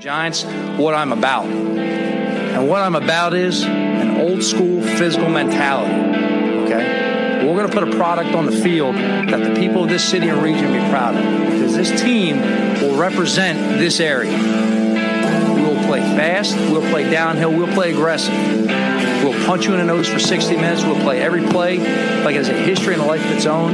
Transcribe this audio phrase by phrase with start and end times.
[0.00, 0.44] Giants,
[0.78, 1.46] what I'm about.
[1.46, 5.92] And what I'm about is an old school physical mentality.
[6.62, 7.44] Okay?
[7.44, 10.28] We're going to put a product on the field that the people of this city
[10.28, 11.50] and region be proud of.
[11.50, 12.40] Because this team
[12.80, 14.30] will represent this area.
[15.52, 18.34] We will play fast, we'll play downhill, we'll play aggressive.
[19.24, 20.84] We'll punch you in the nose for 60 minutes.
[20.84, 21.78] We'll play every play
[22.22, 23.72] like it has a history and a life of its own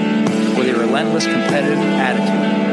[0.56, 2.64] with a relentless competitive attitude.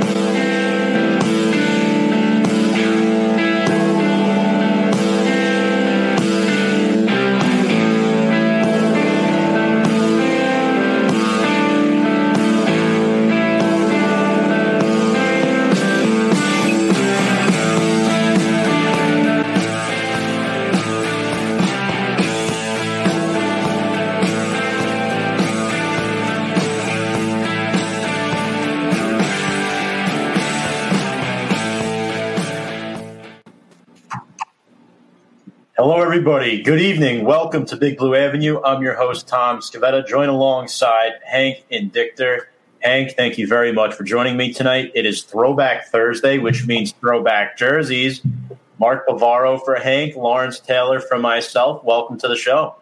[36.21, 36.61] Everybody.
[36.61, 37.25] Good evening.
[37.25, 38.61] Welcome to Big Blue Avenue.
[38.63, 42.41] I'm your host, Tom Scavetta, joined alongside Hank and Dictor.
[42.79, 44.91] Hank, thank you very much for joining me tonight.
[44.93, 48.21] It is Throwback Thursday, which means throwback jerseys.
[48.77, 51.83] Mark Bavaro for Hank, Lawrence Taylor for myself.
[51.83, 52.75] Welcome to the show.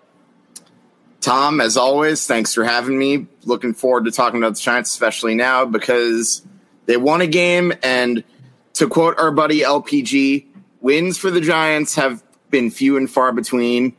[1.21, 3.25] Tom, as always, thanks for having me.
[3.45, 6.45] Looking forward to talking about the Giants, especially now because
[6.87, 7.71] they won a game.
[7.83, 8.21] And
[8.73, 10.45] to quote our buddy LPG,
[10.81, 13.95] wins for the Giants have been few and far between.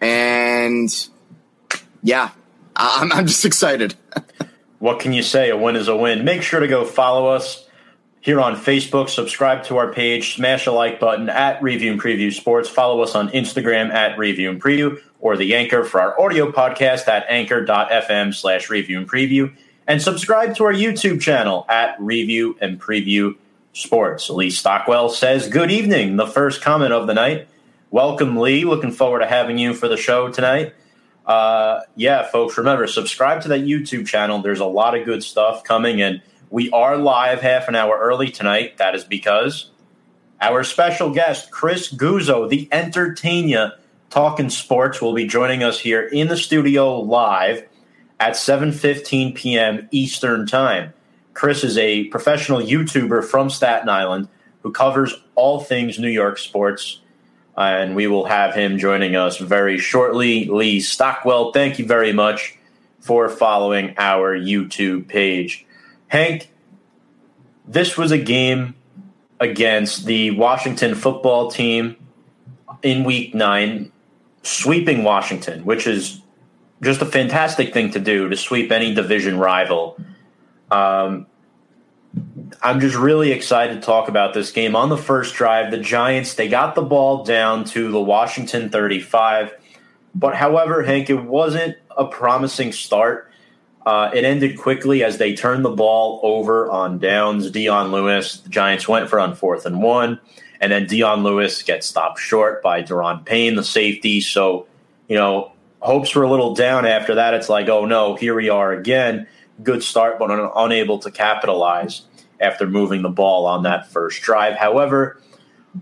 [0.00, 1.08] And
[2.02, 2.30] yeah,
[2.76, 3.94] I'm, I'm just excited.
[4.78, 5.50] what can you say?
[5.50, 6.24] A win is a win.
[6.24, 7.66] Make sure to go follow us
[8.20, 12.32] here on Facebook, subscribe to our page, smash a like button at Review and Preview
[12.32, 12.68] Sports.
[12.68, 17.08] Follow us on Instagram at Review and Preview or the anchor for our audio podcast
[17.08, 19.52] at anchor.fm slash review and preview.
[19.86, 23.36] And subscribe to our YouTube channel at Review and Preview
[23.72, 24.28] Sports.
[24.30, 26.16] Lee Stockwell says, Good evening.
[26.16, 27.48] The first comment of the night.
[27.90, 28.64] Welcome, Lee.
[28.64, 30.74] Looking forward to having you for the show tonight.
[31.26, 34.40] Uh, yeah, folks, remember, subscribe to that YouTube channel.
[34.42, 36.20] There's a lot of good stuff coming, and
[36.50, 38.78] we are live half an hour early tonight.
[38.78, 39.70] That is because
[40.40, 43.74] our special guest, Chris Guzzo, the entertainer
[44.10, 47.66] talking sports, will be joining us here in the studio live
[48.18, 49.88] at 7.15 p.m.
[49.92, 50.92] Eastern Time.
[51.34, 54.28] Chris is a professional YouTuber from Staten Island
[54.62, 57.00] who covers all things New York sports.
[57.56, 60.46] And we will have him joining us very shortly.
[60.46, 62.56] Lee Stockwell, thank you very much
[63.00, 65.66] for following our YouTube page.
[66.08, 66.50] Hank,
[67.66, 68.74] this was a game
[69.40, 71.96] against the Washington football team
[72.82, 73.92] in week nine,
[74.42, 76.20] sweeping Washington, which is
[76.80, 79.96] just a fantastic thing to do to sweep any division rival.
[80.72, 81.26] Um,
[82.62, 84.74] I'm just really excited to talk about this game.
[84.74, 89.52] On the first drive, the Giants they got the ball down to the Washington 35,
[90.14, 93.30] but however, Hank, it wasn't a promising start.
[93.84, 97.50] Uh, it ended quickly as they turned the ball over on downs.
[97.50, 100.20] Dion Lewis, the Giants went for on fourth and one,
[100.60, 104.20] and then Dion Lewis gets stopped short by Daron Payne, the safety.
[104.20, 104.66] So,
[105.08, 107.34] you know, hopes were a little down after that.
[107.34, 109.26] It's like, oh no, here we are again
[109.62, 112.02] good start, but un- unable to capitalize
[112.40, 114.56] after moving the ball on that first drive.
[114.56, 115.20] However,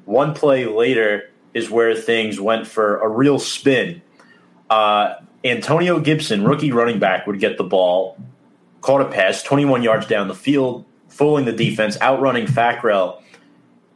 [0.05, 4.03] one play later is where things went for a real spin.
[4.69, 8.17] Uh, Antonio Gibson, rookie running back, would get the ball,
[8.83, 13.23] caught a pass 21 yards down the field, fooling the defense, outrunning Fackrell.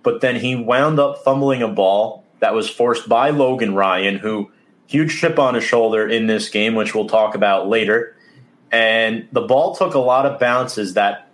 [0.02, 4.50] But then he wound up fumbling a ball that was forced by Logan Ryan, who
[4.86, 8.13] huge chip on his shoulder in this game, which we'll talk about later
[8.74, 11.28] and the ball took a lot of bounces that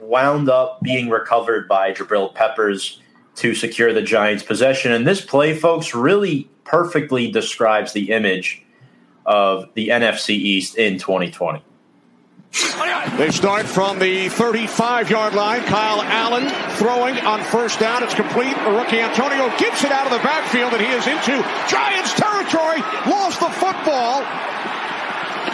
[0.00, 3.02] wound up being recovered by Jabril Peppers
[3.36, 4.90] to secure the Giants' possession.
[4.90, 8.64] And this play, folks, really perfectly describes the image
[9.26, 11.62] of the NFC East in 2020.
[13.18, 15.62] They start from the 35 yard line.
[15.64, 18.02] Kyle Allen throwing on first down.
[18.02, 18.56] It's complete.
[18.66, 22.80] Rookie Antonio gets it out of the backfield, and he is into Giants territory.
[23.06, 24.24] Lost the football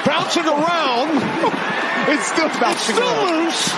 [0.06, 1.10] bouncing around.
[2.08, 3.44] it's still bouncing it's still around.
[3.44, 3.74] loose.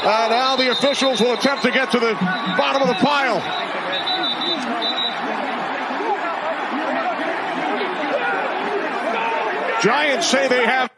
[0.00, 3.40] And now the officials will attempt to get to the bottom of the pile.
[9.82, 10.90] Giants say they have.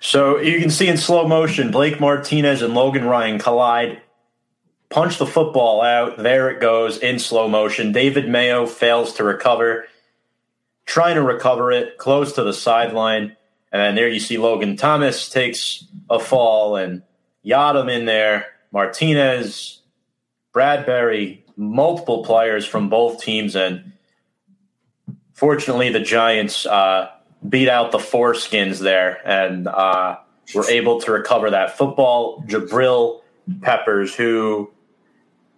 [0.00, 4.00] So you can see in slow motion, Blake Martinez and Logan Ryan collide,
[4.88, 6.16] punch the football out.
[6.18, 7.92] There it goes in slow motion.
[7.92, 9.86] David Mayo fails to recover
[10.86, 13.36] trying to recover it close to the sideline.
[13.72, 17.02] And there you see Logan Thomas takes a fall and
[17.44, 18.46] Yiadom in there.
[18.72, 19.82] Martinez
[20.52, 23.92] Bradbury, multiple players from both teams, and
[25.34, 27.10] fortunately, the Giants uh,
[27.46, 30.16] beat out the foreskins there and uh,
[30.54, 32.42] were able to recover that football.
[32.46, 33.20] Jabril
[33.60, 34.70] Peppers, who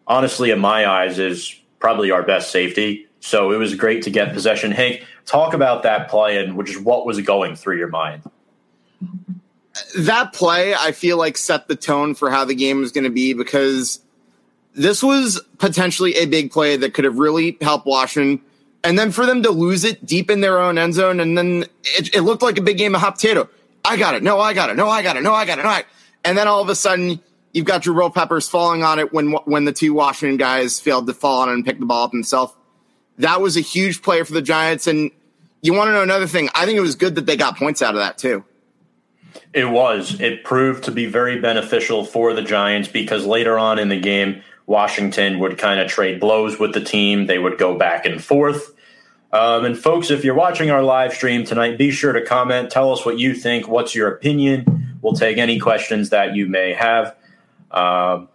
[0.07, 3.08] honestly, in my eyes, is probably our best safety.
[3.21, 4.71] So it was great to get possession.
[4.71, 8.23] Hank, talk about that play and which is what was going through your mind.
[9.99, 13.11] That play, I feel like set the tone for how the game was going to
[13.11, 14.01] be because
[14.75, 18.45] this was potentially a big play that could have really helped Washington.
[18.85, 21.65] And then for them to lose it deep in their own end zone, and then
[21.83, 23.49] it, it looked like a big game of hot potato.
[23.85, 24.23] I got it.
[24.23, 24.77] No, I got it.
[24.77, 25.23] No, I got it.
[25.23, 25.63] No, I got it.
[25.63, 25.85] No, I.
[26.25, 27.21] And then all of a sudden,
[27.53, 31.15] you've got Jabril Peppers falling on it when when the two Washington guys failed to
[31.15, 32.57] fall on it and pick the ball up himself.
[33.19, 34.87] That was a huge player for the Giants.
[34.87, 35.11] And
[35.61, 36.49] you want to know another thing?
[36.55, 38.45] I think it was good that they got points out of that too.
[39.53, 40.21] It was.
[40.21, 44.43] It proved to be very beneficial for the Giants because later on in the game,
[44.67, 47.27] Washington would kind of trade blows with the team.
[47.27, 48.75] They would go back and forth.
[49.33, 52.71] Um, and folks, if you're watching our live stream tonight, be sure to comment.
[52.71, 53.69] Tell us what you think.
[53.69, 54.99] What's your opinion?
[55.03, 57.15] We'll take any questions that you may have.
[57.71, 58.29] Um,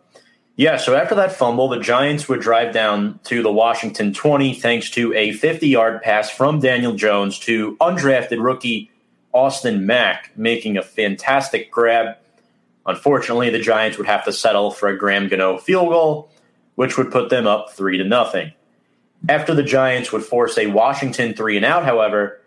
[0.56, 4.92] yeah, so after that fumble, the Giants would drive down to the Washington 20 thanks
[4.92, 8.92] to a 50 yard pass from Daniel Jones to undrafted rookie
[9.34, 12.18] Austin Mack, making a fantastic grab.
[12.86, 16.30] Unfortunately, the Giants would have to settle for a Graham Gano field goal,
[16.76, 18.54] which would put them up 3 to nothing.
[19.28, 22.42] After the Giants would force a Washington three and out, however,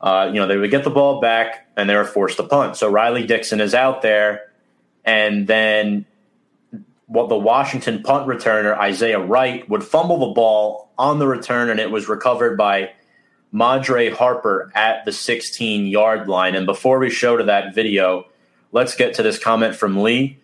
[0.00, 2.76] uh, you know, they would get the ball back and they were forced to punt.
[2.76, 4.50] So Riley Dixon is out there,
[5.04, 6.04] and then
[7.06, 11.78] what the Washington punt returner Isaiah Wright would fumble the ball on the return, and
[11.78, 12.90] it was recovered by
[13.52, 16.54] Madre Harper at the 16 yard line.
[16.54, 18.26] And before we show to that video,
[18.72, 20.38] let's get to this comment from Lee.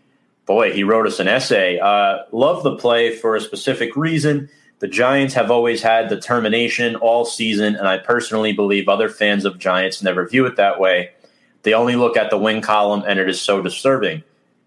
[0.47, 1.79] Boy, he wrote us an essay.
[1.79, 4.49] Uh, love the play for a specific reason.
[4.79, 9.59] The Giants have always had determination all season, and I personally believe other fans of
[9.59, 11.11] Giants never view it that way.
[11.63, 14.25] They only look at the win column, and it is so disturbing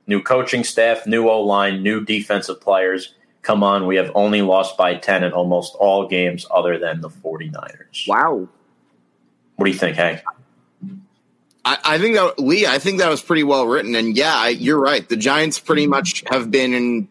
[0.07, 3.13] new coaching staff, new O line, new defensive players.
[3.41, 7.09] Come on, we have only lost by 10 in almost all games other than the
[7.09, 8.07] 49ers.
[8.07, 8.47] Wow.
[9.55, 10.21] What do you think, Hank?
[11.63, 13.95] I, I think that, Lee, I think that was pretty well written.
[13.95, 15.07] And yeah, I, you're right.
[15.07, 17.07] The Giants pretty much have been in,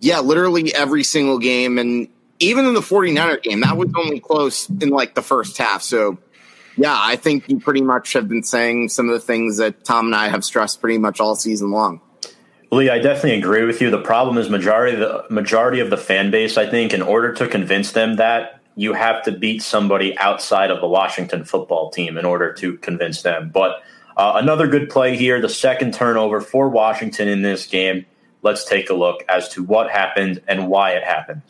[0.00, 1.78] yeah, literally every single game.
[1.78, 2.08] And
[2.38, 5.82] even in the 49er game, that was only close in like the first half.
[5.82, 6.18] So
[6.76, 10.06] yeah, I think you pretty much have been saying some of the things that Tom
[10.06, 12.00] and I have stressed pretty much all season long.
[12.72, 13.90] Lee, I definitely agree with you.
[13.90, 17.32] The problem is majority of the majority of the fan base, I think, in order
[17.34, 22.18] to convince them that you have to beat somebody outside of the Washington football team
[22.18, 23.50] in order to convince them.
[23.54, 23.82] But
[24.16, 28.06] uh, another good play here, the second turnover for Washington in this game.
[28.42, 31.42] Let's take a look as to what happened and why it happened.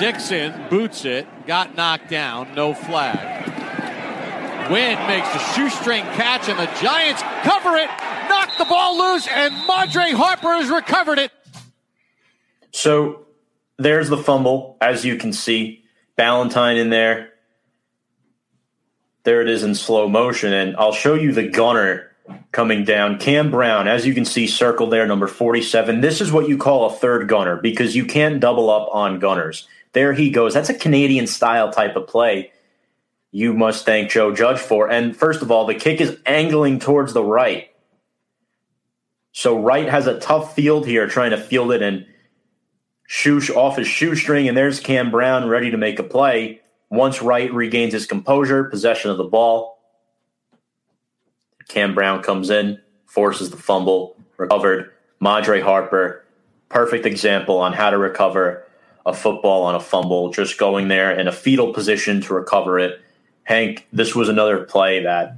[0.00, 3.50] Dixon boots it, got knocked down, no flag.
[4.70, 7.90] Wynn makes a shoestring catch, and the Giants cover it,
[8.30, 11.30] knock the ball loose, and Madre Harper has recovered it.
[12.70, 13.26] So
[13.76, 15.84] there's the fumble, as you can see.
[16.16, 17.32] Ballentine in there.
[19.24, 22.10] There it is in slow motion, and I'll show you the gunner
[22.52, 23.18] coming down.
[23.18, 26.00] Cam Brown, as you can see, circled there, number 47.
[26.00, 29.68] This is what you call a third gunner because you can't double up on gunners.
[29.92, 30.54] There he goes.
[30.54, 32.52] That's a Canadian style type of play
[33.32, 34.90] you must thank Joe Judge for.
[34.90, 37.68] And first of all, the kick is angling towards the right.
[39.32, 42.06] So Wright has a tough field here trying to field it and
[43.08, 44.48] shoosh off his shoestring.
[44.48, 46.60] And there's Cam Brown ready to make a play.
[46.90, 49.78] Once Wright regains his composure, possession of the ball,
[51.68, 54.90] Cam Brown comes in, forces the fumble, recovered.
[55.20, 56.24] Madre Harper,
[56.68, 58.66] perfect example on how to recover
[59.06, 63.00] a football on a fumble, just going there in a fetal position to recover it.
[63.44, 65.36] Hank, this was another play that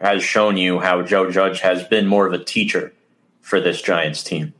[0.00, 2.92] has shown you how Joe Judge has been more of a teacher
[3.40, 4.52] for this Giants team.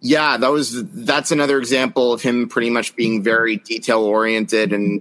[0.00, 5.00] Yeah, that was that's another example of him pretty much being very detail oriented and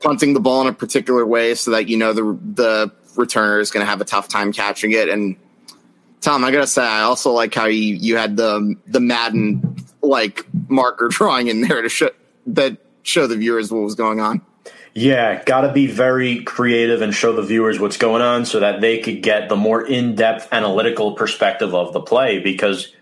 [0.00, 3.70] punting the ball in a particular way so that you know the the returner is
[3.70, 5.08] going to have a tough time catching it.
[5.08, 5.36] And
[6.22, 10.46] Tom, I gotta say, I also like how you you had the the Madden like
[10.68, 12.10] marker drawing in there to show
[12.46, 14.40] that show the viewers what was going on.
[14.94, 18.82] Yeah, got to be very creative and show the viewers what's going on so that
[18.82, 22.94] they could get the more in-depth analytical perspective of the play because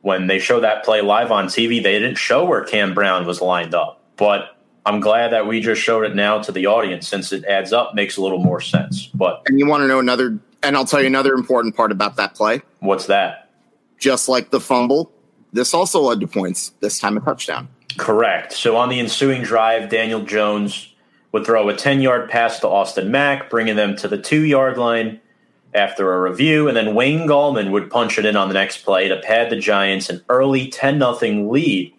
[0.00, 3.40] when they show that play live on TV, they didn't show where Cam Brown was
[3.40, 4.00] lined up.
[4.16, 7.72] But I'm glad that we just showed it now to the audience since it adds
[7.72, 9.06] up, makes a little more sense.
[9.06, 12.16] But and you want to know another And I'll tell you another important part about
[12.16, 12.62] that play.
[12.80, 13.50] What's that?
[13.98, 15.12] Just like the fumble,
[15.52, 17.68] this also led to points, this time a touchdown.
[17.96, 18.52] Correct.
[18.52, 20.94] So on the ensuing drive, Daniel Jones
[21.32, 24.78] would throw a 10 yard pass to Austin Mack, bringing them to the two yard
[24.78, 25.20] line
[25.74, 26.68] after a review.
[26.68, 29.56] And then Wayne Gallman would punch it in on the next play to pad the
[29.56, 31.94] Giants an early 10 0 lead,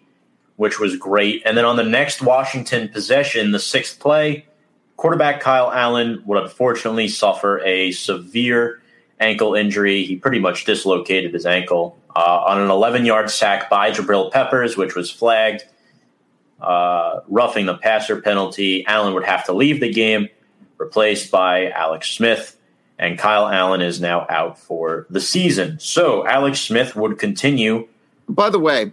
[0.56, 1.42] which was great.
[1.44, 4.46] And then on the next Washington possession, the sixth play,
[4.96, 8.80] quarterback Kyle Allen would unfortunately suffer a severe
[9.20, 10.04] ankle injury.
[10.04, 14.76] He pretty much dislocated his ankle uh, on an 11 yard sack by Jabril Peppers,
[14.76, 15.64] which was flagged.
[16.60, 20.28] Uh, roughing the passer penalty, Allen would have to leave the game,
[20.78, 22.56] replaced by Alex Smith
[23.02, 25.78] and Kyle Allen is now out for the season.
[25.80, 27.88] So Alex Smith would continue.
[28.28, 28.92] By the way,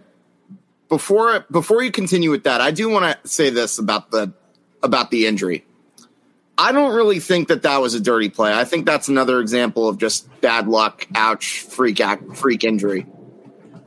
[0.88, 4.32] before before you continue with that, I do want to say this about the
[4.82, 5.64] about the injury.
[6.60, 8.52] I don't really think that that was a dirty play.
[8.52, 13.06] I think that's another example of just bad luck, ouch, freak act, freak injury.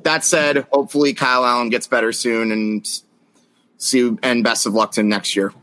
[0.02, 3.02] That said, hopefully Kyle Allen gets better soon and
[3.78, 5.54] see and best of luck to him next year.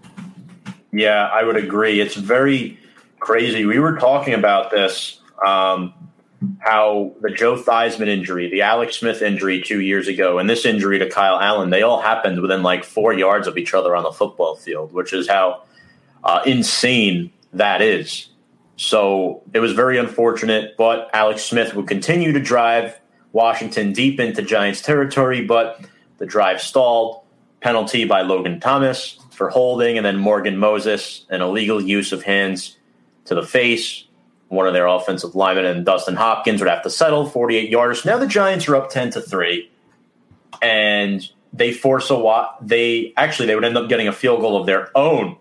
[0.93, 2.01] Yeah, I would agree.
[2.01, 2.79] It's very
[3.19, 3.65] crazy.
[3.65, 5.93] We were talking about this, um,
[6.61, 11.01] how the Joe Theismann injury, the Alex Smith injury two years ago, and this injury
[11.01, 14.13] to Kyle Allen, they all happened within like four yards of each other on the
[14.13, 15.65] football field, which is how
[16.25, 18.29] uh, insane that is.
[18.77, 22.99] So it was very unfortunate, but Alex Smith would continue to drive
[23.33, 25.81] Washington deep into Giants territory, but
[26.19, 27.23] the drive stalled.
[27.61, 32.79] Penalty by Logan Thomas for holding, and then Morgan Moses, an illegal use of hands
[33.27, 34.05] to the face.
[34.49, 38.07] One of their offensive linemen and Dustin Hopkins would have to settle 48 yards.
[38.07, 39.71] Now the Giants are up 10 to 3
[40.63, 44.59] and they force a what they actually they would end up getting a field goal
[44.59, 45.37] of their own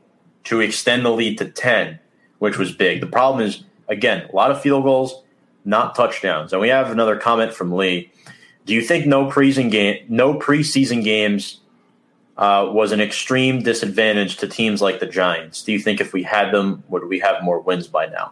[0.46, 2.00] to extend the lead to 10,
[2.40, 3.02] which was big.
[3.02, 5.24] The problem is again, a lot of field goals,
[5.66, 6.54] not touchdowns.
[6.54, 8.12] And we have another comment from Lee.
[8.66, 11.60] Do you think no preseason game no preseason games
[12.40, 15.62] uh, was an extreme disadvantage to teams like the Giants.
[15.62, 18.32] Do you think if we had them, would we have more wins by now?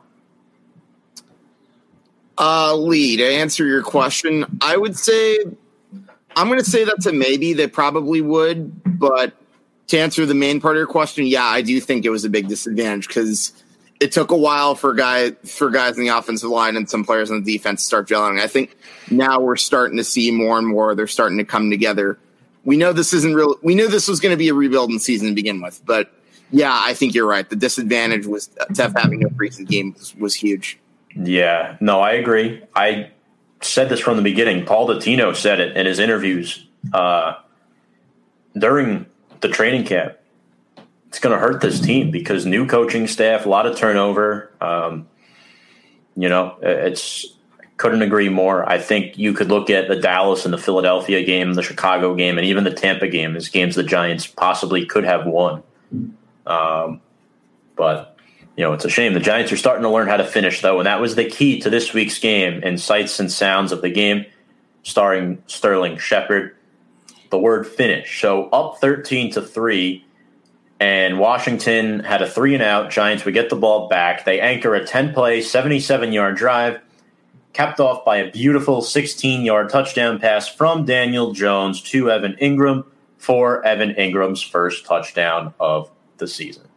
[2.37, 5.39] Uh, Lee, to answer your question, I would say
[6.37, 7.51] I'm going to say that's a maybe.
[7.51, 9.35] They probably would, but
[9.87, 12.29] to answer the main part of your question, yeah, I do think it was a
[12.29, 13.51] big disadvantage because
[13.99, 17.31] it took a while for guy for guys in the offensive line and some players
[17.31, 18.39] on the defense to start gelling.
[18.39, 18.77] I think
[19.09, 20.93] now we're starting to see more and more.
[20.95, 22.19] They're starting to come together
[22.67, 23.55] we know this isn't real.
[23.63, 26.11] We knew this was going to be a rebuilding season to begin with, but
[26.51, 27.49] yeah, I think you're right.
[27.49, 30.77] The disadvantage was to having a preseason game was, was huge.
[31.15, 32.61] Yeah, no, I agree.
[32.75, 33.09] I
[33.61, 34.65] said this from the beginning.
[34.65, 37.35] Paul Dottino said it in his interviews uh,
[38.57, 39.05] during
[39.41, 40.17] the training camp.
[41.07, 44.51] It's going to hurt this team because new coaching staff, a lot of turnover.
[44.59, 45.07] Um,
[46.15, 47.25] you know, it's
[47.77, 48.67] couldn't agree more.
[48.67, 52.37] I think you could look at the Dallas and the Philadelphia game, the Chicago game,
[52.37, 55.63] and even the Tampa game as games the Giants possibly could have won.
[56.47, 57.01] Um,
[57.75, 58.17] but
[58.57, 59.13] you know, it's a shame.
[59.13, 61.59] The Giants are starting to learn how to finish, though, and that was the key
[61.59, 64.25] to this week's game and sights and sounds of the game,
[64.81, 66.56] starring Sterling Shepard.
[67.29, 68.21] The word finish.
[68.21, 70.05] So up thirteen to three,
[70.79, 72.91] and Washington had a three and out.
[72.91, 74.25] Giants would get the ball back.
[74.25, 76.81] They anchor a ten play, seventy seven yard drive
[77.57, 82.85] capped off by a beautiful 16 yard touchdown pass from Daniel Jones to Evan Engram
[83.17, 86.67] for Evan Engram's first touchdown of the season.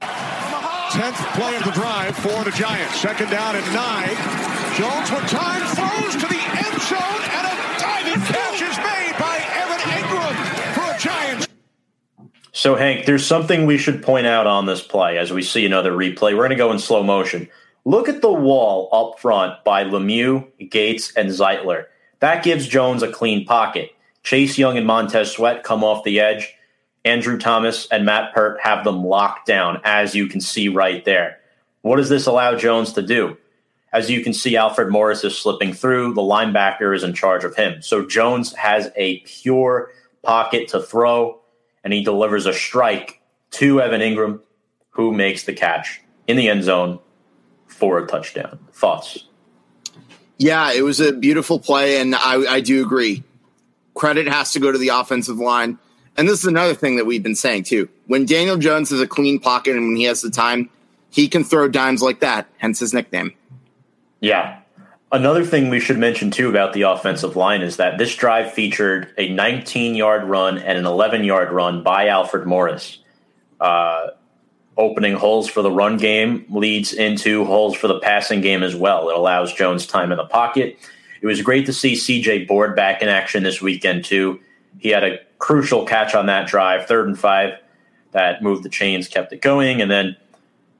[0.00, 2.98] Tenth play of the drive for the Giants.
[2.98, 4.16] Second down and nine.
[4.76, 7.49] Jones with time throws to the end zone and
[12.60, 15.92] So, Hank, there's something we should point out on this play as we see another
[15.92, 16.36] replay.
[16.36, 17.48] We're going to go in slow motion.
[17.86, 21.86] Look at the wall up front by Lemieux, Gates, and Zeitler.
[22.18, 23.92] That gives Jones a clean pocket.
[24.24, 26.54] Chase Young and Montez Sweat come off the edge.
[27.02, 31.38] Andrew Thomas and Matt Peart have them locked down, as you can see right there.
[31.80, 33.38] What does this allow Jones to do?
[33.94, 36.12] As you can see, Alfred Morris is slipping through.
[36.12, 37.80] The linebacker is in charge of him.
[37.80, 41.39] So Jones has a pure pocket to throw,
[41.84, 43.20] and he delivers a strike
[43.52, 44.40] to Evan Engram,
[44.90, 46.98] who makes the catch in the end zone
[47.66, 48.58] for a touchdown.
[48.72, 49.24] Thoughts?
[50.38, 53.22] Yeah, it was a beautiful play, and I, I do agree.
[53.94, 55.78] Credit has to go to the offensive line.
[56.16, 57.88] And this is another thing that we've been saying too.
[58.06, 60.70] When Daniel Jones has a clean pocket and when he has the time,
[61.10, 63.34] he can throw dimes like that, hence his nickname.
[64.20, 64.59] Yeah.
[65.12, 69.12] Another thing we should mention too about the offensive line is that this drive featured
[69.18, 72.98] a 19 yard run and an 11 yard run by Alfred Morris.
[73.60, 74.08] Uh,
[74.76, 79.10] opening holes for the run game leads into holes for the passing game as well.
[79.10, 80.78] It allows Jones time in the pocket.
[81.20, 84.40] It was great to see CJ Board back in action this weekend, too.
[84.78, 87.58] He had a crucial catch on that drive, third and five,
[88.12, 89.82] that moved the chains, kept it going.
[89.82, 90.16] And then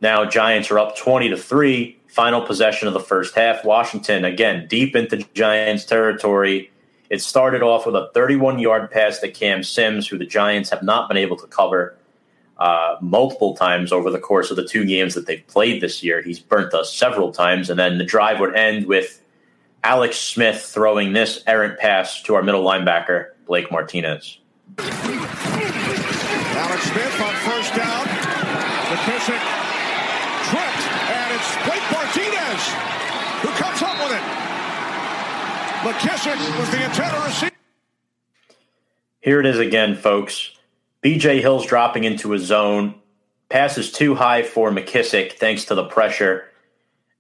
[0.01, 3.65] now Giants are up 20 to 3, final possession of the first half.
[3.65, 6.71] Washington, again, deep into Giants territory.
[7.09, 10.83] It started off with a 31 yard pass to Cam Sims, who the Giants have
[10.83, 11.97] not been able to cover
[12.59, 16.21] uh, multiple times over the course of the two games that they've played this year.
[16.21, 17.71] He's burnt us several times.
[17.71, 19.23] And then the drive would end with
[19.83, 24.39] Alex Smith throwing this errant pass to our middle linebacker, Blake Martinez.
[24.79, 24.93] Alex
[26.83, 28.07] Smith on first down.
[28.91, 29.41] McKissic
[30.51, 32.63] tripped, and it's Blake Martinez
[33.41, 34.25] who comes up with it.
[35.81, 37.55] McKissic was the intended receiver.
[39.21, 40.53] Here it is again, folks.
[41.03, 42.97] BJ Hill's dropping into a zone.
[43.49, 46.45] Passes too high for McKissic thanks to the pressure,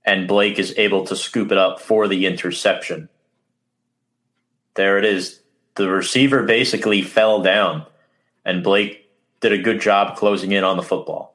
[0.05, 3.09] and Blake is able to scoop it up for the interception.
[4.75, 5.41] There it is.
[5.77, 7.87] The receiver basically fell down,
[8.45, 11.30] and Blake did a good job closing in on the football.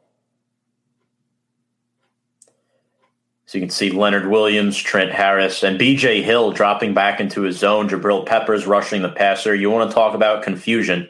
[3.55, 7.89] You can see Leonard Williams, Trent Harris, and BJ Hill dropping back into his zone.
[7.89, 9.55] Jabril Peppers rushing the passer.
[9.55, 11.09] You want to talk about confusion?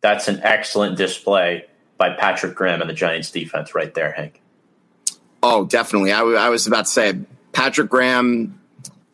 [0.00, 1.66] That's an excellent display
[1.98, 4.40] by Patrick Graham and the Giants defense right there, Hank.
[5.42, 6.12] Oh, definitely.
[6.12, 7.18] I, w- I was about to say
[7.52, 8.58] Patrick Graham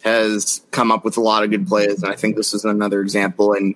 [0.05, 3.01] has come up with a lot of good plays, and I think this is another
[3.01, 3.53] example.
[3.53, 3.75] And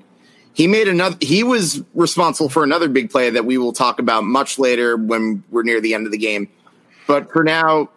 [0.54, 1.16] he made another.
[1.21, 5.42] He was responsible for another big play that we will talk about much later when
[5.50, 6.49] we're near the end of the game.
[7.06, 7.88] But for now,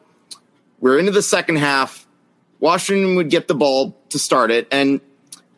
[0.79, 2.07] we're into the second half.
[2.59, 5.01] Washington would get the ball to start it, and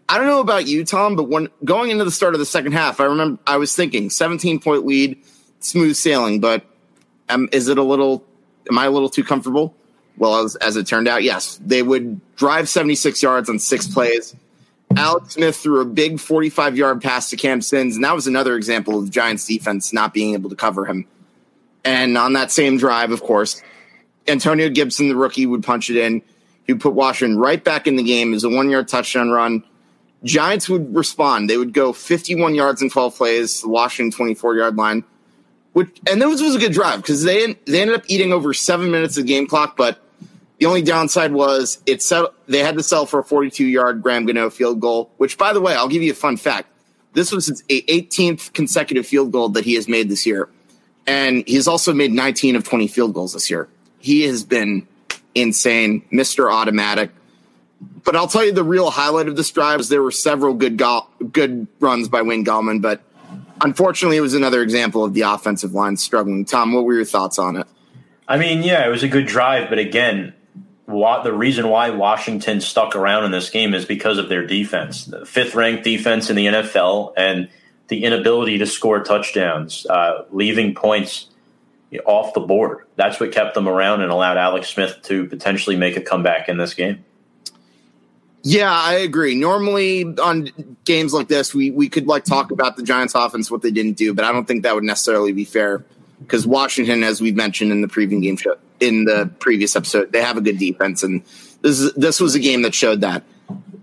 [0.10, 2.72] I don't know about you, Tom, but when going into the start of the second
[2.72, 5.22] half, I remember I was thinking 17 point lead,
[5.60, 6.40] smooth sailing.
[6.40, 6.66] But
[7.28, 8.24] um, is it a little?
[8.70, 9.76] Am I a little too comfortable?
[10.18, 14.36] Well, as, as it turned out, yes, they would drive 76 yards on six plays.
[14.96, 18.56] Alex Smith threw a big 45 yard pass to Cam Sims, and that was another
[18.56, 21.06] example of the Giants defense not being able to cover him.
[21.84, 23.62] And on that same drive, of course,
[24.28, 26.22] Antonio Gibson, the rookie, would punch it in.
[26.66, 29.63] He would put Washington right back in the game as a one yard touchdown run.
[30.24, 31.50] Giants would respond.
[31.50, 35.04] They would go 51 yards in 12 plays, Washington 24 yard line.
[35.74, 38.90] Which, and was, was a good drive because they, they ended up eating over seven
[38.90, 40.00] minutes of game clock, but
[40.58, 44.26] the only downside was it set, they had to sell for a 42 yard Graham
[44.26, 46.68] Gano field goal, which, by the way, I'll give you a fun fact.
[47.13, 50.50] This was his 18th consecutive field goal that he has made this year.
[51.06, 53.70] And he's also made 19 of 20 field goals this year.
[54.08, 54.88] He has been
[55.36, 56.50] insane, Mr.
[56.50, 57.12] Automatic.
[58.06, 60.78] But I'll tell you the real highlight of this drive is there were several good
[60.78, 63.02] go- good runs by Wayne Gallman, but
[63.60, 66.46] unfortunately, it was another example of the offensive line struggling.
[66.46, 67.67] Tom, what were your thoughts on it?
[68.30, 70.34] I mean, yeah, it was a good drive, but again,
[70.86, 75.26] the reason why Washington stuck around in this game is because of their defense, the
[75.26, 77.50] fifth ranked defense in the NFL, and
[77.89, 81.28] the inability to score touchdowns, uh, leaving points
[82.06, 82.86] off the board.
[82.95, 86.58] That's what kept them around and allowed Alex Smith to potentially make a comeback in
[86.58, 87.04] this game.
[88.43, 89.36] Yeah, I agree.
[89.36, 93.62] Normally on games like this, we, we could like talk about the Giants offense, what
[93.62, 95.84] they didn't do, but I don't think that would necessarily be fair
[96.21, 100.21] because Washington, as we've mentioned in the previous game show, in the previous episode, they
[100.21, 101.23] have a good defense, and
[101.62, 103.23] this is, this was a game that showed that.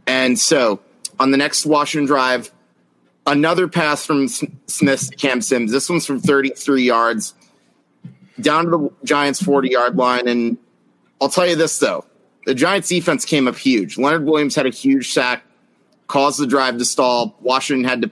[0.07, 0.81] And so
[1.19, 2.53] on the next Washington drive,
[3.27, 5.73] another pass from Smith to Cam Sims.
[5.73, 7.35] This one's from 33 yards
[8.41, 10.29] down to the Giants 40 yard line.
[10.29, 10.59] And
[11.21, 12.05] I'll tell you this though,
[12.47, 13.99] the Giants defense came up huge.
[13.99, 15.45] Leonard Williams had a huge sack,
[16.07, 17.37] caused the drive to stall.
[17.41, 18.11] Washington had to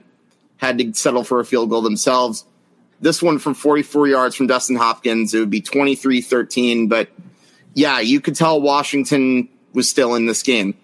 [0.57, 2.45] had to settle for a field goal themselves.
[3.01, 7.09] This one from 44 yards from Dustin Hopkins, it would be 23-13, but
[7.73, 10.77] yeah, you could tell Washington was still in this game.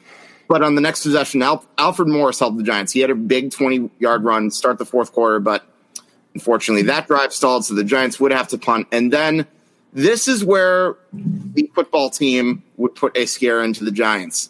[0.50, 2.92] But on the next possession, Al- Alfred Morris helped the Giants.
[2.92, 5.64] He had a big 20 yard run start the fourth quarter, but
[6.34, 8.88] unfortunately that drive stalled, so the Giants would have to punt.
[8.92, 9.48] And then
[9.94, 14.50] this is where the football team would put a scare into the Giants.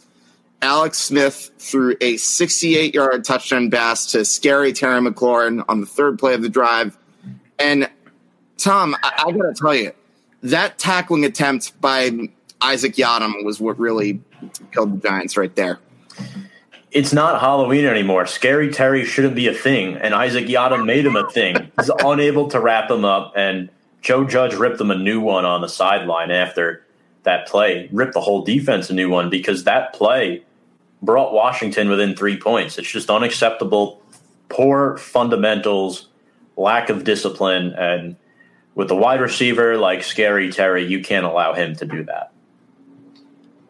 [0.61, 6.19] Alex Smith threw a 68 yard touchdown pass to scary Terry McLaurin on the third
[6.19, 6.97] play of the drive.
[7.57, 7.89] And
[8.57, 9.93] Tom, I, I got to tell you,
[10.43, 12.29] that tackling attempt by
[12.61, 14.21] Isaac Yiadom was what really
[14.71, 15.79] killed the Giants right there.
[16.91, 18.25] It's not Halloween anymore.
[18.25, 21.71] Scary Terry shouldn't be a thing, and Isaac Yiadom made him a thing.
[21.79, 23.69] He's unable to wrap him up, and
[24.01, 26.85] Joe Judge ripped him a new one on the sideline after
[27.23, 27.89] that play.
[27.91, 30.43] Ripped the whole defense a new one because that play
[31.01, 32.77] brought Washington within three points.
[32.77, 34.01] It's just unacceptable.
[34.49, 36.07] Poor fundamentals,
[36.57, 38.15] lack of discipline, and
[38.73, 42.31] with a wide receiver like Scary Terry, you can't allow him to do that.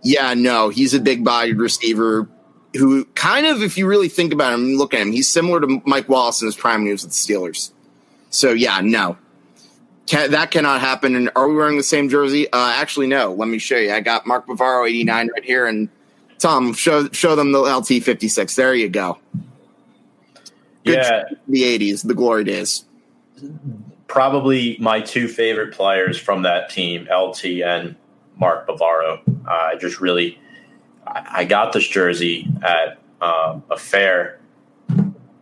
[0.04, 2.30] Yeah, no, he's a big bodied receiver
[2.76, 5.82] who kind of, if you really think about him, look at him, he's similar to
[5.86, 7.72] Mike Wallace in his prime years with the Steelers.
[8.30, 9.18] So yeah, no,
[10.10, 11.16] can, that cannot happen.
[11.16, 12.52] And are we wearing the same jersey?
[12.52, 13.34] Uh, actually, no.
[13.34, 13.92] Let me show you.
[13.92, 15.90] I got Mark Bavaro eighty nine right here, and
[16.40, 18.56] Tom show show them the LT fifty six.
[18.56, 19.20] There you go.
[20.84, 22.86] Good yeah, the eighties, the glory days.
[24.08, 27.96] Probably my two favorite players from that team, LT and
[28.38, 29.22] Mark Bavaro.
[29.46, 30.40] Uh, I just really,
[31.12, 34.40] I, got this jersey at um, a fair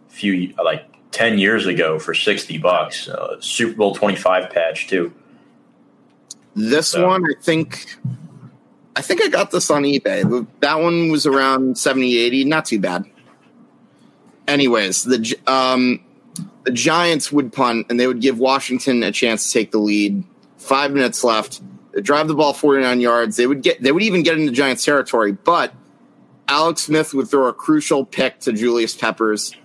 [0.07, 3.07] few like 10 years ago for 60 bucks.
[3.07, 5.13] Uh, Super Bowl 25 patch, too.
[6.55, 7.07] This so.
[7.07, 7.97] one, I think,
[8.95, 10.47] I think I got this on eBay.
[10.59, 12.45] That one was around 70, 80.
[12.45, 13.05] Not too bad.
[14.47, 16.03] Anyways, the, um,
[16.63, 20.23] the Giants would punt and they would give Washington a chance to take the lead.
[20.57, 21.61] Five minutes left.
[22.01, 23.37] Drive the ball 49 yards.
[23.37, 25.73] They would get, they would even get into Giants territory, but
[26.47, 29.55] Alex Smith would throw a crucial pick to Julius Peppers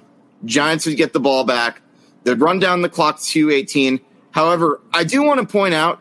[0.44, 1.80] Giants would get the ball back.
[2.24, 4.00] They'd run down the clock to 18.
[4.30, 6.00] However, I do want to point out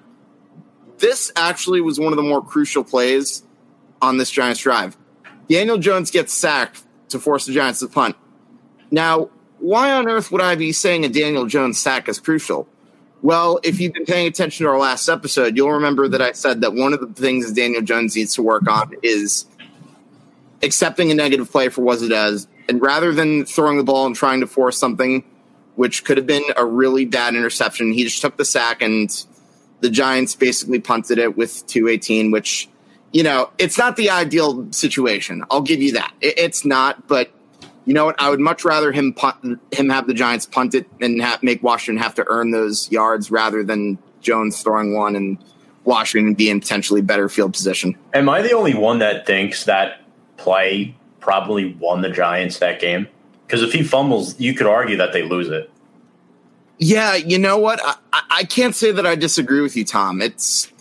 [0.98, 3.44] this actually was one of the more crucial plays
[4.02, 4.98] on this Giants drive.
[5.50, 8.16] Daniel Jones gets sacked to force the Giants to punt.
[8.90, 12.68] Now, why on earth would I be saying a Daniel Jones sack is crucial?
[13.22, 16.62] Well, if you've been paying attention to our last episode, you'll remember that I said
[16.62, 19.46] that one of the things Daniel Jones needs to work on is
[20.64, 24.16] accepting a negative play for what it is and rather than throwing the ball and
[24.16, 25.26] trying to force something,
[25.76, 29.26] which could have been a really bad interception, he just took the sack and
[29.82, 32.70] the Giants basically punted it with 218, which,
[33.12, 35.44] you know, it's not the ideal situation.
[35.52, 36.14] I'll give you that.
[36.22, 37.30] It's not, but
[37.86, 38.16] you know what?
[38.20, 41.64] I would much rather him punt, him have the Giants punt it and have, make
[41.64, 45.38] Washington have to earn those yards rather than Jones throwing one and
[45.84, 47.98] Washington be in potentially better field position.
[48.14, 50.02] Am I the only one that thinks that
[50.42, 53.08] play probably won the Giants that game.
[53.46, 55.70] Because if he fumbles, you could argue that they lose it.
[56.78, 57.80] Yeah, you know what?
[57.84, 60.22] I, I can't say that I disagree with you, Tom.
[60.22, 60.72] It's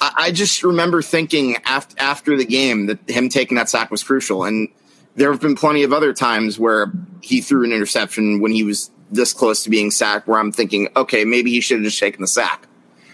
[0.00, 4.02] I, I just remember thinking after after the game that him taking that sack was
[4.02, 4.68] crucial, and
[5.16, 8.90] there have been plenty of other times where he threw an interception when he was
[9.10, 10.26] this close to being sacked.
[10.26, 12.66] Where I'm thinking, okay, maybe he should have just taken the sack,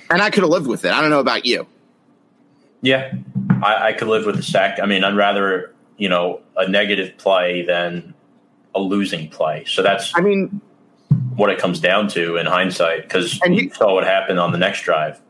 [0.09, 0.93] and I could have lived with it.
[0.93, 1.67] I don't know about you.
[2.83, 3.13] Yeah,
[3.63, 4.81] I, I could live with the sack.
[4.81, 8.15] I mean, I'd rather you know a negative play than
[8.75, 9.65] a losing play.
[9.67, 10.61] So that's I mean
[11.37, 14.83] what it comes down to in hindsight because you saw what happened on the next
[14.83, 15.21] drive.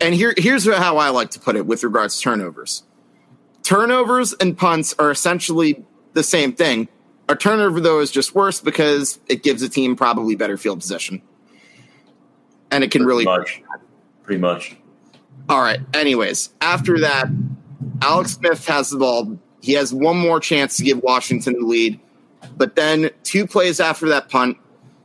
[0.00, 2.82] And here here's how I like to put it with regards to turnovers.
[3.62, 6.88] Turnovers and punts are essentially the same thing.
[7.28, 11.22] A turnover though is just worse because it gives a team probably better field position.
[12.70, 13.62] And it can Pretty really much.
[14.22, 14.76] Pretty much.
[15.48, 15.80] All right.
[15.94, 17.26] Anyways, after that,
[18.00, 21.98] Alex Smith has the ball he has one more chance to give Washington the lead.
[22.56, 24.58] But then two plays after that punt,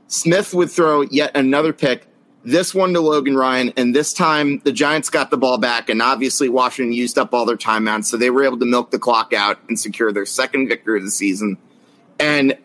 [0.08, 2.08] Smith would throw yet another pick,
[2.48, 3.74] this one to Logan Ryan.
[3.76, 5.90] And this time the Giants got the ball back.
[5.90, 8.06] And obviously, Washington used up all their timeouts.
[8.06, 11.06] So they were able to milk the clock out and secure their second victory of
[11.06, 11.58] the season.
[12.20, 12.58] And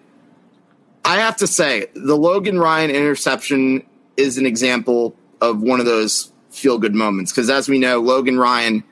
[1.05, 3.85] I have to say, the Logan Ryan interception
[4.17, 7.33] is an example of one of those feel good moments.
[7.33, 8.85] Because as we know, Logan Ryan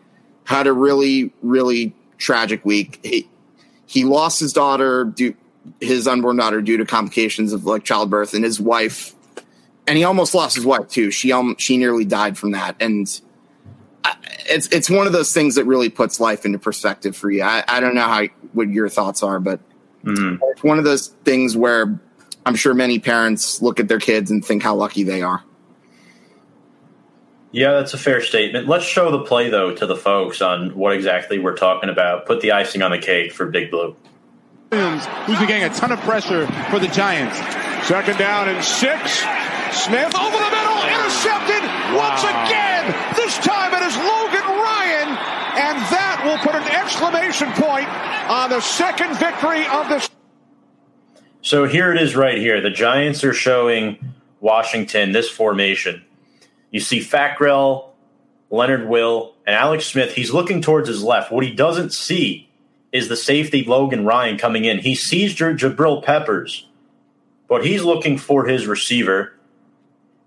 [0.45, 2.99] had a really, really tragic week.
[3.05, 3.29] He
[3.87, 5.35] he lost his daughter due
[5.81, 9.15] his unborn daughter due to complications of like childbirth, and his wife,
[9.91, 11.11] and he almost lost his wife too.
[11.11, 13.09] She um she nearly died from that, and
[14.49, 17.43] it's it's one of those things that really puts life into perspective for you.
[17.43, 18.23] I, I don't know how
[18.53, 19.59] what your thoughts are, but
[20.05, 20.37] mm-hmm.
[20.53, 22.01] it's one of those things where
[22.47, 25.43] I'm sure many parents look at their kids and think how lucky they are.
[27.51, 28.69] Yeah, that's a fair statement.
[28.69, 32.27] Let's show the play, though, to the folks on what exactly we're talking about.
[32.27, 33.97] Put the icing on the cake for Big Blue.
[34.71, 37.37] Who's been getting a ton of pressure for the Giants.
[37.89, 39.25] Second down and six.
[39.75, 41.63] Smith over the middle, intercepted
[41.95, 42.11] wow.
[42.11, 42.85] once again.
[43.17, 45.09] This time it is Logan Ryan,
[45.59, 47.89] and that will put an exclamation point
[48.31, 50.09] on the second victory of the.
[51.43, 52.61] So here it is right here.
[52.61, 56.05] The Giants are showing Washington this formation
[56.71, 57.39] you see Fat
[58.51, 60.15] Leonard Will, and Alex Smith.
[60.15, 61.33] He's looking towards his left.
[61.33, 62.49] What he doesn't see
[62.93, 64.79] is the safety Logan Ryan coming in.
[64.79, 66.67] He sees Jabril Peppers,
[67.49, 69.35] but he's looking for his receiver.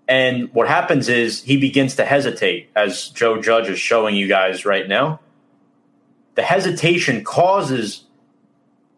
[0.06, 4.64] And what happens is he begins to hesitate, as Joe Judge is showing you guys
[4.64, 5.20] right now.
[6.34, 8.04] The hesitation causes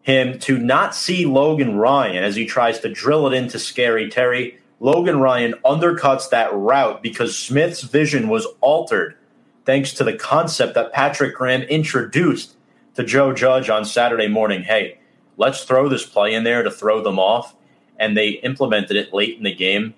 [0.01, 4.57] him to not see Logan Ryan as he tries to drill it into Scary Terry
[4.79, 9.15] Logan Ryan undercuts that route because Smith's vision was altered
[9.65, 12.55] thanks to the concept that Patrick Graham introduced
[12.93, 14.63] to Joe Judge on Saturday morning.
[14.63, 14.99] Hey,
[15.35, 17.55] let's throw this play in there to throw them off.
[17.99, 19.95] And they implemented it late in the game,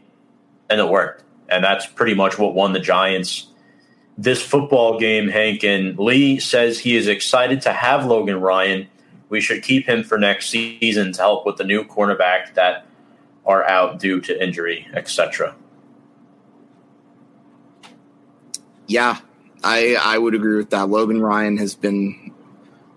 [0.69, 1.23] and it worked.
[1.49, 3.49] And that's pretty much what won the Giants
[4.19, 5.63] this football game, Hank.
[5.63, 8.87] And Lee says he is excited to have Logan Ryan.
[9.29, 12.85] We should keep him for next season to help with the new cornerback that
[13.45, 15.55] are out due to injury, etc.
[18.87, 19.19] Yeah,
[19.63, 20.89] I I would agree with that.
[20.89, 22.33] Logan Ryan has been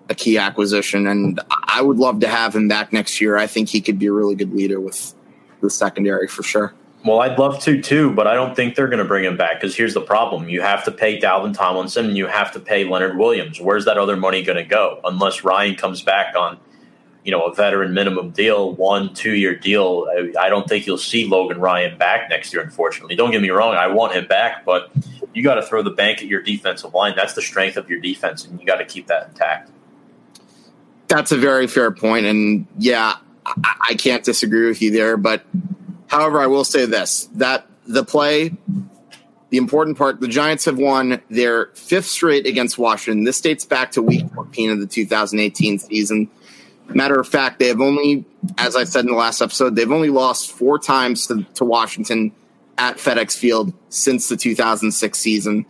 [0.08, 3.36] a key acquisition, and I would love to have him back next year.
[3.36, 5.14] I think he could be a really good leader with
[5.60, 6.74] the secondary for sure.
[7.04, 9.60] Well, I'd love to too, but I don't think they're going to bring him back
[9.60, 12.84] because here's the problem: you have to pay Dalvin Tomlinson and you have to pay
[12.84, 13.60] Leonard Williams.
[13.60, 15.00] Where's that other money going to go?
[15.04, 16.58] Unless Ryan comes back on,
[17.24, 20.06] you know, a veteran minimum deal, one two year deal.
[20.10, 22.62] I, I don't think you'll see Logan Ryan back next year.
[22.62, 24.92] Unfortunately, don't get me wrong, I want him back, but
[25.34, 27.14] you got to throw the bank at your defensive line.
[27.16, 29.70] That's the strength of your defense, and you got to keep that intact.
[31.08, 35.42] That's a very fair point, and yeah, I, I can't disagree with you there, but
[36.12, 38.52] However, I will say this that the play,
[39.48, 43.24] the important part, the Giants have won their fifth straight against Washington.
[43.24, 46.30] This dates back to week 14 of the 2018 season.
[46.88, 48.26] Matter of fact, they have only,
[48.58, 52.32] as I said in the last episode, they've only lost four times to, to Washington
[52.76, 55.64] at FedEx Field since the 2006 season.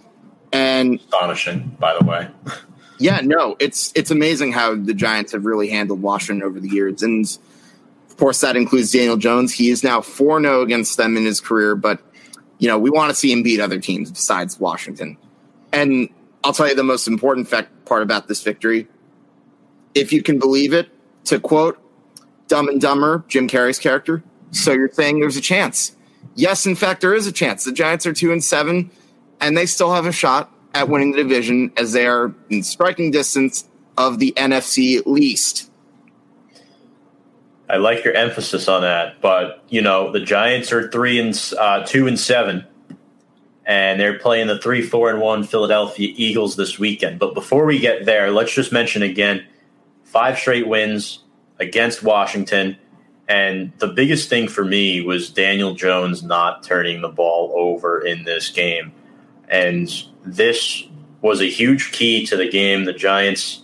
[0.52, 2.28] And astonishing, by the way.
[2.98, 7.04] yeah, no, it's it's amazing how the Giants have really handled Washington over the years.
[7.04, 7.26] And
[8.22, 9.52] course, that includes Daniel Jones.
[9.52, 12.00] He is now 4 0 against them in his career, but,
[12.58, 15.18] you know, we want to see him beat other teams besides Washington.
[15.72, 16.08] And
[16.44, 18.86] I'll tell you the most important fact, part about this victory.
[19.96, 20.88] If you can believe it,
[21.24, 21.80] to quote
[22.46, 25.96] Dumb and Dumber, Jim Carrey's character, so you're saying there's a chance.
[26.36, 27.64] Yes, in fact, there is a chance.
[27.64, 28.88] The Giants are 2 and 7,
[29.40, 33.10] and they still have a shot at winning the division as they are in striking
[33.10, 35.71] distance of the NFC at least.
[37.72, 41.84] I like your emphasis on that, but you know the Giants are three and uh,
[41.86, 42.66] two and seven,
[43.64, 47.18] and they're playing the three, four, and one Philadelphia Eagles this weekend.
[47.18, 49.46] But before we get there, let's just mention again
[50.04, 51.20] five straight wins
[51.58, 52.76] against Washington.
[53.26, 58.24] And the biggest thing for me was Daniel Jones not turning the ball over in
[58.24, 58.92] this game.
[59.48, 59.90] And
[60.26, 60.84] this
[61.22, 62.84] was a huge key to the game.
[62.84, 63.61] The Giants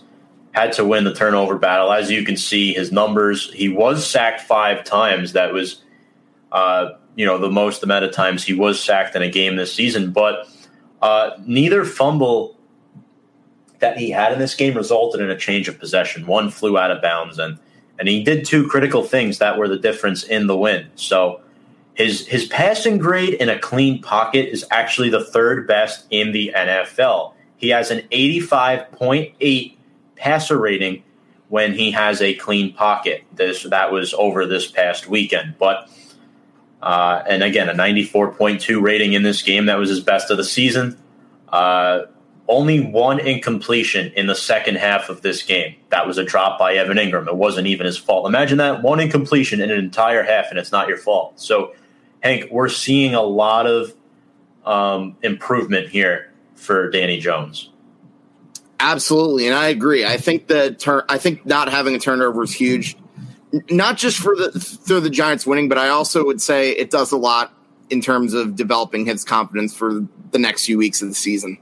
[0.59, 1.91] had to win the turnover battle.
[1.93, 5.31] As you can see, his numbers, he was sacked five times.
[5.31, 5.81] That was,
[6.51, 9.73] uh, you know, the most amount of times he was sacked in a game this
[9.73, 10.11] season.
[10.11, 10.49] But
[11.01, 12.57] uh, neither fumble
[13.79, 16.27] that he had in this game resulted in a change of possession.
[16.27, 17.57] One flew out of bounds, and
[17.97, 20.89] and he did two critical things that were the difference in the win.
[20.95, 21.41] So.
[21.95, 26.53] His, his passing grade in a clean pocket is actually the third best in the
[26.55, 27.33] NFL.
[27.57, 29.75] He has an 85.8
[30.19, 31.03] passer rating
[31.47, 33.23] when he has a clean pocket.
[33.33, 35.89] This that was over this past weekend, but
[36.81, 39.65] uh, and again a 94.2 rating in this game.
[39.65, 40.97] That was his best of the season.
[41.49, 42.01] Uh,
[42.49, 45.75] only one incompletion in the second half of this game.
[45.89, 47.27] That was a drop by Evan Engram.
[47.27, 48.27] It wasn't even his fault.
[48.27, 51.39] Imagine that one incompletion in an entire half, and it's not your fault.
[51.39, 51.75] So,
[52.21, 53.93] Hank, we're seeing a lot of
[54.65, 57.69] um, improvement here for Danny Jones.
[58.79, 60.05] Absolutely, and I agree.
[60.05, 61.03] I think that turn.
[61.09, 62.95] I think not having a turnover is huge,
[63.69, 64.51] not just for the
[64.85, 67.53] for the Giants winning, but I also would say it does a lot
[67.89, 71.57] in terms of developing his confidence for the next few weeks of the season.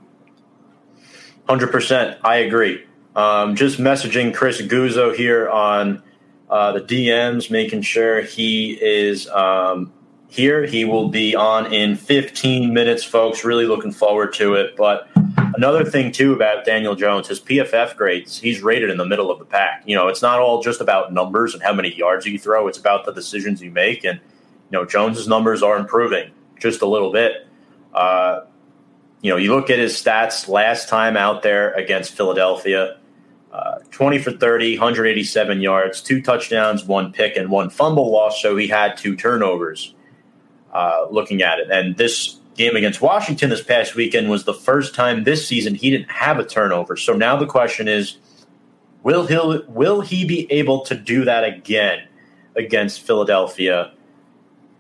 [1.50, 2.84] Hundred percent, I agree.
[3.16, 6.04] Um, just messaging Chris Guzzo here on
[6.52, 9.92] uh, the DMs, making sure he is um,
[10.28, 10.66] here.
[10.66, 13.44] He will be on in 15 minutes, folks.
[13.44, 15.08] Really looking forward to it, but
[15.58, 19.40] Another thing too about Daniel Jones, his PFF grades, he's rated in the middle of
[19.40, 19.82] the pack.
[19.88, 22.78] You know, it's not all just about numbers and how many yards you throw; it's
[22.78, 24.04] about the decisions you make.
[24.04, 27.48] And you know, Jones's numbers are improving just a little bit.
[27.92, 28.42] Uh,
[29.22, 32.98] you know, you look at his stats last time out there against Philadelphia.
[33.52, 38.40] Uh, 20 for 30, 187 yards, two touchdowns, one pick, and one fumble loss.
[38.44, 39.96] So he had two turnovers
[40.78, 41.72] uh, looking at it.
[41.72, 45.90] And this game against Washington this past weekend was the first time this season he
[45.90, 46.96] didn't have a turnover.
[46.96, 48.18] So now the question is,
[49.02, 52.08] will he will he be able to do that again
[52.56, 53.92] against Philadelphia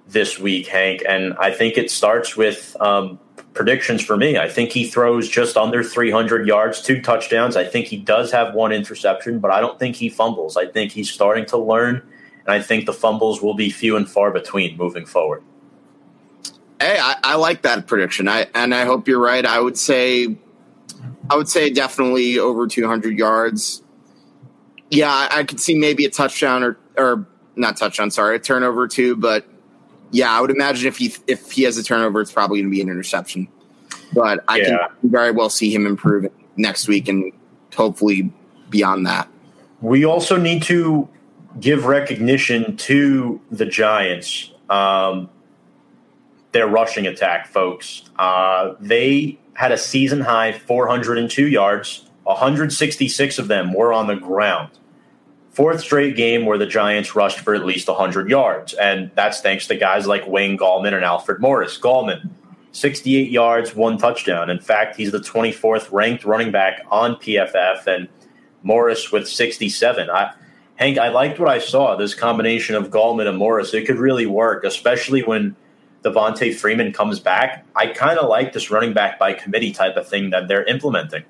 [0.07, 1.01] this week, Hank?
[1.09, 3.17] And I think it starts with um,
[3.55, 4.37] predictions for me.
[4.37, 7.55] I think he throws just under 300 yards, two touchdowns.
[7.55, 10.57] I think he does have one interception, but I don't think he fumbles.
[10.57, 12.03] I think he's starting to learn,
[12.45, 15.43] and I think the fumbles will be few and far between moving forward.
[16.79, 18.27] Hey, I, I like that prediction.
[18.27, 19.45] I and I hope you're right.
[19.45, 20.37] I would say,
[21.29, 23.81] I would say definitely over 200 yards.
[24.91, 28.11] Yeah, I, I could see maybe a touchdown or or not touchdown.
[28.11, 29.15] Sorry, a turnover too.
[29.15, 29.45] But
[30.11, 32.75] yeah, I would imagine if he if he has a turnover, it's probably going to
[32.75, 33.47] be an interception.
[34.13, 34.87] But I Yeah.
[35.01, 37.31] can very well see him improve next week and
[37.75, 38.31] hopefully
[38.69, 39.27] beyond that.
[39.81, 41.09] We also need to
[41.59, 44.51] give recognition to the Giants.
[44.69, 45.29] Um,
[46.51, 48.03] their rushing attack, folks.
[48.17, 52.05] Uh, they had a season high 402 yards.
[52.23, 54.71] 166 of them were on the ground.
[55.51, 58.73] Fourth straight game where the Giants rushed for at least 100 yards.
[58.73, 61.79] And that's thanks to guys like Wayne Gallman and Alfred Morris.
[61.79, 62.29] Gallman,
[62.73, 64.51] 68 yards, one touchdown.
[64.51, 68.07] In fact, he's the 24th ranked running back on PFF, and
[68.61, 70.09] Morris with 67.
[70.09, 70.33] I,
[70.75, 71.95] Hank, I liked what I saw.
[71.95, 75.55] This combination of Gallman and Morris, it could really work, especially when
[76.03, 77.65] Devonta Freeman comes back.
[77.75, 81.23] I kind of like this running back by committee type of thing that they're implementing.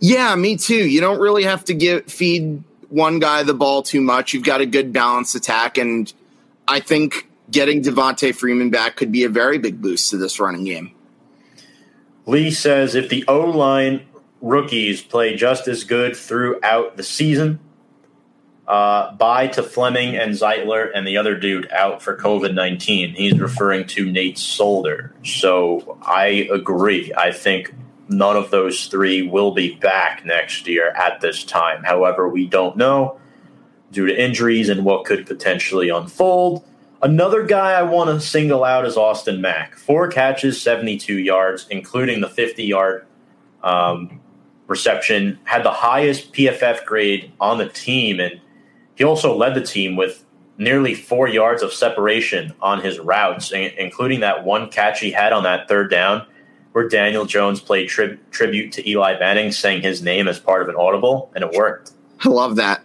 [0.00, 0.88] Yeah, me too.
[0.88, 4.34] You don't really have to give feed one guy the ball too much.
[4.34, 6.12] You've got a good balanced attack, and
[6.66, 10.64] I think getting Devonta Freeman back could be a very big boost to this running
[10.64, 10.92] game.
[12.26, 14.06] Lee says if the O line
[14.40, 17.60] rookies play just as good throughout the season,
[18.66, 23.14] uh, bye to Fleming and Zeitler and the other dude out for COVID 19.
[23.14, 25.14] He's referring to Nate Solder.
[25.24, 27.12] So I agree.
[27.16, 27.74] I think
[28.08, 31.82] none of those three will be back next year at this time.
[31.82, 33.18] However, we don't know
[33.90, 36.64] due to injuries and what could potentially unfold.
[37.02, 39.76] Another guy I want to single out is Austin Mack.
[39.76, 43.06] Four catches, 72 yards, including the 50 yard
[43.62, 44.20] um,
[44.68, 45.40] reception.
[45.42, 48.40] Had the highest PFF grade on the team, and
[48.94, 50.24] he also led the team with
[50.58, 55.42] nearly four yards of separation on his routes, including that one catch he had on
[55.44, 56.26] that third down
[56.72, 60.68] where Daniel Jones played tri- tribute to Eli Manning, saying his name as part of
[60.68, 61.92] an audible, and it worked.
[62.20, 62.82] I love that.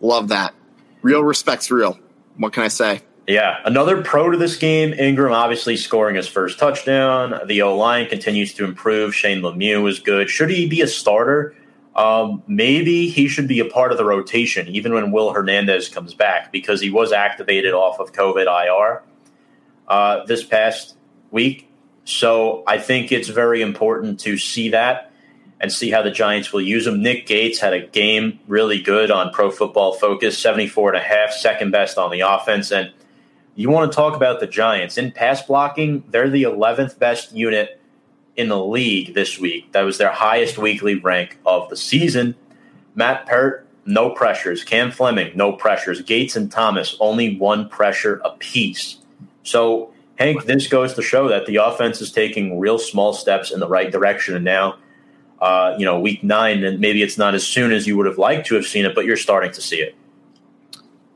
[0.00, 0.54] Love that.
[1.02, 1.98] Real respect's real.
[2.36, 3.02] What can I say?
[3.26, 4.92] Yeah, another pro to this game.
[4.92, 7.40] Engram obviously scoring his first touchdown.
[7.46, 9.14] The O line continues to improve.
[9.14, 10.28] Shane Lemieux is good.
[10.30, 11.54] Should he be a starter?
[11.96, 16.12] Um, maybe he should be a part of the rotation, even when Will Hernandez comes
[16.12, 19.02] back, because he was activated off of COVID IR
[19.88, 20.94] uh, this past
[21.30, 21.70] week.
[22.04, 25.10] So I think it's very important to see that
[25.58, 27.02] and see how the Giants will use him.
[27.02, 31.32] Nick Gates had a game really good on Pro Football Focus, 74 and a half,
[31.32, 32.70] second best on the offense.
[32.70, 32.92] And
[33.54, 37.75] you want to talk about the Giants in pass blocking, they're the 11th best unit
[38.36, 39.72] in the league this week.
[39.72, 42.34] That was their highest weekly rank of the season.
[42.94, 44.64] Matt Peart, no pressures.
[44.64, 46.02] Cam Fleming, no pressures.
[46.02, 48.98] Gates and Thomas, only one pressure apiece.
[49.42, 53.60] So, Hank, this goes to show that the offense is taking real small steps in
[53.60, 54.34] the right direction.
[54.34, 54.78] And now,
[55.40, 58.18] uh, you know, week nine, and maybe it's not as soon as you would have
[58.18, 59.94] liked to have seen it, but you're starting to see it.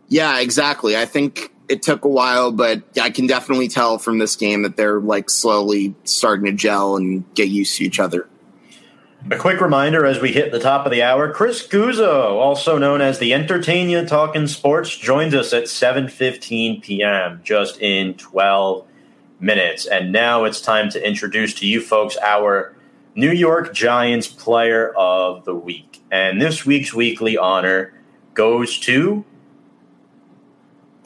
[0.08, 0.96] Yeah, exactly.
[0.96, 4.76] I think it took a while, but I can definitely tell from this game that
[4.76, 8.28] they're like slowly starting to gel and get used to each other.
[9.30, 13.00] A quick reminder as we hit the top of the hour, Chris Guzzo, also known
[13.00, 17.40] as the Entertainer Talking Sports, joins us at 7:15 p.m.
[17.44, 18.84] just in 12
[19.38, 19.86] minutes.
[19.86, 22.74] And now it's time to introduce to you folks our
[23.14, 26.02] New York Giants player of the week.
[26.10, 27.92] And this week's weekly honor
[28.34, 29.24] goes to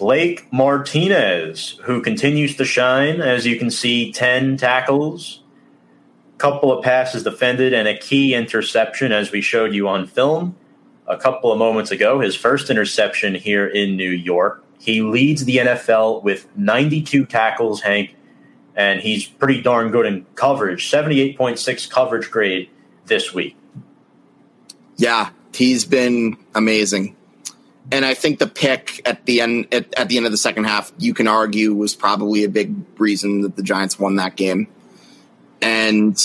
[0.04, 3.22] Blake Martinez, who continues to shine.
[3.22, 5.40] As you can see, 10 tackles,
[6.36, 10.56] couple of passes defended, and a key interception, as we showed you on film
[11.06, 12.20] a couple of moments ago.
[12.20, 14.62] His first interception here in New York.
[14.78, 18.14] He leads the NFL with 92 tackles, Hank,
[18.76, 22.68] and he's pretty darn good in coverage 78.6 coverage grade
[23.06, 23.56] this week.
[24.96, 27.16] Yeah, he's been amazing.
[27.92, 30.64] And I think the pick at the end at, at the end of the second
[30.64, 34.68] half, you can argue, was probably a big reason that the Giants won that game.
[35.60, 36.16] And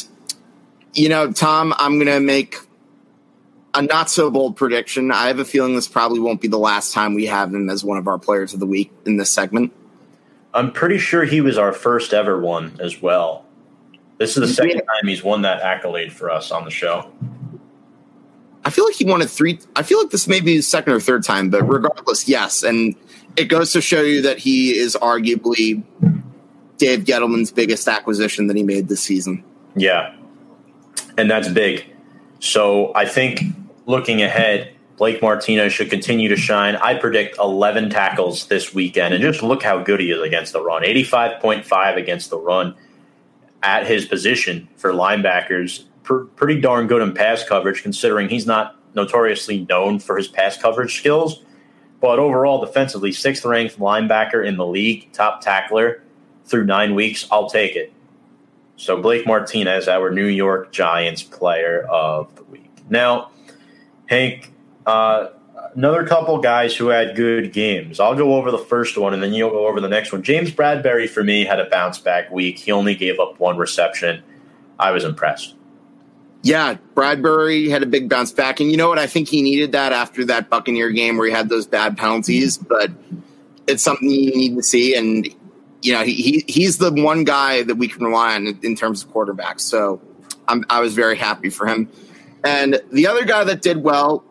[0.93, 2.55] you know, Tom, I'm gonna make
[3.73, 5.12] a not so bold prediction.
[5.12, 7.83] I have a feeling this probably won't be the last time we have him as
[7.83, 9.73] one of our players of the week in this segment.
[10.53, 13.45] I'm pretty sure he was our first ever one as well.
[14.17, 17.12] This is the second time he's won that accolade for us on the show.
[18.69, 19.57] I feel like he won it three.
[19.75, 22.61] I feel like this may be his second or third time, but regardless, yes.
[22.61, 22.95] And
[23.35, 25.81] it goes to show you that he is arguably
[26.77, 29.43] Dave Gettleman's biggest acquisition that he made this season.
[29.75, 30.13] Yeah.
[31.17, 31.83] And that's big.
[32.41, 33.41] So I think
[33.87, 36.75] looking ahead, Blake Martinez should continue to shine.
[36.75, 39.15] I predict 11 tackles this weekend.
[39.15, 42.75] And just look how good he is against the run 85.5 against the run
[43.63, 45.85] at his position for linebackers.
[46.17, 50.97] Pretty darn good in pass coverage, considering he's not notoriously known for his pass coverage
[50.97, 51.43] skills.
[52.01, 56.01] But overall, defensively, sixth ranked linebacker in the league, top tackler
[56.45, 57.27] through nine weeks.
[57.31, 57.93] I'll take it.
[58.77, 62.71] So Blake Martinez, our New York Giants player of the week.
[62.89, 63.31] Now,
[64.05, 64.53] Hank,
[64.85, 65.27] uh,
[65.75, 67.99] another couple guys who had good games.
[67.99, 70.23] I'll go over the first one and then you'll go over the next one.
[70.23, 72.57] James Bradberry, for me, had a bounce back week.
[72.57, 74.23] He only gave up one reception.
[74.79, 75.55] I was impressed.
[76.42, 78.60] Yeah, Bradberry had a big bounce back.
[78.60, 79.00] And you know what?
[79.00, 82.58] I think he needed that after that Buccaneer game where he had those bad penalties,
[82.58, 82.92] but
[83.67, 84.96] it's something you need to see.
[84.96, 85.27] And,
[85.81, 89.04] you know, he, he he's the one guy that we can rely on in, terms
[89.04, 89.62] of quarterbacks.
[89.62, 90.02] So
[90.48, 91.90] I'm, I was very happy for him.
[92.44, 94.23] And the other guy that did well,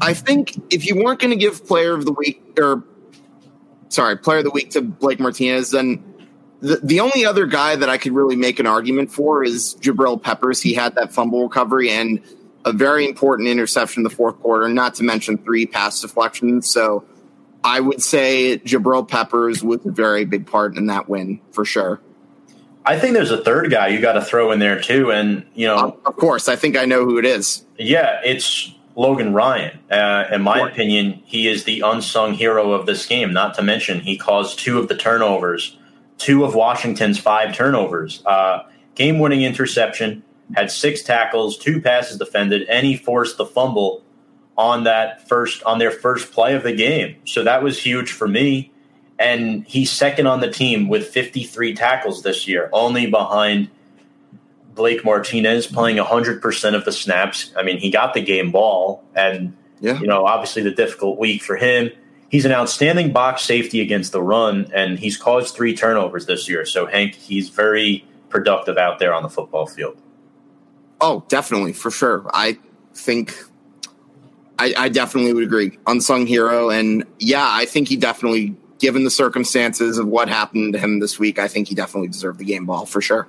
[0.00, 2.84] I think if you weren't going to give player of the week or
[3.88, 6.02] sorry, player of the week to Blake Martinez, then
[6.60, 10.20] the, the only other guy that I could really make an argument for is Jabril
[10.20, 10.60] Peppers.
[10.60, 12.20] He had that fumble recovery and
[12.64, 16.68] a very important interception in the fourth quarter, not to mention three pass deflections.
[16.68, 17.04] So
[17.62, 22.00] I would say Jabril Peppers was a very big part in that win for sure.
[22.84, 25.66] I think there's a third guy you got to throw in there too, and you
[25.66, 27.64] know, of course, I think I know who it is.
[27.76, 29.78] Yeah, it's Logan Ryan.
[29.90, 33.32] Uh, in my opinion, he is the unsung hero of this game.
[33.32, 35.76] Not to mention, he caused two of the turnovers,
[36.18, 38.22] two of Washington's five turnovers.
[38.24, 38.64] Uh,
[38.94, 40.22] game winning interception,
[40.54, 44.02] had six tackles, two passes defended, and he forced the fumble
[44.56, 47.16] on that first on their first play of the game.
[47.24, 48.72] So that was huge for me
[49.18, 53.70] and he's second on the team with 53 tackles this year, only behind
[54.74, 57.52] Blake Martinez playing 100% of the snaps.
[57.56, 59.98] I mean, he got the game ball, and, yeah.
[59.98, 61.90] you know, obviously the difficult week for him.
[62.28, 66.66] He's an outstanding box safety against the run, and he's caused three turnovers this year.
[66.66, 69.96] So, Hank, he's very productive out there on the football field.
[71.00, 72.28] Oh, definitely, for sure.
[72.34, 72.58] I
[72.94, 73.36] think
[74.58, 75.78] I, I definitely would agree.
[75.86, 76.70] Unsung hero.
[76.70, 81.18] And yeah, I think he definitely given the circumstances of what happened to him this
[81.18, 83.26] week, I think he definitely deserved the game ball for sure.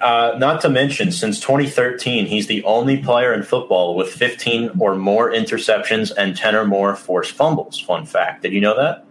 [0.00, 4.94] Uh, not to mention, since 2013, he's the only player in football with 15 or
[4.94, 7.80] more interceptions and 10 or more forced fumbles.
[7.80, 8.42] Fun fact.
[8.42, 9.04] Did you know that?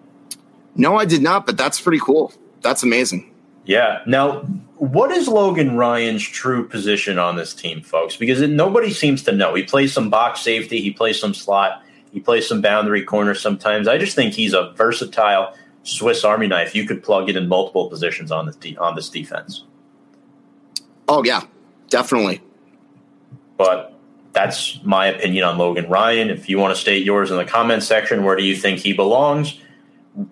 [0.76, 2.32] No, I did not, but that's pretty cool.
[2.62, 3.34] That's amazing.
[3.66, 4.02] Yeah.
[4.06, 4.40] Now,
[4.76, 8.16] what is Logan Ryan's true position on this team, folks?
[8.16, 9.56] Because it, nobody seems to know.
[9.56, 11.84] He plays some box safety, he plays some slot,
[12.14, 13.88] he plays some boundary corner sometimes.
[13.88, 16.76] I just think he's a versatile Swiss Army knife.
[16.76, 19.64] You could plug it in multiple positions on this de- on this defense.
[21.08, 21.42] Oh yeah,
[21.90, 22.42] definitely.
[23.58, 23.94] But
[24.34, 26.30] that's my opinion on Logan Ryan.
[26.30, 28.94] If you want to state yours in the comment section, where do you think he
[28.94, 29.60] belongs?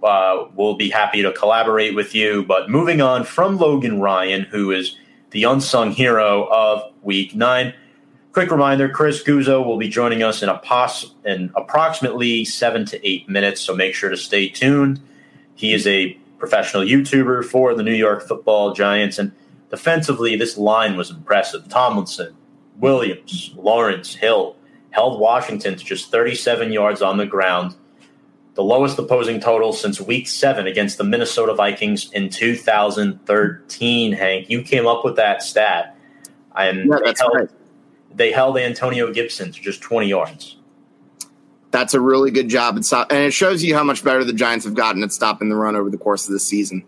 [0.03, 2.43] Uh, we'll be happy to collaborate with you.
[2.43, 4.95] But moving on from Logan Ryan, who is
[5.31, 7.73] the unsung hero of Week Nine.
[8.31, 13.07] Quick reminder: Chris Guzzo will be joining us in a pos- in approximately seven to
[13.07, 13.61] eight minutes.
[13.61, 14.99] So make sure to stay tuned.
[15.55, 19.31] He is a professional YouTuber for the New York Football Giants, and
[19.75, 21.67] defensively, this line was impressive.
[21.67, 22.33] Tomlinson,
[22.77, 24.55] Williams, Lawrence, Hill
[24.91, 27.75] held Washington to just 37 yards on the ground,
[28.53, 34.13] the lowest opposing total since Week Seven against the Minnesota Vikings in 2013.
[34.13, 35.97] Hank, you came up with that stat,
[36.55, 37.49] and yeah, that's they, held, right.
[38.15, 40.55] they held Antonio Gibson to just 20 yards
[41.71, 44.31] that's a really good job at stop, and it shows you how much better the
[44.31, 46.85] Giants have gotten at stopping the run over the course of the season.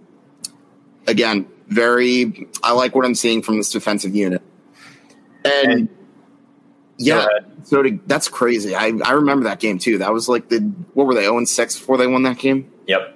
[1.07, 2.47] Again, very.
[2.63, 4.41] I like what I'm seeing from this defensive unit,
[5.43, 5.89] and, and
[6.97, 7.27] yeah,
[7.63, 8.75] so to, that's crazy.
[8.75, 9.97] I I remember that game too.
[9.97, 10.59] That was like the
[10.93, 12.71] what were they 0 six before they won that game?
[12.87, 13.15] Yep.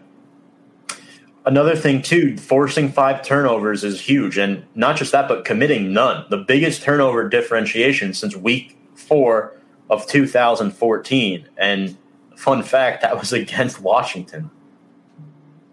[1.43, 6.25] Another thing too, forcing five turnovers is huge, and not just that, but committing none.
[6.29, 9.55] The biggest turnover differentiation since week four
[9.89, 11.49] of 2014.
[11.57, 11.97] And
[12.35, 14.49] fun fact, that was against Washington.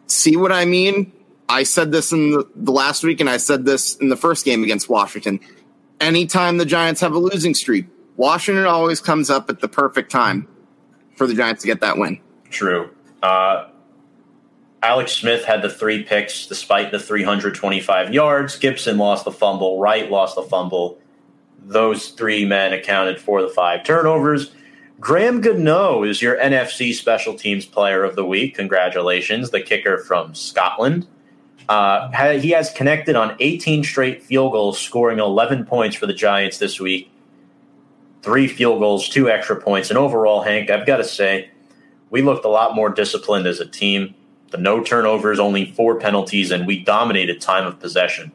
[0.07, 1.12] See what I mean?
[1.49, 4.44] I said this in the, the, last week, and I said this in the first
[4.44, 5.40] game against Washington.
[6.01, 7.86] Anytime the Giants have a losing streak,
[8.16, 10.46] Washington always comes up at the perfect time
[11.16, 12.20] for the Giants to get that win.
[12.51, 12.90] True.
[13.22, 13.68] Uh,
[14.82, 18.57] Alex Smith had the three picks despite the 325 yards.
[18.59, 19.80] Gibson lost the fumble.
[19.80, 20.99] Wright lost the fumble
[21.68, 24.53] those three men accounted for the five turnovers.
[25.01, 28.55] Graham Gano is your NFC Special Teams Player of the Week.
[28.55, 31.07] Congratulations, the kicker from Scotland.
[31.69, 36.59] Uh, he has connected on 18 straight field goals, scoring 11 points for the Giants
[36.59, 37.11] this week.
[38.23, 41.51] three field goals, two extra points, and overall, Hank, I've got to say,
[42.11, 44.14] we looked a lot more disciplined as a team.
[44.51, 48.33] The no turnovers, only four penalties, and we dominated time of possession.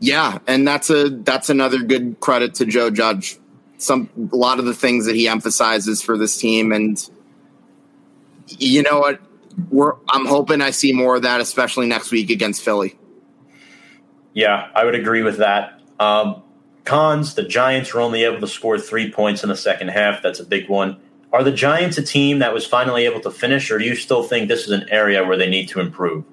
[0.00, 3.38] Yeah, and that's a that's another good credit to Joe Judge.
[3.76, 6.98] Some a lot of the things that he emphasizes for this team, and
[8.48, 9.20] you know what,
[9.70, 12.98] we're I'm hoping I see more of that, especially next week against Philly.
[14.32, 15.80] Yeah, I would agree with that.
[16.00, 16.42] Um,
[16.84, 20.22] cons: the Giants were only able to score three points in the second half.
[20.22, 20.98] That's a big one.
[21.32, 24.22] Are the Giants a team that was finally able to finish, or do you still
[24.22, 26.24] think this is an area where they need to improve?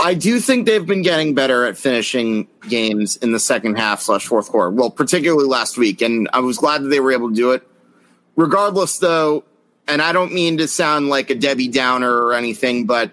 [0.00, 4.26] I do think they've been getting better at finishing games in the second half slash
[4.26, 4.70] fourth quarter.
[4.70, 7.66] Well, particularly last week, and I was glad that they were able to do it.
[8.36, 9.44] Regardless, though,
[9.88, 13.10] and I don't mean to sound like a Debbie Downer or anything, but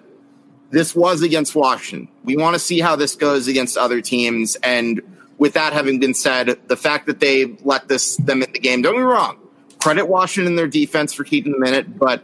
[0.72, 2.10] this was against Washington.
[2.24, 4.56] We want to see how this goes against other teams.
[4.58, 5.02] And
[5.38, 8.82] with that having been said, the fact that they let this them in the game,
[8.82, 9.38] don't me wrong,
[9.80, 12.24] credit Washington and their defense for keeping them in it, but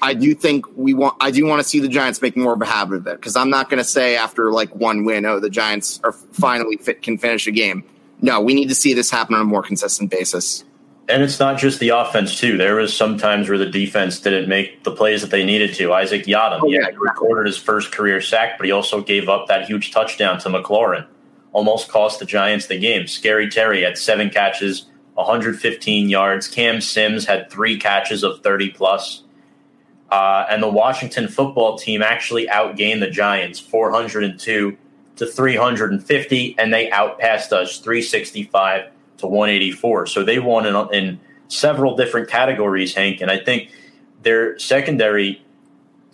[0.00, 1.16] I do think we want.
[1.20, 3.36] I do want to see the Giants make more of a habit of it because
[3.36, 7.02] I'm not going to say after like one win, oh, the Giants are finally fit,
[7.02, 7.84] can finish a game.
[8.20, 10.64] No, we need to see this happen on a more consistent basis.
[11.08, 12.56] And it's not just the offense too.
[12.56, 15.92] There was some times where the defense didn't make the plays that they needed to.
[15.92, 19.66] Isaac Yiadom, oh, yeah, recorded his first career sack, but he also gave up that
[19.66, 21.06] huge touchdown to McLaurin.
[21.52, 23.06] Almost cost the Giants the game.
[23.06, 26.48] Scary Terry had seven catches, 115 yards.
[26.48, 29.24] Cam Sims had three catches of 30 plus.
[30.10, 34.76] Uh, and the Washington football team actually outgained the Giants 402
[35.16, 38.90] to 350, and they outpassed us 365
[39.22, 40.06] to 184.
[40.06, 43.20] So they won in, in several different categories, Hank.
[43.20, 43.70] And I think
[44.22, 45.42] their secondary,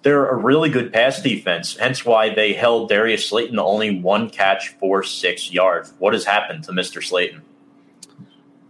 [0.03, 4.31] they're a really good pass defense, hence why they held Darius Slayton to only one
[4.31, 5.93] catch for six yards.
[5.99, 7.03] What has happened to Mr.
[7.03, 7.43] Slayton?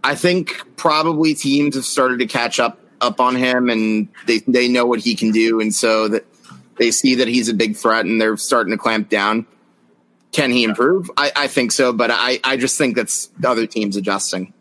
[0.03, 4.67] I think probably teams have started to catch up up on him and they they
[4.67, 6.25] know what he can do and so that
[6.77, 9.45] they see that he's a big threat and they're starting to clamp down.
[10.31, 11.09] Can he improve?
[11.17, 14.53] I, I think so, but I, I just think that's other teams adjusting.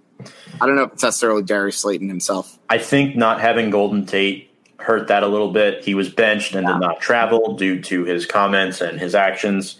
[0.60, 2.58] I don't know if it's necessarily Darius Slayton himself.
[2.68, 5.84] I think not having Golden Tate hurt that a little bit.
[5.84, 6.72] He was benched and yeah.
[6.72, 9.78] did not travel due to his comments and his actions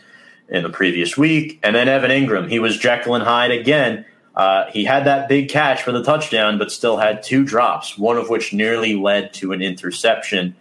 [0.49, 1.59] in the previous week.
[1.63, 4.05] And then Evan Engram, he was Jekyll and Hyde again
[4.39, 8.17] uh, he had that big catch for the touchdown, but still had two drops, one
[8.17, 10.55] of which nearly led to an interception.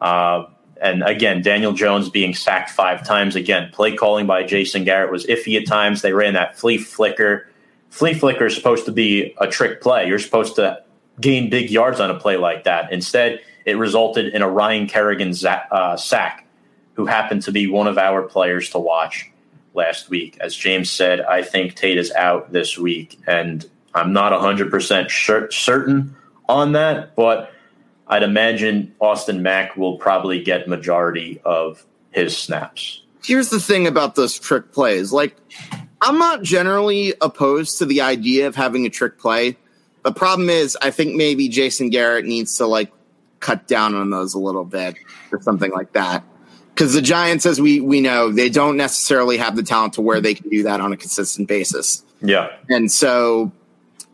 [0.00, 0.44] Uh,
[0.80, 3.36] and again, Daniel Jones being sacked five times.
[3.36, 6.02] Again, play calling by Jason Garrett was iffy at times.
[6.02, 7.48] They ran that flea flicker.
[7.90, 10.06] Flea flicker is supposed to be a trick play.
[10.06, 10.82] You're supposed to
[11.20, 12.92] gain big yards on a play like that.
[12.92, 16.46] Instead, it resulted in a Ryan Kerrigan uh, sack,
[16.94, 19.30] who happened to be one of our players to watch
[19.74, 20.36] last week.
[20.40, 25.50] As James said, I think Tate is out this week, and I'm not 100% sure,
[25.50, 26.14] certain
[26.48, 27.52] on that, but
[28.08, 33.02] I'd imagine Austin Mack will probably get majority of his snaps.
[33.22, 35.12] Here's the thing about those trick plays.
[35.12, 35.36] Like,
[36.00, 39.56] I'm not generally opposed to the idea of having a trick play.
[40.04, 42.90] The problem is, I think maybe Jason Garrett needs to like
[43.40, 44.96] cut down on those a little bit
[45.30, 46.24] or something like that
[46.78, 50.20] because the Giants, as we we know, they don't necessarily have the talent to where
[50.20, 52.04] they can do that on a consistent basis.
[52.22, 53.50] Yeah, and so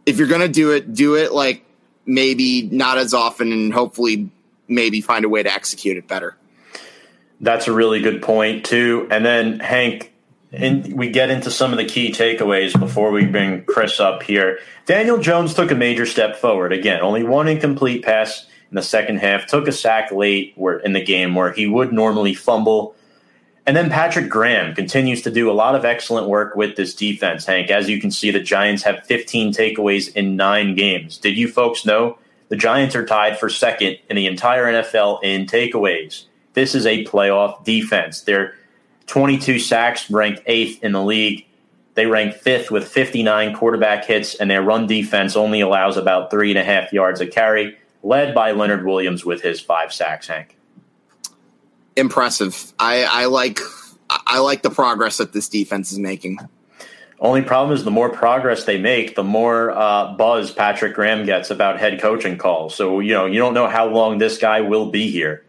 [0.06, 1.62] if you're going to do it, do it like
[2.06, 4.30] maybe not as often, and hopefully
[4.68, 6.36] maybe find a way to execute it better.
[7.40, 9.06] That's a really good point too.
[9.10, 10.12] And then Hank,
[10.52, 14.58] and we get into some of the key takeaways before we bring Chris up here.
[14.86, 16.72] Daniel Jones took a major step forward.
[16.72, 21.04] Again, only one incomplete pass in the second half, took a sack late in the
[21.04, 22.93] game where he would normally fumble.
[23.66, 27.46] And then Patrick Graham continues to do a lot of excellent work with this defense,
[27.46, 27.70] Hank.
[27.70, 31.16] As you can see, the Giants have 15 takeaways in nine games.
[31.16, 32.18] Did you folks know
[32.50, 36.26] the Giants are tied for second in the entire NFL in takeaways?
[36.52, 38.20] This is a playoff defense.
[38.20, 38.54] They're
[39.06, 41.46] 22 sacks, ranked eighth in the league.
[41.94, 46.50] They rank fifth with 59 quarterback hits, and their run defense only allows about three
[46.50, 50.56] and a half yards a carry led by Leonard Williams with his five sacks, Hank.
[51.96, 52.72] Impressive.
[52.78, 53.60] I, I like
[54.10, 56.38] I like the progress that this defense is making.
[57.20, 61.50] Only problem is the more progress they make, the more uh, buzz Patrick Graham gets
[61.50, 62.74] about head coaching calls.
[62.74, 65.44] So you know you don't know how long this guy will be here.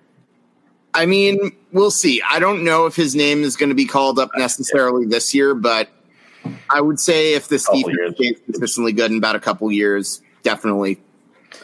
[0.93, 2.22] I mean, we'll see.
[2.30, 5.54] I don't know if his name is going to be called up necessarily this year,
[5.54, 5.89] but
[6.70, 11.02] I would say if this defense is consistently good in about a couple years, definitely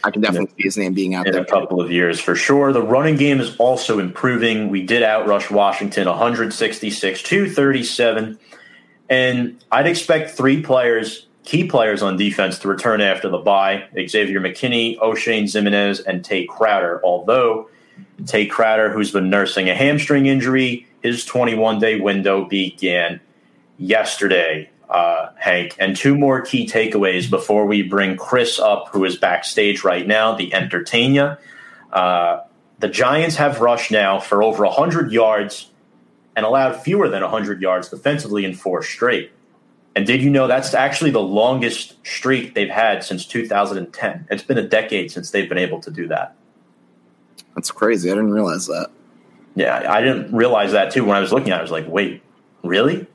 [0.03, 1.41] I can definitely see his name being out in there.
[1.41, 2.73] a couple of years for sure.
[2.73, 4.69] The running game is also improving.
[4.69, 8.39] We did outrush Washington 166 237.
[9.09, 14.39] And I'd expect three players key players on defense to return after the bye Xavier
[14.39, 17.01] McKinney, Oshane Ximines, and Tae Crowder.
[17.03, 17.69] Although
[18.25, 23.19] Tae Crowder, who's been nursing a hamstring injury, his 21 day window began
[23.77, 25.75] yesterday, uh, Hank.
[25.79, 30.35] And two more key takeaways before we bring Chris up, who is backstage right now,
[30.35, 31.39] the entertainer.
[31.91, 32.41] Uh,
[32.79, 35.69] the Giants have rushed now for over 100 yards
[36.35, 39.31] and allowed fewer than 100 yards defensively in four straight.
[39.95, 44.27] And did you know that's actually the longest streak they've had since 2010?
[44.29, 46.35] It's been a decade since they've been able to do that.
[47.55, 48.09] That's crazy.
[48.09, 48.89] I didn't realize that.
[49.55, 51.59] Yeah, I didn't realize that too when I was looking at it.
[51.59, 52.23] I was like, wait,
[52.63, 53.05] really?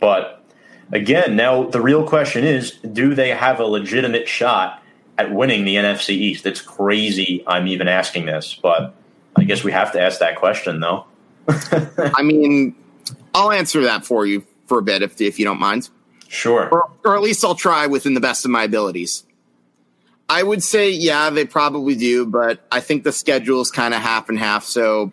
[0.00, 0.43] But
[0.92, 4.82] again, now the real question is do they have a legitimate shot
[5.18, 6.46] at winning the NFC East?
[6.46, 8.94] It's crazy I'm even asking this, but
[9.36, 11.06] I guess we have to ask that question, though.
[11.48, 12.74] I mean,
[13.34, 15.90] I'll answer that for you for a bit if, if you don't mind.
[16.28, 16.68] Sure.
[16.68, 19.24] Or, or at least I'll try within the best of my abilities.
[20.28, 24.00] I would say, yeah, they probably do, but I think the schedule is kind of
[24.00, 24.64] half and half.
[24.64, 25.12] So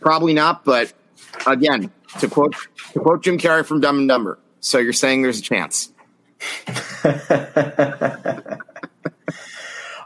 [0.00, 0.64] probably not.
[0.64, 0.92] But
[1.46, 2.54] again, to quote
[2.92, 5.92] to quote Jim Carrey from Dumb and Dumber, so you're saying there's a chance.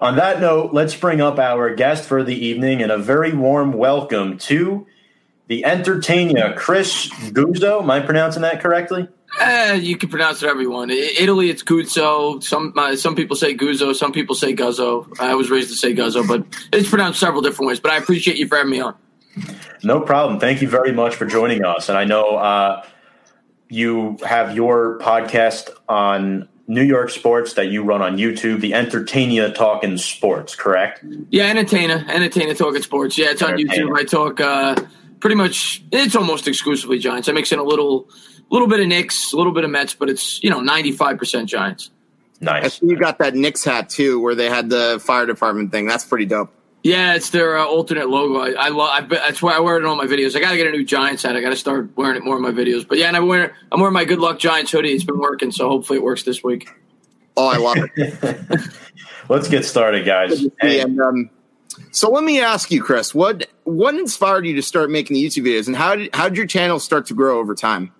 [0.01, 3.73] On that note, let's bring up our guest for the evening and a very warm
[3.73, 4.87] welcome to
[5.47, 7.83] the entertainer, Chris Guzzo.
[7.83, 9.09] Am I pronouncing that correctly?
[9.41, 10.91] Eh, you can pronounce it everyone.
[10.91, 12.43] Italy, it's Guzzo.
[12.43, 13.95] Some uh, some people say Guzzo.
[13.95, 15.07] Some people say Guzzo.
[15.21, 17.81] I was raised to say Guzzo, but it's pronounced several different ways.
[17.81, 18.95] But I appreciate you for having me on.
[19.83, 20.41] No problem.
[20.41, 21.89] Thank you very much for joining us.
[21.89, 22.85] And I know uh,
[23.69, 29.53] you have your podcast on New York sports that you run on YouTube, the Entertainer
[29.53, 31.05] Talking Sports, correct?
[31.31, 33.17] Yeah, Entertainer, Entertainer Talking Sports.
[33.17, 33.97] Yeah, it's on YouTube.
[33.97, 34.75] I talk uh,
[35.21, 35.85] pretty much.
[35.93, 37.29] It's almost exclusively Giants.
[37.29, 38.09] I mix in a little
[38.39, 40.93] a little bit of Knicks, a little bit of Mets, but it's you know ninety
[40.93, 41.91] five percent Giants.
[42.41, 42.83] Nice.
[42.83, 45.87] you got that Knicks hat too, where they had the fire department thing.
[45.87, 46.53] That's pretty dope.
[46.87, 48.39] Yeah, it's their uh, alternate logo.
[48.39, 49.09] I, I love.
[49.09, 50.37] That's why I wear it in all my videos.
[50.37, 51.34] I got to get a new Giants hat.
[51.34, 52.87] I got to start wearing it more in my videos.
[52.87, 54.93] But yeah, and I'm wearing I'm wearing my Good Luck Giants hoodie.
[54.93, 56.68] It's been working, so hopefully it works this week.
[57.37, 58.61] Oh, I love it.
[59.28, 60.47] Let's get started, guys.
[60.61, 60.78] Hey.
[60.78, 61.28] And, um,
[61.91, 65.45] so let me ask you, Chris, what what inspired you to start making the YouTube
[65.45, 67.93] videos, and how did how did your channel start to grow over time?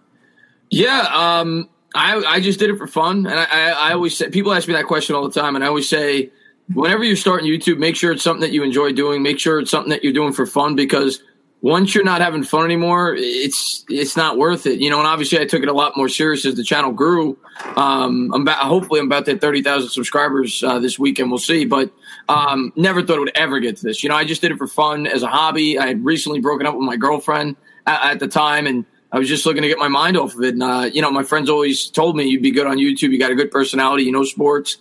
[0.71, 4.31] Yeah, um, I I just did it for fun, and I, I, I always say
[4.31, 6.31] people ask me that question all the time, and I always say
[6.73, 9.23] whenever you're starting YouTube, make sure it's something that you enjoy doing.
[9.23, 11.23] Make sure it's something that you're doing for fun because
[11.63, 14.79] once you're not having fun anymore, it's it's not worth it.
[14.79, 17.39] You know, and obviously I took it a lot more serious as the channel grew.
[17.77, 21.31] Um, I'm about, hopefully I'm about to thirty thousand subscribers uh, this weekend.
[21.31, 21.91] We'll see, but
[22.29, 24.03] um, never thought it would ever get to this.
[24.03, 25.79] You know, I just did it for fun as a hobby.
[25.79, 27.57] I had recently broken up with my girlfriend
[27.87, 30.43] at, at the time, and I was just looking to get my mind off of
[30.43, 30.55] it.
[30.55, 33.13] And, uh, you know, my friends always told me you'd be good on YouTube.
[33.13, 34.05] You got a good personality.
[34.05, 34.77] You know sports.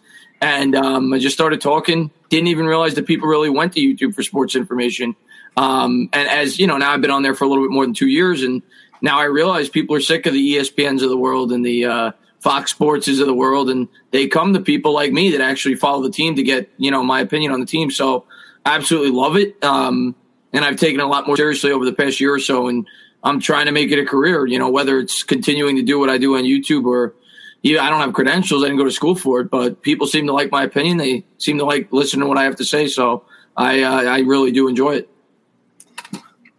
[0.46, 2.12] And um, I just started talking.
[2.30, 5.16] Didn't even realize that people really went to YouTube for sports information.
[5.58, 7.84] Um, and as you know, now I've been on there for a little bit more
[7.84, 8.43] than two years.
[8.43, 8.62] And
[9.02, 12.12] now I realize people are sick of the ESPNs of the world and the uh,
[12.41, 13.72] Fox Sportses of the world.
[13.72, 16.91] And they come to people like me that actually follow the team to get, you
[16.91, 17.89] know, my opinion on the team.
[17.89, 18.26] So
[18.68, 19.64] I absolutely love it.
[19.64, 20.14] Um,
[20.54, 22.68] and I've taken it a lot more seriously over the past year or so.
[22.68, 22.86] And
[23.24, 26.12] I'm trying to make it a career, you know, whether it's continuing to do what
[26.12, 27.16] I do on YouTube or
[27.66, 28.63] yeah, I don't have credentials.
[28.63, 30.97] I didn't go to school for it, but people seem to like my opinion.
[30.97, 32.86] They seem to like listening to what I have to say.
[32.86, 33.26] So
[33.57, 35.09] I, uh, I really do enjoy it.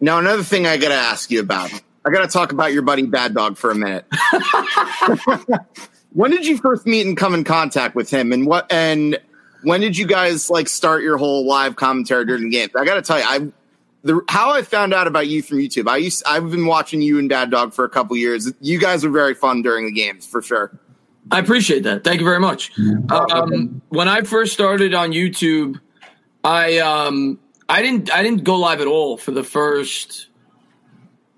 [0.01, 1.71] Now, another thing I got to ask you about.
[2.05, 4.05] I got to talk about your buddy Bad Dog for a minute.
[6.11, 8.69] when did you first meet and come in contact with him, and what?
[8.69, 9.17] And
[9.63, 12.69] when did you guys like start your whole live commentary during the game?
[12.75, 13.51] I got to tell you, I
[14.03, 15.89] the how I found out about you from YouTube.
[15.89, 18.51] I used I've been watching you and Bad Dog for a couple years.
[18.61, 20.77] You guys are very fun during the games for sure.
[21.31, 22.03] I appreciate that.
[22.03, 22.71] Thank you very much.
[23.09, 25.79] Um, when I first started on YouTube,
[26.43, 30.27] I um, I didn't I didn't go live at all for the first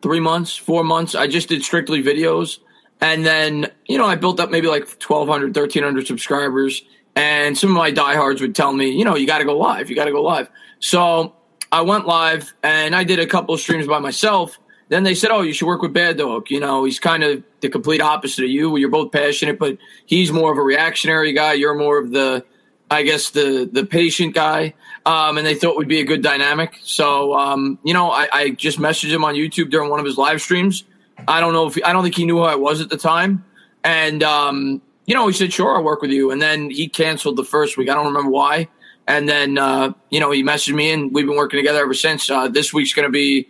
[0.02, 1.16] three months, four months.
[1.16, 2.60] I just did strictly videos,
[3.02, 6.84] and then you know I built up maybe like 1,200, 1,300 subscribers.
[7.16, 9.90] And some of my diehards would tell me, you know, you got to go live.
[9.90, 10.50] You got to go live.
[10.80, 11.36] So
[11.72, 14.58] I went live and I did a couple of streams by myself.
[14.90, 16.50] Then they said, "Oh, you should work with Bad Dog.
[16.50, 18.76] You know, he's kind of the complete opposite of you.
[18.78, 21.54] You're both passionate, but he's more of a reactionary guy.
[21.54, 22.44] You're more of the,
[22.90, 24.74] I guess, the the patient guy."
[25.06, 26.78] Um, and they thought it would be a good dynamic.
[26.84, 30.18] So, um, you know, I, I, just messaged him on YouTube during one of his
[30.18, 30.84] live streams.
[31.28, 33.46] I don't know if I don't think he knew who I was at the time,
[33.84, 37.36] and um, you know, he said, "Sure, I'll work with you." And then he canceled
[37.36, 37.90] the first week.
[37.90, 38.68] I don't remember why.
[39.10, 42.30] And then, uh, you know, he messaged me and we've been working together ever since.
[42.30, 43.50] Uh, this week's going to be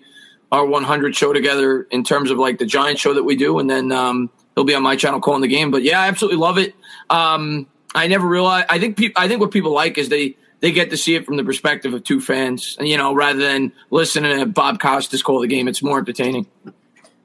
[0.52, 3.60] our 100 show together in terms of like the giant show that we do.
[3.60, 5.72] And then um, he'll be on my channel calling the game.
[5.72, 6.76] But yeah, I absolutely love it.
[7.10, 8.68] Um, I never realized.
[8.70, 11.38] I think I think what people like is they they get to see it from
[11.38, 15.48] the perspective of two fans, you know, rather than listening to Bob Costas call the
[15.48, 15.68] game.
[15.68, 16.46] It's more entertaining.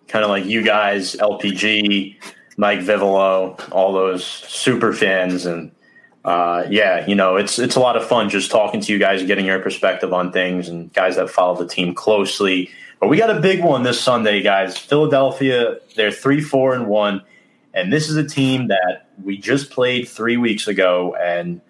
[0.09, 2.17] Kind of like you guys, LPG,
[2.57, 5.73] Mike Vivolo, all those super fans, and
[6.25, 9.23] uh, yeah, you know, it's it's a lot of fun just talking to you guys,
[9.25, 12.71] getting your perspective on things, and guys that follow the team closely.
[13.05, 14.79] But we got a big one this Sunday, guys.
[14.79, 17.21] Philadelphia, they're three, four, and one,
[17.75, 21.61] and this is a team that we just played three weeks ago, and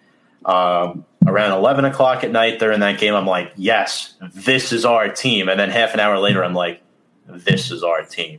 [0.45, 5.09] um, around eleven o'clock at night during that game, I'm like, yes, this is our
[5.09, 6.81] team, and then half an hour later, I'm like,
[7.27, 8.39] this is our team.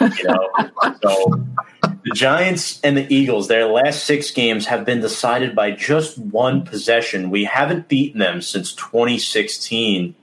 [0.00, 0.48] You know,
[1.02, 1.44] so
[1.82, 6.62] the Giants and the Eagles, their last six games have been decided by just one
[6.62, 7.28] possession.
[7.30, 10.14] We haven't beaten them since 2016.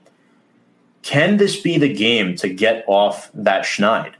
[1.04, 4.14] Can this be the game to get off that schneid?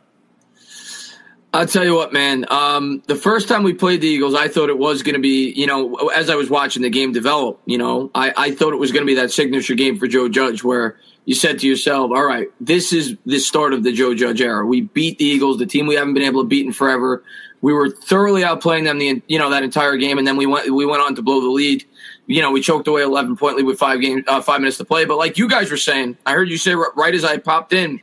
[1.52, 2.46] I'll tell you what, man.
[2.50, 5.52] Um, the first time we played the Eagles, I thought it was going to be,
[5.52, 8.78] you know, as I was watching the game develop, you know, I, I thought it
[8.78, 12.10] was going to be that signature game for Joe Judge where– you said to yourself,
[12.10, 14.64] all right, this is the start of the Joe Judge era.
[14.66, 17.22] We beat the Eagles, the team we haven't been able to beat in forever.
[17.62, 20.70] We were thoroughly outplaying them the you know that entire game, and then we went
[20.70, 21.84] we went on to blow the lead.
[22.26, 24.84] You know, we choked away eleven point lead with five games uh, five minutes to
[24.84, 25.04] play.
[25.04, 28.00] But like you guys were saying, I heard you say right as I popped in,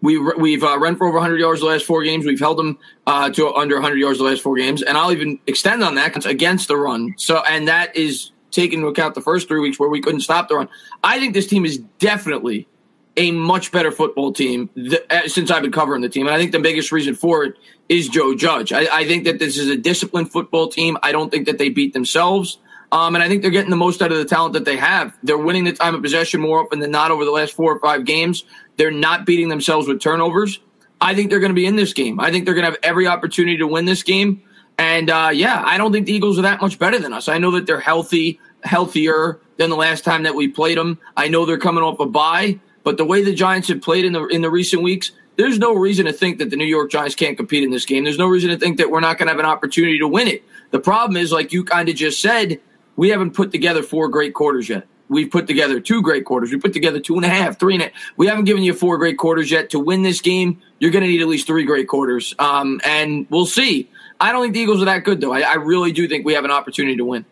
[0.00, 2.26] we we've uh, run for over 100 yards the last four games.
[2.26, 5.38] We've held them uh, to under 100 yards the last four games, and I'll even
[5.46, 7.14] extend on that against the run.
[7.16, 10.48] So, and that is take into account the first three weeks where we couldn't stop
[10.48, 10.68] the run.
[11.02, 12.68] I think this team is definitely
[13.16, 16.26] a much better football team th- uh, since I've been covering the team.
[16.26, 17.54] And I think the biggest reason for it
[17.88, 18.72] is Joe Judge.
[18.72, 20.96] I, I, think that this is a disciplined football team.
[21.02, 22.58] I don't think that they beat themselves.
[22.94, 25.18] Um, and I think they're getting the most out of the talent that they have.
[25.24, 27.80] They're winning the time of possession more often than not over the last four or
[27.80, 28.44] five games.
[28.76, 30.60] They're not beating themselves with turnovers.
[31.00, 32.20] I think they're going to be in this game.
[32.20, 34.42] I think they're going to have every opportunity to win this game.
[34.78, 37.28] And uh, yeah, I don't think the Eagles are that much better than us.
[37.28, 41.00] I know that they're healthy, healthier than the last time that we played them.
[41.16, 44.12] I know they're coming off a bye, but the way the Giants have played in
[44.12, 47.16] the in the recent weeks, there's no reason to think that the New York Giants
[47.16, 48.04] can't compete in this game.
[48.04, 50.28] There's no reason to think that we're not going to have an opportunity to win
[50.28, 50.44] it.
[50.70, 52.60] The problem is, like you kind of just said,
[52.96, 54.86] we haven't put together four great quarters yet.
[55.08, 56.50] We've put together two great quarters.
[56.50, 57.94] We put together two and a half, three and a half.
[58.16, 59.70] We haven't given you four great quarters yet.
[59.70, 62.34] To win this game, you're going to need at least three great quarters.
[62.38, 63.90] Um, and we'll see.
[64.18, 65.32] I don't think the Eagles are that good, though.
[65.32, 67.26] I, I really do think we have an opportunity to win.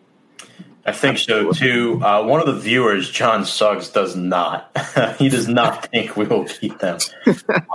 [0.85, 2.01] I think so too.
[2.03, 4.69] Uh, one of the viewers, John Suggs, does not.
[5.17, 6.97] he does not think we will beat them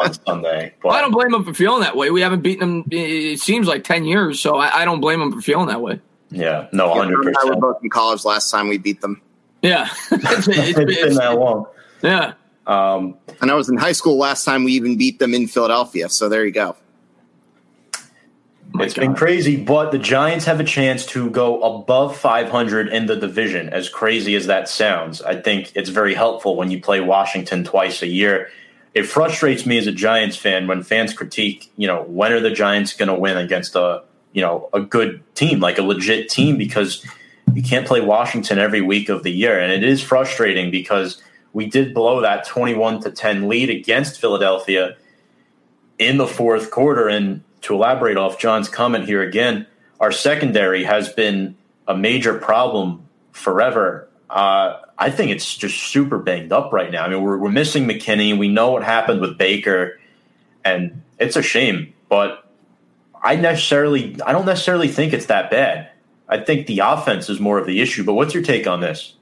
[0.01, 0.74] on Sunday.
[0.82, 0.89] But.
[0.89, 2.11] Well, I don't blame him for feeling that way.
[2.11, 2.84] We haven't beaten them.
[2.91, 6.01] It seems like ten years, so I, I don't blame him for feeling that way.
[6.30, 7.44] Yeah, no, hundred percent.
[7.44, 9.20] We were both in college last time we beat them.
[9.62, 10.48] Yeah, it's, it's,
[10.78, 11.66] it's been that long.
[12.02, 12.34] Yeah.
[12.66, 16.10] Um, and I was in high school last time we even beat them in Philadelphia.
[16.10, 16.76] So there you go.
[18.72, 19.00] My it's God.
[19.00, 23.70] been crazy, but the Giants have a chance to go above 500 in the division.
[23.70, 28.02] As crazy as that sounds, I think it's very helpful when you play Washington twice
[28.02, 28.50] a year.
[28.92, 32.50] It frustrates me as a Giants fan when fans critique, you know, when are the
[32.50, 34.02] Giants going to win against a,
[34.32, 37.04] you know, a good team, like a legit team, because
[37.54, 41.20] you can't play Washington every week of the year, and it is frustrating because
[41.52, 44.96] we did blow that 21 to 10 lead against Philadelphia
[45.98, 49.66] in the fourth quarter, and to elaborate off John's comment here again,
[50.00, 51.56] our secondary has been
[51.88, 54.08] a major problem forever.
[54.30, 57.04] Uh, I think it's just super banged up right now.
[57.04, 58.36] I mean, we're, we're missing McKinney.
[58.36, 59.98] We know what happened with Baker,
[60.64, 61.94] and it's a shame.
[62.08, 62.47] But
[63.22, 65.90] I necessarily, I don't necessarily think it's that bad.
[66.28, 68.04] I think the offense is more of the issue.
[68.04, 69.14] But what's your take on this?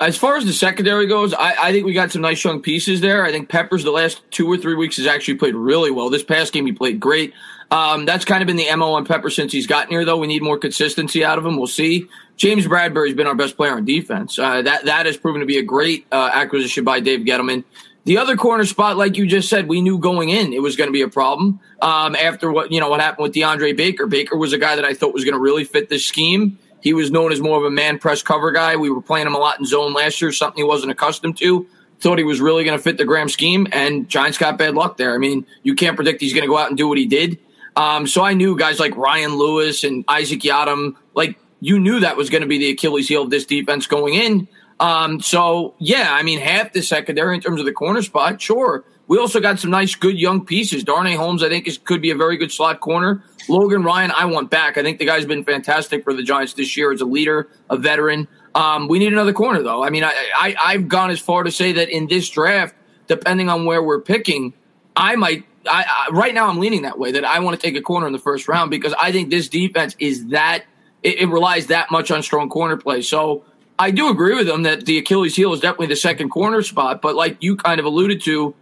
[0.00, 3.00] As far as the secondary goes, I, I, think we got some nice young pieces
[3.00, 3.24] there.
[3.24, 6.10] I think Peppers the last two or three weeks has actually played really well.
[6.10, 7.34] This past game he played great.
[7.70, 10.18] Um, that's kind of been the mo on Pepper since he's gotten here, though.
[10.18, 11.56] We need more consistency out of him.
[11.56, 12.08] We'll see.
[12.36, 14.38] James Bradberry's been our best player on defense.
[14.38, 17.64] Uh, that that has proven to be a great uh, acquisition by Dave Gettleman.
[18.04, 20.88] The other corner spot, like you just said, we knew going in it was going
[20.88, 21.60] to be a problem.
[21.80, 24.84] Um, after what you know what happened with DeAndre Baker, Baker was a guy that
[24.84, 26.58] I thought was going to really fit this scheme.
[26.80, 28.74] He was known as more of a man press cover guy.
[28.74, 31.66] We were playing him a lot in zone last year, something he wasn't accustomed to.
[32.00, 34.96] Thought he was really going to fit the Graham scheme, and Giants got bad luck
[34.96, 35.14] there.
[35.14, 37.38] I mean, you can't predict he's going to go out and do what he did.
[37.76, 42.16] Um, so I knew guys like Ryan Lewis and Isaac Yiadom, like you knew that
[42.16, 44.48] was going to be the Achilles heel of this defense going in.
[44.82, 48.84] Um, so yeah, I mean, half the secondary in terms of the corner spot, sure.
[49.06, 50.82] We also got some nice, good young pieces.
[50.82, 53.22] Darnay Holmes, I think, is, could be a very good slot corner.
[53.48, 54.76] Logan Ryan, I want back.
[54.76, 57.76] I think the guy's been fantastic for the Giants this year as a leader, a
[57.76, 58.26] veteran.
[58.56, 59.84] Um, we need another corner, though.
[59.84, 62.74] I mean, I, I, I've gone as far to say that in this draft,
[63.06, 64.52] depending on where we're picking,
[64.96, 67.76] I might I, I, right now I'm leaning that way that I want to take
[67.76, 70.64] a corner in the first round because I think this defense is that
[71.04, 73.02] it, it relies that much on strong corner play.
[73.02, 73.44] So
[73.78, 77.02] I do agree with them that the Achilles heel is definitely the second corner spot.
[77.02, 78.54] But like you kind of alluded to,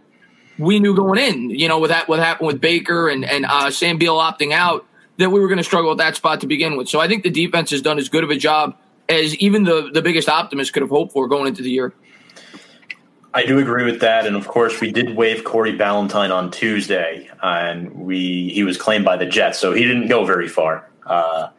[0.57, 3.71] we knew going in, you know, with that what happened with Baker and and uh,
[3.71, 4.85] Sam Beal opting out,
[5.17, 6.89] that we were going to struggle at that spot to begin with.
[6.89, 8.75] So I think the defense has done as good of a job
[9.09, 11.93] as even the the biggest optimist could have hoped for going into the year.
[13.33, 17.29] I do agree with that, and of course, we did waive Corey Ballentine on Tuesday,
[17.41, 20.89] and we he was claimed by the Jets, so he didn't go very far.
[21.05, 21.49] Uh,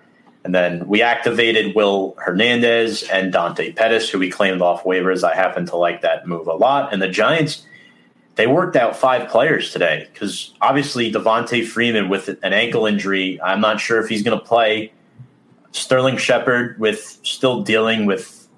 [0.45, 5.23] and then we activated Will Hernandez and Dante Pettis, who we claimed off waivers.
[5.23, 6.93] I happen to like that move a lot.
[6.93, 7.65] And the Giants,
[8.35, 13.61] they worked out five players today because obviously Devonta Freeman with an ankle injury, I'm
[13.61, 14.93] not sure if he's going to play.
[15.71, 18.49] Sterling Shepard with still dealing with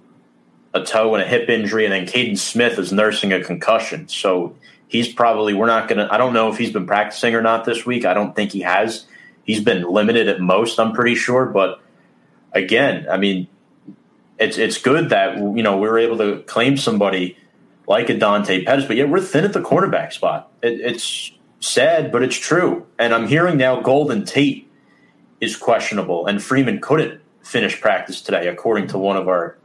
[0.73, 4.09] a toe and a hip injury, and then Kaden Smith is nursing a concussion.
[4.09, 4.57] So
[4.89, 6.13] he's probably we're not going to.
[6.13, 8.05] I don't know if he's been practicing or not this week.
[8.05, 9.07] I don't think he has.
[9.45, 10.79] He's been limited at most.
[10.81, 11.81] I'm pretty sure, but
[12.53, 13.49] again, I mean,
[14.39, 17.37] it's it's good that you know we were able to claim somebody
[17.87, 20.51] like a Dante Pettis, but yeah, we're thin at the cornerback spot.
[20.63, 22.87] It, it's sad, but it's true.
[22.99, 24.71] And I'm hearing now Golden Tate
[25.41, 29.59] is questionable, and Freeman couldn't finish practice today, according to one of our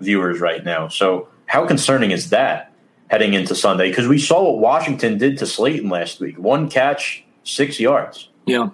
[0.00, 0.88] viewers right now.
[0.88, 2.72] So, how concerning is that
[3.08, 3.90] heading into Sunday?
[3.90, 8.28] Because we saw what Washington did to Slayton last week one catch, six yards.
[8.46, 8.70] Yeah.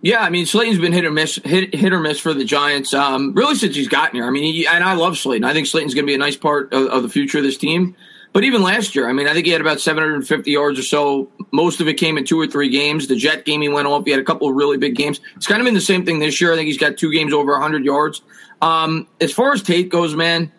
[0.00, 2.94] Yeah, I mean Slayton's been hit or miss, hit, hit or miss for the Giants.
[2.94, 4.26] Um, really since he's gotten here.
[4.26, 5.44] I mean, he, and I love Slayton.
[5.44, 7.58] I think Slayton's going to be a nice part of, of, the future of this
[7.58, 7.96] team.
[8.32, 11.32] But even last year, I mean, I think he had about 750 yards or so.
[11.50, 13.08] Most of it came in two or three games.
[13.08, 14.04] The Jet game he went off.
[14.04, 15.20] He had a couple of really big games.
[15.34, 16.52] It's kind of been the same thing this year.
[16.52, 18.22] I think he's got two games over 100 yards.
[18.60, 20.52] Um, as far as Tate goes, man,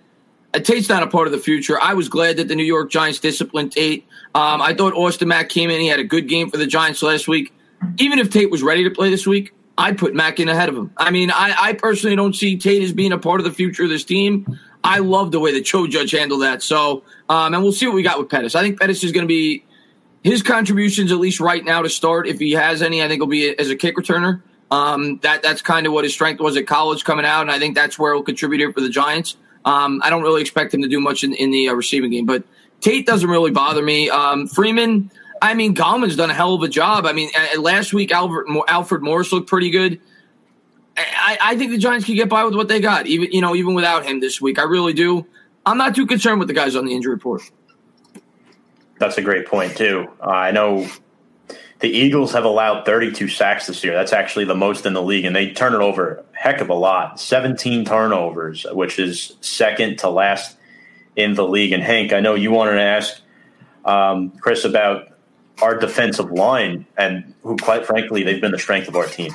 [0.53, 1.79] uh, Tate's not a part of the future.
[1.81, 4.05] I was glad that the New York Giants disciplined Tate.
[4.35, 5.79] Um, I thought Austin Mack came in.
[5.79, 7.53] He had a good game for the Giants last week.
[7.97, 10.75] Even if Tate was ready to play this week, I'd put Mack in ahead of
[10.75, 10.91] him.
[10.97, 13.83] I mean, I, I, personally don't see Tate as being a part of the future
[13.83, 14.59] of this team.
[14.83, 16.61] I love the way that Joe Judge handled that.
[16.61, 18.55] So, um, and we'll see what we got with Pettis.
[18.55, 19.63] I think Pettis is going to be
[20.23, 23.27] his contributions, at least right now to start, if he has any, I think will
[23.27, 24.41] be as a kick returner.
[24.71, 27.57] Um, that that's kind of what his strength was at college coming out, and I
[27.57, 29.37] think that's where he'll contribute here for the Giants.
[29.65, 32.25] Um, I don't really expect him to do much in, in the uh, receiving game,
[32.25, 32.43] but
[32.81, 34.09] Tate doesn't really bother me.
[34.09, 35.11] Um, Freeman,
[35.41, 37.05] I mean, Gallman's done a hell of a job.
[37.05, 39.99] I mean, last week Albert, Alfred Morris looked pretty good.
[40.97, 43.55] I, I, think the Giants can get by with what they got, even you know,
[43.55, 44.59] even without him this week.
[44.59, 45.25] I really do.
[45.65, 47.41] I'm not too concerned with the guys on the injury report.
[48.99, 50.09] That's a great point too.
[50.21, 50.87] Uh, I know
[51.79, 53.93] the Eagles have allowed 32 sacks this year.
[53.93, 56.69] That's actually the most in the league, and they turn it over a heck of
[56.69, 57.19] a lot.
[57.19, 60.57] 17 turnovers, which is second to last
[61.15, 61.71] in the league.
[61.71, 63.21] And Hank, I know you wanted to ask
[63.85, 65.18] um, Chris about
[65.61, 69.33] our defensive line, and who, quite frankly, they've been the strength of our team.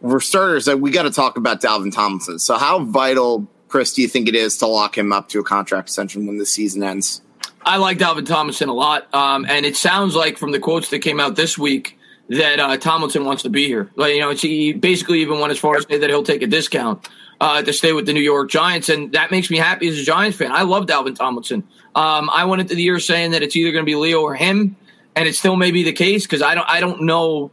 [0.00, 2.38] For starters, uh, we got to talk about Dalvin Tomlinson.
[2.38, 5.44] So, how vital, Chris, do you think it is to lock him up to a
[5.44, 7.22] contract extension when the season ends?
[7.62, 11.00] I like Dalvin Tomlinson a lot, um, and it sounds like from the quotes that
[11.00, 13.90] came out this week that uh, Tomlinson wants to be here.
[13.96, 16.46] Like you know, he basically even went as far as say that he'll take a
[16.46, 17.08] discount
[17.40, 20.02] uh, to stay with the New York Giants, and that makes me happy as a
[20.02, 20.52] Giants fan.
[20.52, 21.64] I love Dalvin Tomlinson.
[21.94, 24.34] Um, I went into the year saying that it's either going to be Leo or
[24.34, 24.76] him
[25.16, 27.50] and it still may be the case because I don't I don't know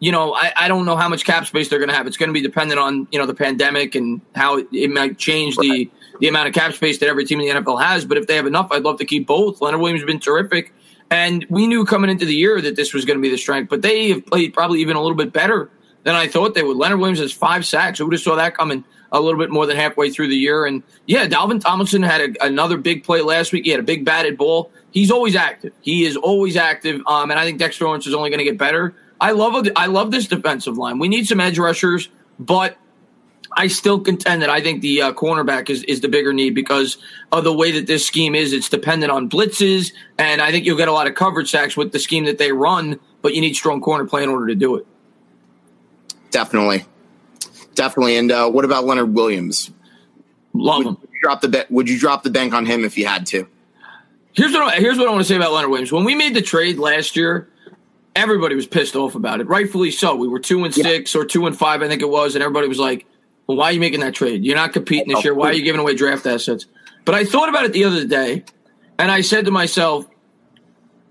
[0.00, 2.06] you know I, I don't know how much cap space they're going to have.
[2.06, 5.18] It's going to be dependent on you know the pandemic and how it, it might
[5.18, 5.70] change right.
[5.70, 5.90] the
[6.20, 8.04] the amount of cap space that every team in the NFL has.
[8.04, 9.60] But if they have enough, I'd love to keep both.
[9.60, 10.72] Leonard Williams has been terrific,
[11.10, 13.68] and we knew coming into the year that this was going to be the strength.
[13.68, 15.70] But they have played probably even a little bit better
[16.04, 16.76] than I thought they would.
[16.76, 17.98] Leonard Williams has five sacks.
[17.98, 18.84] Who would have saw that coming?
[19.12, 20.66] A little bit more than halfway through the year.
[20.66, 23.64] And yeah, Dalvin Tomlinson had a, another big play last week.
[23.64, 24.72] He had a big batted ball.
[24.90, 25.72] He's always active.
[25.82, 27.02] He is always active.
[27.06, 28.94] Um, and I think Dexter Lawrence is only going to get better.
[29.20, 30.98] I love I love this defensive line.
[30.98, 32.08] We need some edge rushers,
[32.40, 32.76] but
[33.56, 36.96] I still contend that I think the uh, cornerback is, is the bigger need because
[37.30, 38.52] of the way that this scheme is.
[38.52, 41.92] It's dependent on blitzes, and I think you'll get a lot of coverage sacks with
[41.92, 44.76] the scheme that they run, but you need strong corner play in order to do
[44.76, 44.86] it.
[46.30, 46.86] Definitely.
[47.74, 48.16] Definitely.
[48.16, 49.70] And uh, what about Leonard Williams?
[50.54, 50.96] Love would him.
[51.12, 53.46] You drop the would you drop the bank on him if you had to?
[54.32, 55.92] Here's what I, here's what I want to say about Leonard Williams.
[55.92, 57.48] When we made the trade last year,
[58.16, 59.46] everybody was pissed off about it.
[59.48, 60.14] Rightfully so.
[60.16, 61.20] We were two and six yeah.
[61.20, 63.06] or two and five, I think it was, and everybody was like,
[63.46, 64.44] "Well, why are you making that trade?
[64.44, 65.34] You're not competing this year.
[65.34, 66.66] Why are you giving away draft assets?"
[67.04, 68.44] But I thought about it the other day,
[68.98, 70.06] and I said to myself,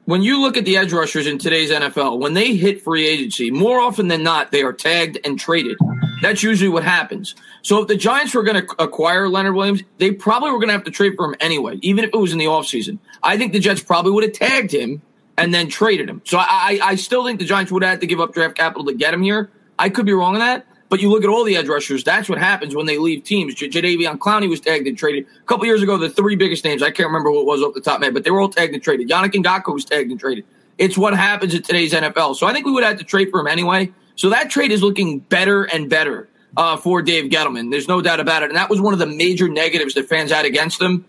[0.05, 3.51] when you look at the edge rushers in today's NFL, when they hit free agency,
[3.51, 5.77] more often than not, they are tagged and traded.
[6.21, 7.35] That's usually what happens.
[7.63, 10.73] So if the Giants were going to acquire Leonard Williams, they probably were going to
[10.73, 12.99] have to trade for him anyway, even if it was in the offseason.
[13.23, 15.01] I think the Jets probably would have tagged him
[15.37, 16.21] and then traded him.
[16.25, 18.85] So I, I still think the Giants would have had to give up draft capital
[18.85, 19.49] to get him here.
[19.79, 20.65] I could be wrong on that.
[20.89, 23.55] But you look at all the edge rushers, that's what happens when they leave teams.
[23.55, 25.25] J- Jadeveon Clowney was tagged and traded.
[25.39, 27.73] A couple years ago, the three biggest names, I can't remember who it was off
[27.73, 29.07] the top of my head, but they were all tagged and traded.
[29.07, 30.43] Yannick Ngakoue was tagged and traded.
[30.77, 32.35] It's what happens in today's NFL.
[32.35, 33.93] So I think we would have to trade for him anyway.
[34.15, 37.71] So that trade is looking better and better uh, for Dave Gettleman.
[37.71, 38.49] There's no doubt about it.
[38.49, 41.05] And that was one of the major negatives that fans had against him.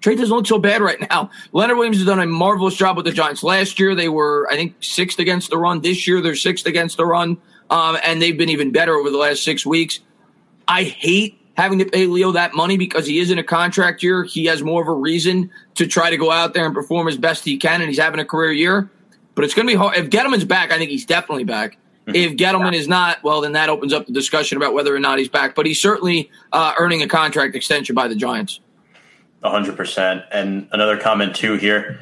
[0.00, 1.30] Trade doesn't look so bad right now.
[1.52, 3.42] Leonard Williams has done a marvelous job with the Giants.
[3.42, 5.80] Last year, they were, I think, sixth against the run.
[5.80, 7.38] This year, they're sixth against the run.
[7.70, 10.00] Um, and they've been even better over the last six weeks.
[10.66, 14.24] I hate having to pay Leo that money because he is in a contract year.
[14.24, 17.16] He has more of a reason to try to go out there and perform as
[17.16, 18.90] best he can, and he's having a career year.
[19.34, 19.96] But it's going to be hard.
[19.96, 21.78] If Gettleman's back, I think he's definitely back.
[22.06, 22.16] Mm-hmm.
[22.16, 25.18] If Gettleman is not, well, then that opens up the discussion about whether or not
[25.18, 25.54] he's back.
[25.54, 28.60] But he's certainly uh, earning a contract extension by the Giants.
[29.44, 30.24] 100%.
[30.32, 32.00] And another comment, too, here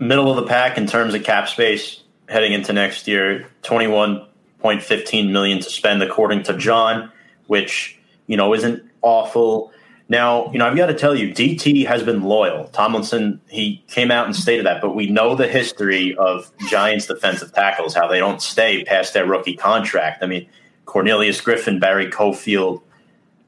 [0.00, 5.58] middle of the pack in terms of cap space heading into next year 21.15 million
[5.58, 7.12] to spend according to john
[7.46, 9.72] which you know isn't awful
[10.10, 12.64] now, you know, I've got to tell you, DT has been loyal.
[12.72, 17.52] Tomlinson, he came out and stated that, but we know the history of Giants defensive
[17.52, 20.24] tackles, how they don't stay past their rookie contract.
[20.24, 20.48] I mean,
[20.84, 22.82] Cornelius Griffin, Barry Cofield,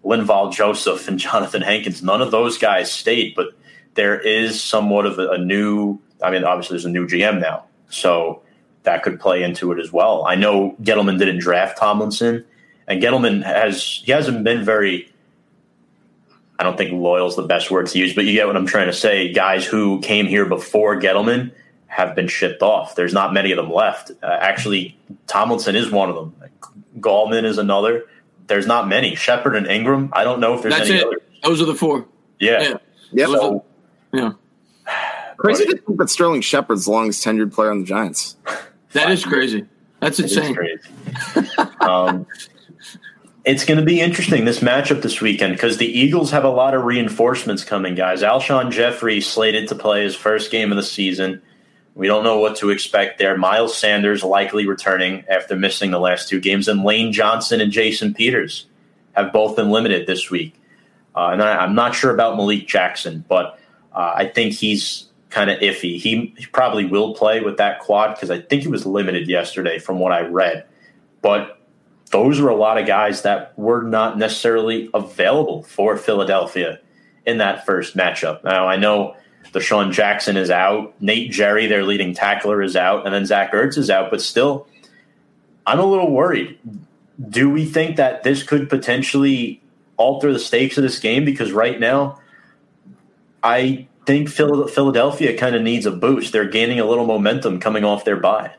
[0.05, 3.49] Linval Joseph, and Jonathan Hankins, none of those guys stayed, but
[3.95, 7.65] there is somewhat of a, a new, I mean, obviously there's a new GM now.
[7.89, 8.41] So
[8.85, 10.25] that could play into it as well.
[10.27, 12.45] I know Gettleman didn't draft Tomlinson,
[12.87, 15.12] and Gettleman has, he hasn't been very,
[16.59, 18.67] I don't think loyal is the best word to use, but you get what I'm
[18.67, 19.33] trying to say.
[19.33, 21.51] Guys who came here before Gettleman
[21.87, 22.95] have been shipped off.
[22.95, 24.11] There's not many of them left.
[24.23, 24.97] Uh, actually,
[25.27, 26.35] Tomlinson is one of them.
[27.01, 28.05] Gallman is another.
[28.47, 29.15] There's not many.
[29.15, 30.11] Shepard and Engram.
[30.13, 31.07] I don't know if there's That's any it.
[31.07, 31.21] others.
[31.43, 32.07] Those are the four.
[32.39, 32.63] Yeah.
[32.63, 32.77] Yeah.
[33.13, 33.29] Yep.
[33.29, 33.65] So,
[34.13, 34.33] Yeah.
[35.39, 38.37] Crazy to think that Sterling Shepard's the longest tenured player on the Giants.
[38.93, 39.67] That is crazy.
[40.01, 40.55] That's it is insane.
[40.55, 41.59] crazy.
[41.81, 42.27] um,
[43.45, 46.75] it's going to be interesting this matchup this weekend because the Eagles have a lot
[46.75, 48.23] of reinforcements coming, guys.
[48.23, 51.43] Alshon Jeffery slated to play his first game of the season.
[51.95, 53.37] We don't know what to expect there.
[53.37, 58.15] Miles Sanders likely returning after missing the last two games, and Lane Johnson and Jason
[58.15, 58.67] Peters
[59.13, 60.55] have both been limited this week.
[61.15, 63.59] Uh, and I, am not sure about Malik Jackson, but
[63.93, 65.99] uh, I think he's kind of iffy.
[65.99, 69.79] He, he probably will play with that quad because I think he was limited yesterday
[69.79, 70.65] from what I read.
[71.21, 71.62] But
[72.13, 76.79] those were a lot of guys that were not necessarily available for Philadelphia
[77.27, 78.45] in that first matchup.
[78.45, 79.17] Now, I know
[79.53, 83.79] DeSean Jackson is out, Nate Gerry, their leading tackler, is out, and then Zach Ertz
[83.79, 84.67] is out, but still,
[85.67, 86.59] I'm a little worried.
[87.29, 89.63] Do we think that this could potentially
[89.97, 91.25] alter the stakes of this game?
[91.25, 92.21] Because right now,
[93.43, 96.33] I think Philadelphia kind of needs a boost.
[96.33, 98.55] They're gaining a little momentum coming off their bye.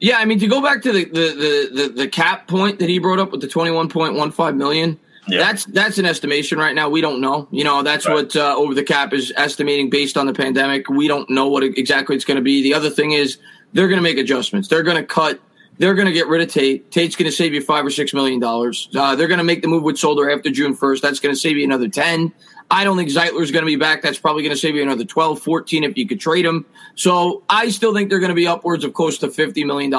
[0.00, 2.88] Yeah, I mean to go back to the the the, the, the cap point that
[2.88, 4.98] he brought up with the twenty one point one five million.
[5.28, 5.38] Yeah.
[5.38, 6.88] That's that's an estimation right now.
[6.88, 7.46] We don't know.
[7.50, 8.14] You know, that's right.
[8.14, 10.88] what uh, over the cap is estimating based on the pandemic.
[10.88, 12.62] We don't know what exactly it's going to be.
[12.62, 13.38] The other thing is
[13.72, 14.68] they're going to make adjustments.
[14.68, 15.38] They're going to cut.
[15.78, 16.90] They're going to get rid of Tate.
[16.90, 18.88] Tate's going to save you five or six million dollars.
[18.94, 21.02] Uh, they're going to make the move with Solder after June first.
[21.02, 22.32] That's going to save you another ten.
[22.70, 24.00] I don't think Zeitler's going to be back.
[24.00, 26.64] That's probably going to save you another 12, 14 if you could trade him.
[26.94, 29.90] So I still think they're going to be upwards of close to $50 million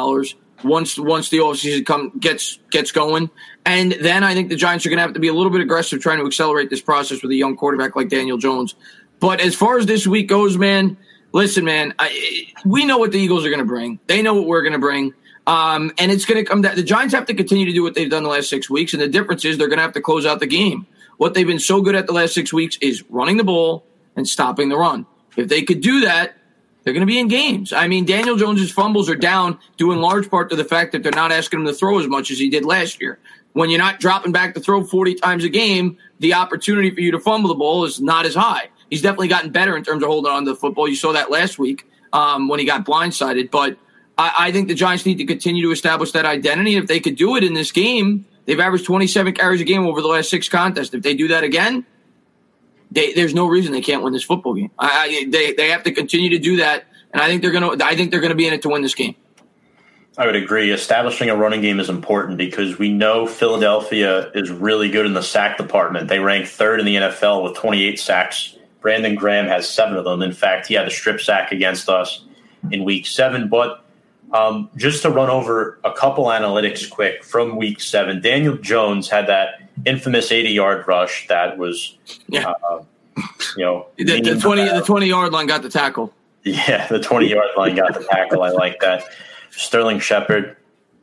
[0.63, 3.29] once once the offseason come gets gets going.
[3.65, 5.61] And then I think the Giants are going to have to be a little bit
[5.61, 8.75] aggressive trying to accelerate this process with a young quarterback like Daniel Jones.
[9.19, 10.97] But as far as this week goes, man,
[11.31, 13.99] listen, man, I, we know what the Eagles are going to bring.
[14.07, 15.13] They know what we're going to bring.
[15.45, 17.95] Um, and it's going to come that the Giants have to continue to do what
[17.95, 18.93] they've done the last six weeks.
[18.93, 20.87] And the difference is they're going to have to close out the game.
[21.21, 24.27] What they've been so good at the last six weeks is running the ball and
[24.27, 25.05] stopping the run.
[25.37, 26.33] If they could do that,
[26.81, 27.71] they're going to be in games.
[27.71, 31.03] I mean, Daniel Jones's fumbles are down due in large part to the fact that
[31.03, 33.19] they're not asking him to throw as much as he did last year.
[33.53, 37.11] When you're not dropping back to throw 40 times a game, the opportunity for you
[37.11, 38.71] to fumble the ball is not as high.
[38.89, 40.87] He's definitely gotten better in terms of holding on to the football.
[40.87, 43.51] You saw that last week um, when he got blindsided.
[43.51, 43.77] But
[44.17, 46.77] I, I think the Giants need to continue to establish that identity.
[46.77, 50.01] If they could do it in this game, They've averaged 27 carries a game over
[50.01, 50.93] the last six contests.
[50.93, 51.85] If they do that again,
[52.91, 54.71] they, there's no reason they can't win this football game.
[54.77, 57.83] I, I, they they have to continue to do that, and I think they're gonna.
[57.83, 59.15] I think they're gonna be in it to win this game.
[60.17, 60.71] I would agree.
[60.71, 65.23] Establishing a running game is important because we know Philadelphia is really good in the
[65.23, 66.09] sack department.
[66.09, 68.57] They rank third in the NFL with 28 sacks.
[68.81, 70.21] Brandon Graham has seven of them.
[70.21, 72.25] In fact, he had a strip sack against us
[72.71, 73.47] in week seven.
[73.47, 73.85] But
[74.33, 79.27] um, just to run over a couple analytics quick from week seven, Daniel Jones had
[79.27, 82.53] that infamous 80 yard rush that was, yeah.
[82.69, 82.83] Uh,
[83.57, 86.13] you know, the, the 20 the 20 yard line got the tackle.
[86.43, 88.41] Yeah, the 20 yard line got the tackle.
[88.41, 89.03] I like that.
[89.51, 90.55] Sterling Shepard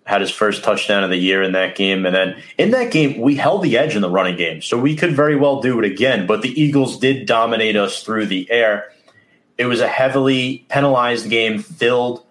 [0.09, 2.07] had his first touchdown of the year in that game.
[2.07, 4.63] And then in that game, we held the edge in the running game.
[4.63, 6.27] So we could very well do it again.
[6.27, 8.91] But the Eagles did dominate us through the air.
[9.59, 12.25] It was a heavily penalized game filled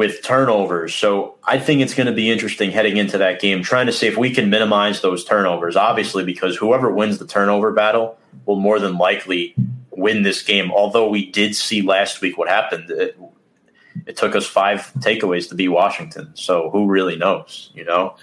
[0.00, 0.94] with turnovers.
[0.94, 4.06] So I think it's going to be interesting heading into that game, trying to see
[4.06, 8.78] if we can minimize those turnovers, obviously, because whoever wins the turnover battle will more
[8.78, 9.54] than likely
[9.90, 10.72] win this game.
[10.72, 12.90] Although we did see last week what happened.
[12.90, 13.20] It,
[14.06, 16.30] it took us five takeaways to beat Washington.
[16.32, 18.16] So who really knows, you know?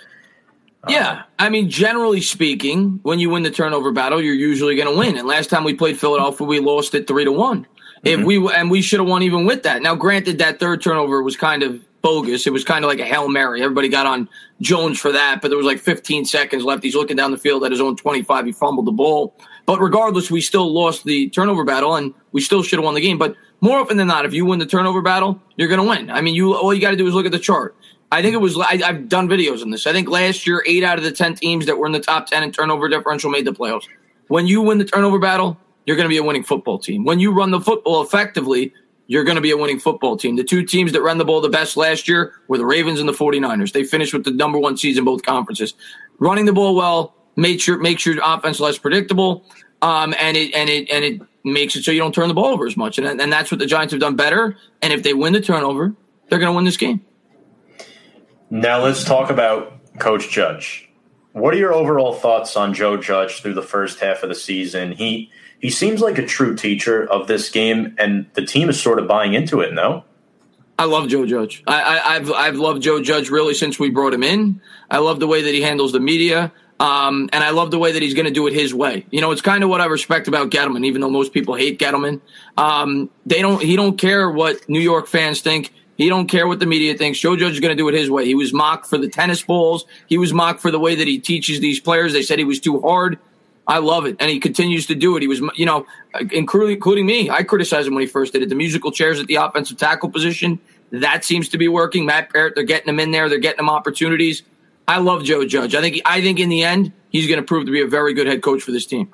[0.84, 4.92] Um, yeah, I mean, generally speaking, when you win the turnover battle, you're usually going
[4.92, 5.16] to win.
[5.16, 7.68] And last time we played Philadelphia, we lost it three to one.
[8.04, 8.28] If mm-hmm.
[8.28, 9.82] we and we should have won even with that.
[9.82, 12.48] Now, granted, that third turnover was kind of bogus.
[12.48, 13.62] It was kind of like a hail mary.
[13.62, 14.30] Everybody got on
[14.62, 16.84] Jones for that, but there was like 15 seconds left.
[16.84, 18.46] He's looking down the field at his own 25.
[18.46, 19.36] He fumbled the ball.
[19.66, 23.02] But regardless, we still lost the turnover battle, and we still should have won the
[23.02, 23.18] game.
[23.18, 26.10] But more often than not, if you win the turnover battle, you're going to win.
[26.10, 27.76] I mean, you all you got to do is look at the chart.
[28.10, 28.58] I think it was.
[28.58, 29.86] I, have done videos on this.
[29.86, 32.28] I think last year, eight out of the ten teams that were in the top
[32.28, 33.88] ten in turnover differential made the playoffs.
[34.28, 37.06] When you win the turnover battle, you're going to be a winning football team.
[37.06, 38.74] When you run the football effectively,
[39.08, 40.36] you're going to be a winning football team.
[40.36, 43.08] The two teams that ran the ball the best last year were the Ravens and
[43.08, 43.72] the 49ers.
[43.72, 45.74] They finished with the number one seeds in both conferences.
[46.20, 49.46] Running the ball well makes your makes your offense less predictable,
[49.82, 52.48] um, and it and it and it makes it so you don't turn the ball
[52.48, 52.98] over as much.
[52.98, 54.58] And and that's what the Giants have done better.
[54.82, 55.96] And if they win the turnover,
[56.28, 57.06] they're going to win this game.
[58.50, 60.90] Now let's talk about Coach Judge.
[61.32, 64.92] What are your overall thoughts on Joe Judge through the first half of the season?
[64.92, 69.00] He he seems like a true teacher of this game, and the team is sort
[69.00, 69.74] of buying into it.
[69.74, 70.04] No,
[70.80, 71.64] I love Joe Judge.
[71.68, 74.62] I, have I've loved Joe Judge really since we brought him in.
[74.90, 76.52] I love the way that he handles the media.
[76.80, 79.06] Um, and I love the way that he's going to do it his way.
[79.10, 81.80] You know, it's kind of what I respect about Gettleman, even though most people hate
[81.80, 82.22] Gettleman.
[82.56, 83.62] Um, they don't.
[83.62, 85.74] He don't care what New York fans think.
[85.98, 87.18] He don't care what the media thinks.
[87.18, 88.26] Joe Judge is going to do it his way.
[88.26, 89.86] He was mocked for the tennis balls.
[90.06, 92.14] He was mocked for the way that he teaches these players.
[92.14, 93.18] They said he was too hard.
[93.68, 95.22] I love it, and he continues to do it.
[95.22, 95.86] He was, you know,
[96.32, 97.30] including, including me.
[97.30, 98.50] I criticized him when he first did it.
[98.50, 100.60] The musical chairs at the offensive tackle position
[100.92, 102.06] that seems to be working.
[102.06, 103.30] Matt Peart, they're getting him in there.
[103.30, 104.44] They're getting him opportunities.
[104.88, 105.76] I love Joe Judge.
[105.76, 108.14] I think I think in the end he's going to prove to be a very
[108.14, 109.14] good head coach for this team.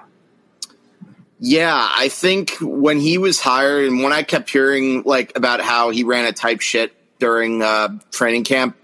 [1.40, 5.90] Yeah, I think when he was hired and when I kept hearing like about how
[5.90, 8.78] he ran a type shit during uh, training camp,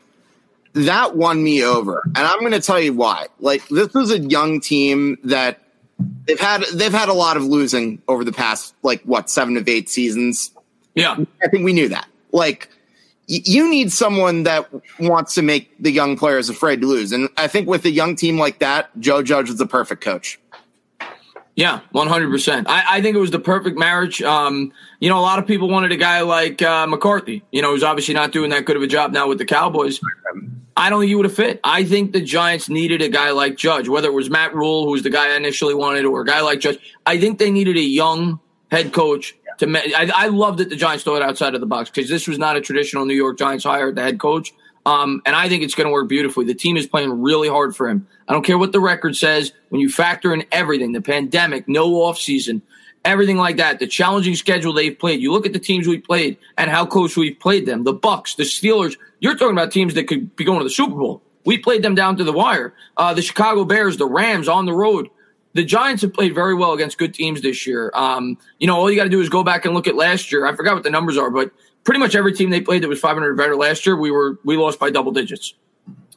[0.86, 2.01] that won me over.
[2.05, 3.27] And I'm going to tell you why.
[3.39, 5.59] Like this was a young team that
[6.25, 9.67] they've had they've had a lot of losing over the past like what seven of
[9.67, 10.51] eight seasons.
[10.95, 12.07] Yeah, I think we knew that.
[12.32, 12.69] Like
[13.27, 14.69] y- you need someone that
[14.99, 18.15] wants to make the young players afraid to lose, and I think with a young
[18.15, 20.39] team like that, Joe Judge is the perfect coach.
[21.55, 22.67] Yeah, one hundred percent.
[22.69, 24.21] I think it was the perfect marriage.
[24.21, 24.71] Um,
[25.01, 27.43] you know, a lot of people wanted a guy like uh, McCarthy.
[27.51, 29.99] You know, who's obviously not doing that good of a job now with the Cowboys.
[30.80, 31.59] I don't think he would have fit.
[31.61, 34.91] I think the Giants needed a guy like Judge, whether it was Matt Rhule, who
[34.91, 36.80] was the guy I initially wanted, or a guy like Judge.
[37.05, 38.39] I think they needed a young
[38.71, 39.67] head coach to.
[39.69, 42.55] I, I love that the Giants thought outside of the box because this was not
[42.55, 44.53] a traditional New York Giants hire the head coach.
[44.86, 46.45] Um, and I think it's going to work beautifully.
[46.45, 48.07] The team is playing really hard for him.
[48.30, 49.51] I don't care what the record says.
[49.67, 52.61] When you factor in everything, the pandemic, no offseason,
[53.06, 55.22] everything like that, the challenging schedule they've played.
[55.22, 57.84] You look at the teams we played and how close we've played them.
[57.84, 58.97] The Bucs, the Steelers.
[59.20, 61.22] You're talking about teams that could be going to the Super Bowl.
[61.45, 62.74] We played them down to the wire.
[62.97, 65.10] Uh, the Chicago Bears, the Rams on the road.
[65.54, 67.91] The Giants have played very well against good teams this year.
[67.95, 70.32] Um, you know, all you got to do is go back and look at last
[70.32, 70.45] year.
[70.45, 71.52] I forgot what the numbers are, but
[71.84, 74.38] pretty much every team they played that was 500 or better last year, we were
[74.43, 75.55] we lost by double digits.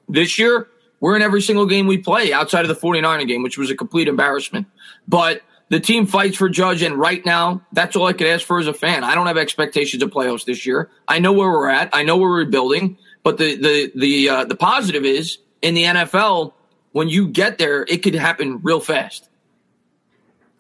[0.08, 0.68] This year,
[1.00, 3.74] we're in every single game we play outside of the 49er game, which was a
[3.74, 4.66] complete embarrassment.
[5.08, 5.40] But
[5.72, 8.66] the team fights for Judge, and right now, that's all I could ask for as
[8.66, 9.04] a fan.
[9.04, 10.90] I don't have expectations of playoffs this year.
[11.08, 11.88] I know where we're at.
[11.94, 12.98] I know where we're rebuilding.
[13.22, 16.52] But the the the uh, the positive is in the NFL,
[16.90, 19.30] when you get there, it could happen real fast.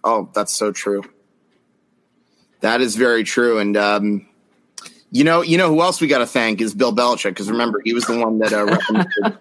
[0.02, 1.02] Oh, that's so true.
[2.60, 4.26] That is very true, and um,
[5.10, 7.82] you know, you know who else we got to thank is Bill Belichick because remember
[7.84, 9.38] he was the one that uh, recommended.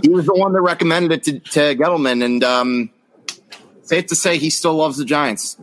[0.02, 2.90] he was the one that recommended it to, to Gettleman, and um,
[3.84, 5.56] safe to say he still loves the Giants.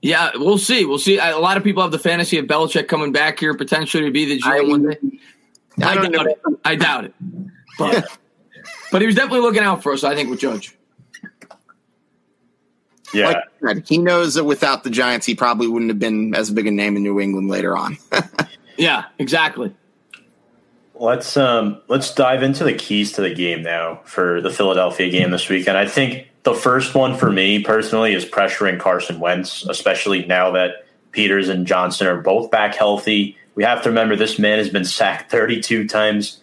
[0.00, 0.84] Yeah, we'll see.
[0.84, 1.18] We'll see.
[1.18, 4.26] A lot of people have the fantasy of Belichick coming back here potentially to be
[4.26, 4.98] the GM one day.
[5.82, 6.22] I, I doubt know.
[6.22, 6.38] it.
[6.64, 7.14] I doubt it.
[7.78, 8.18] But,
[8.92, 10.76] but he was definitely looking out for us, I think, with Judge.
[13.12, 13.42] Yeah.
[13.60, 16.70] Like he knows that without the Giants, he probably wouldn't have been as big a
[16.70, 17.96] name in New England later on.
[18.76, 19.74] yeah, exactly.
[20.94, 25.30] Let's um let's dive into the keys to the game now for the Philadelphia game
[25.30, 25.78] this weekend.
[25.78, 30.86] I think the first one for me personally is pressuring Carson Wentz, especially now that
[31.12, 33.36] Peters and Johnson are both back healthy.
[33.54, 36.40] We have to remember this man has been sacked 32 times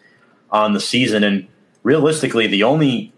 [0.52, 1.48] on the season, and
[1.82, 3.14] realistically, the only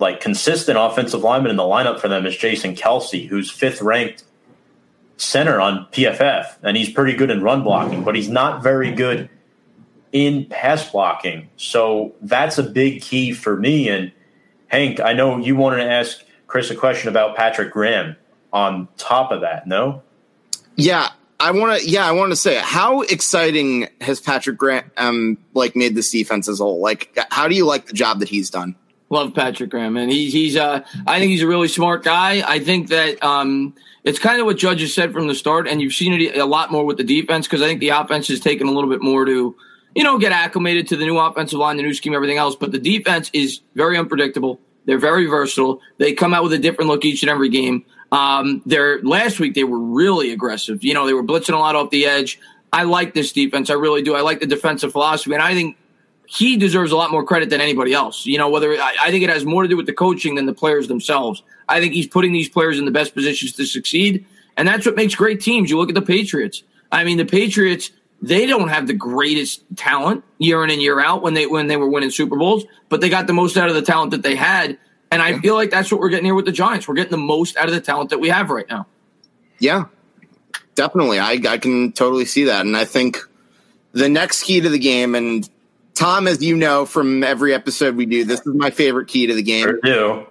[0.00, 4.24] like consistent offensive lineman in the lineup for them is Jason Kelce, who's fifth ranked
[5.18, 9.30] center on PFF, and he's pretty good in run blocking, but he's not very good
[10.10, 11.48] in pass blocking.
[11.56, 13.88] So that's a big key for me.
[13.88, 14.10] And
[14.68, 18.16] Hank, I know you wanted to ask Chris a question about Patrick Graham
[18.52, 20.02] on top of that, no?
[20.76, 21.08] Yeah,
[21.40, 21.88] I want to.
[21.88, 26.48] Yeah, I want to say, how exciting has Patrick Graham um, like made this defense
[26.48, 26.80] as a whole?
[26.80, 28.76] Like, how do you like the job that he's done?
[29.10, 30.56] Love Patrick Graham, and he's he's.
[30.56, 32.42] Uh, I think he's a really smart guy.
[32.46, 33.74] I think that um,
[34.04, 36.70] it's kind of what judges said from the start, and you've seen it a lot
[36.70, 39.24] more with the defense because I think the offense has taken a little bit more
[39.24, 39.56] to,
[39.98, 42.54] you know, get acclimated to the new offensive line, the new scheme, everything else.
[42.54, 44.60] But the defense is very unpredictable.
[44.84, 45.80] They're very versatile.
[45.96, 47.84] They come out with a different look each and every game.
[48.12, 50.84] Um, they're last week they were really aggressive.
[50.84, 52.38] You know, they were blitzing a lot off the edge.
[52.72, 53.70] I like this defense.
[53.70, 54.14] I really do.
[54.14, 55.76] I like the defensive philosophy, and I think
[56.26, 58.24] he deserves a lot more credit than anybody else.
[58.24, 60.46] You know, whether I, I, think it has more to do with the coaching than
[60.46, 61.42] the players themselves.
[61.68, 64.24] I think he's putting these players in the best positions to succeed,
[64.56, 65.70] and that's what makes great teams.
[65.70, 66.62] You look at the Patriots.
[66.92, 71.22] I mean, the Patriots they don't have the greatest talent year in and year out
[71.22, 73.74] when they when they were winning Super Bowls, but they got the most out of
[73.74, 74.78] the talent that they had.
[75.10, 76.86] And I feel like that's what we're getting here with the Giants.
[76.86, 78.86] We're getting the most out of the talent that we have right now.
[79.58, 79.86] Yeah,
[80.74, 81.18] definitely.
[81.18, 82.66] I, I can totally see that.
[82.66, 83.18] And I think
[83.92, 85.48] the next key to the game, and
[85.94, 89.34] Tom, as you know from every episode we do, this is my favorite key to
[89.34, 89.64] the game.
[89.64, 90.26] Sure do.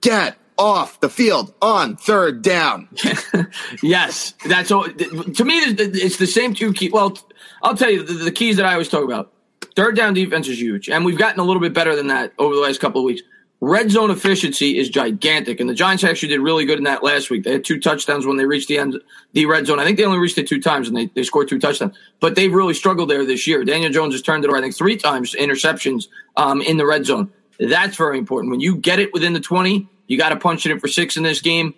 [0.00, 2.88] Get off the field on third down.
[3.82, 4.84] yes, that's all.
[4.84, 6.90] To me, it's the same two key.
[6.90, 7.18] Well,
[7.62, 9.32] I'll tell you the, the keys that I always talk about.
[9.76, 12.54] Third down defense is huge, and we've gotten a little bit better than that over
[12.54, 13.22] the last couple of weeks.
[13.60, 17.30] Red zone efficiency is gigantic, and the Giants actually did really good in that last
[17.30, 17.44] week.
[17.44, 19.00] They had two touchdowns when they reached the end,
[19.32, 19.78] the red zone.
[19.78, 21.96] I think they only reached it two times, and they, they scored two touchdowns.
[22.20, 23.64] But they've really struggled there this year.
[23.64, 27.06] Daniel Jones has turned it over, I think, three times interceptions um, in the red
[27.06, 27.32] zone.
[27.58, 28.50] That's very important.
[28.50, 31.16] When you get it within the twenty, you got to punch it in for six
[31.16, 31.74] in this game.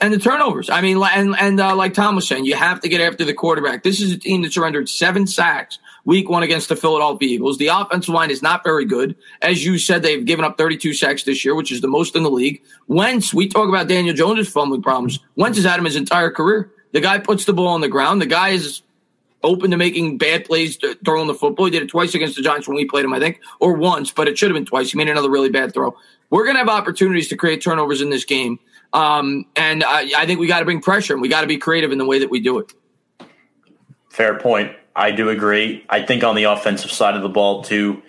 [0.00, 0.70] And the turnovers.
[0.70, 3.34] I mean, and and uh, like Tom was saying, you have to get after the
[3.34, 3.82] quarterback.
[3.82, 5.78] This is a team that surrendered seven sacks
[6.08, 7.58] week one against the Philadelphia Eagles.
[7.58, 9.14] The offensive line is not very good.
[9.42, 12.22] As you said, they've given up 32 sacks this year, which is the most in
[12.22, 12.62] the league.
[12.86, 15.18] Wentz, we talk about Daniel Jones' fumbling problems.
[15.36, 16.72] Wentz has had him his entire career.
[16.92, 18.22] The guy puts the ball on the ground.
[18.22, 18.80] The guy is
[19.42, 21.66] open to making bad plays throwing the football.
[21.66, 24.10] He did it twice against the Giants when we played him, I think, or once,
[24.10, 24.90] but it should have been twice.
[24.90, 25.96] He made another really bad throw.
[26.30, 28.58] We're going to have opportunities to create turnovers in this game.
[28.92, 31.58] Um, and I, I think we got to bring pressure and we got to be
[31.58, 32.72] creative in the way that we do it.
[34.10, 34.72] Fair point.
[34.96, 35.84] I do agree.
[35.88, 38.02] I think on the offensive side of the ball, too,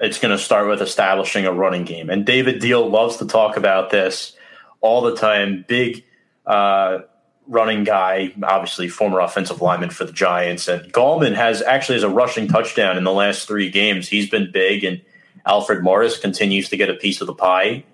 [0.00, 2.10] it's going to start with establishing a running game.
[2.10, 4.36] And David Diehl loves to talk about this
[4.80, 5.64] all the time.
[5.68, 6.04] Big
[6.44, 6.98] uh,
[7.48, 10.68] running guy, obviously former offensive lineman for the Giants.
[10.68, 14.08] And Gallman has actually has a rushing touchdown in the last three games.
[14.08, 15.00] He's been big, and
[15.46, 17.84] Alfred Morris continues to get a piece of the pie.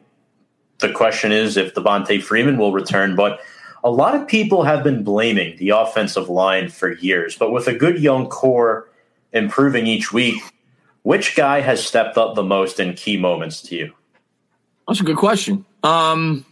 [0.78, 3.40] The question is if Devonta Freeman will return, but–
[3.84, 7.74] a lot of people have been blaming the offensive line for years, but with a
[7.74, 8.88] good young core
[9.32, 10.42] improving each week,
[11.02, 13.92] which guy has stepped up the most in key moments to you?
[14.86, 15.64] That's a good question.
[15.82, 16.44] Um,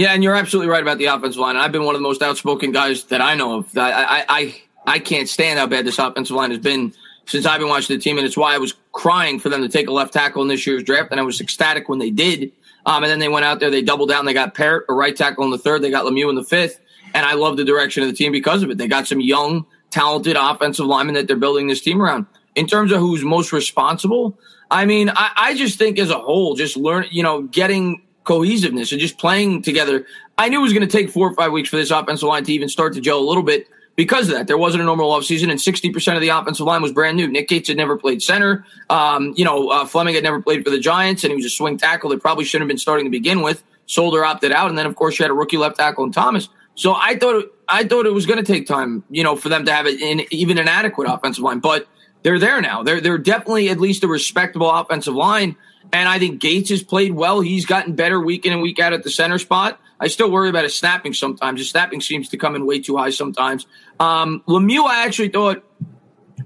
[0.00, 1.56] yeah, and you're absolutely right about the offensive line.
[1.56, 3.76] I've been one of the most outspoken guys that I know of.
[3.76, 6.94] I, I, I, I can't stand how bad this offensive line has been
[7.26, 9.68] since I've been watching the team, and it's why I was crying for them to
[9.68, 12.50] take a left tackle in this year's draft, and I was ecstatic when they did.
[12.86, 14.24] Um, and then they went out there, they doubled down.
[14.24, 15.82] They got Peart, a right tackle in the third.
[15.82, 16.80] They got Lemieux in the fifth.
[17.12, 18.78] And I love the direction of the team because of it.
[18.78, 22.24] They got some young, talented offensive linemen that they're building this team around.
[22.54, 24.38] In terms of who's most responsible,
[24.70, 28.92] I mean, I, I just think as a whole, just learn, you know, getting cohesiveness
[28.92, 30.06] and just playing together.
[30.38, 32.44] I knew it was going to take four or five weeks for this offensive line
[32.44, 34.46] to even start to gel a little bit because of that.
[34.46, 37.28] There wasn't a normal offseason, and 60% of the offensive line was brand new.
[37.28, 38.64] Nick Gates had never played center.
[38.88, 41.50] Um, you know, uh, Fleming had never played for the Giants, and he was a
[41.50, 43.62] swing tackle that probably shouldn't have been starting to begin with.
[43.86, 46.48] Solder opted out, and then, of course, you had a rookie left tackle in Thomas.
[46.74, 49.66] So I thought I thought it was going to take time, you know, for them
[49.66, 51.86] to have in even an adequate offensive line, but
[52.22, 52.82] they're there now.
[52.82, 55.56] They're they're definitely at least a respectable offensive line,
[55.92, 57.40] and I think Gates has played well.
[57.40, 59.80] He's gotten better week in and week out at the center spot.
[59.98, 61.60] I still worry about his snapping sometimes.
[61.60, 63.66] His snapping seems to come in way too high sometimes.
[63.98, 65.62] Um, Lemieux, I actually thought,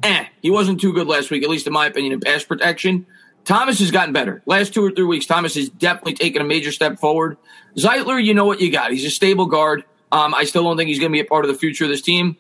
[0.02, 3.06] eh, he wasn't too good last week, at least in my opinion, in pass protection.
[3.44, 4.43] Thomas has gotten better.
[4.47, 7.36] Last two or three weeks, Thomas has definitely taken a major step forward.
[7.77, 8.90] Zeitler, you know what you got.
[8.90, 9.85] He's a stable guard.
[10.11, 11.90] Um, I still don't think he's going to be a part of the future of
[11.90, 12.36] this team.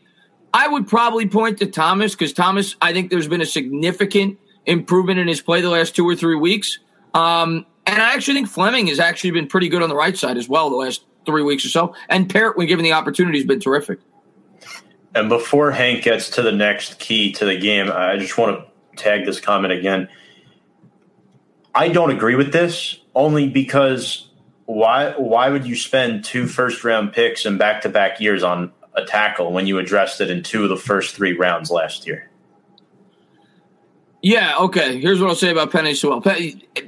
[0.52, 5.18] I would probably point to Thomas because Thomas, I think there's been a significant improvement
[5.18, 6.78] in his play the last two or three weeks.
[7.14, 10.36] Um, and I actually think Fleming has actually been pretty good on the right side
[10.36, 11.94] as well the last three weeks or so.
[12.08, 14.00] And Peart, when given the opportunity, has been terrific.
[15.14, 18.96] And before Hank gets to the next key to the game, I just want to
[18.96, 20.08] tag this comment again.
[21.74, 24.28] I don't agree with this only because
[24.66, 28.72] why why would you spend two first round picks in back to back years on
[28.94, 32.28] a tackle when you addressed it in two of the first three rounds last year?
[34.24, 34.56] Yeah.
[34.58, 34.98] Okay.
[35.02, 36.22] Here's what I'll say about Penei Sewell.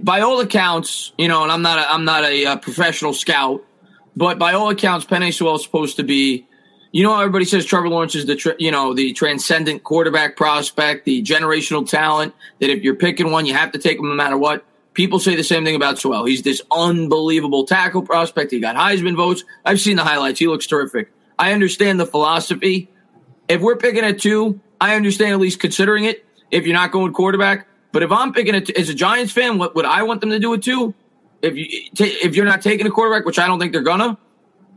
[0.03, 3.63] By all accounts, you know, and I'm not a, I'm not a, a professional scout,
[4.17, 6.47] but by all accounts, Penei Sewell is supposed to be.
[6.93, 11.23] You know, everybody says Trevor Lawrence is the you know the transcendent quarterback prospect, the
[11.23, 12.35] generational talent.
[12.61, 14.65] That if you're picking one, you have to take him no matter what.
[14.95, 16.25] People say the same thing about Sewell.
[16.25, 18.51] He's this unbelievable tackle prospect.
[18.51, 19.45] He got Heisman votes.
[19.63, 20.39] I've seen the highlights.
[20.39, 21.13] He looks terrific.
[21.39, 22.89] I understand the philosophy.
[23.47, 27.13] If we're picking at two, I understand at least considering it if you're not going
[27.13, 27.67] quarterback.
[27.93, 30.39] But if I'm picking it as a Giants fan, what would I want them to
[30.39, 30.95] do it too?
[31.43, 31.67] If you
[31.99, 34.19] if you're not taking a quarterback, which I don't think they're gonna,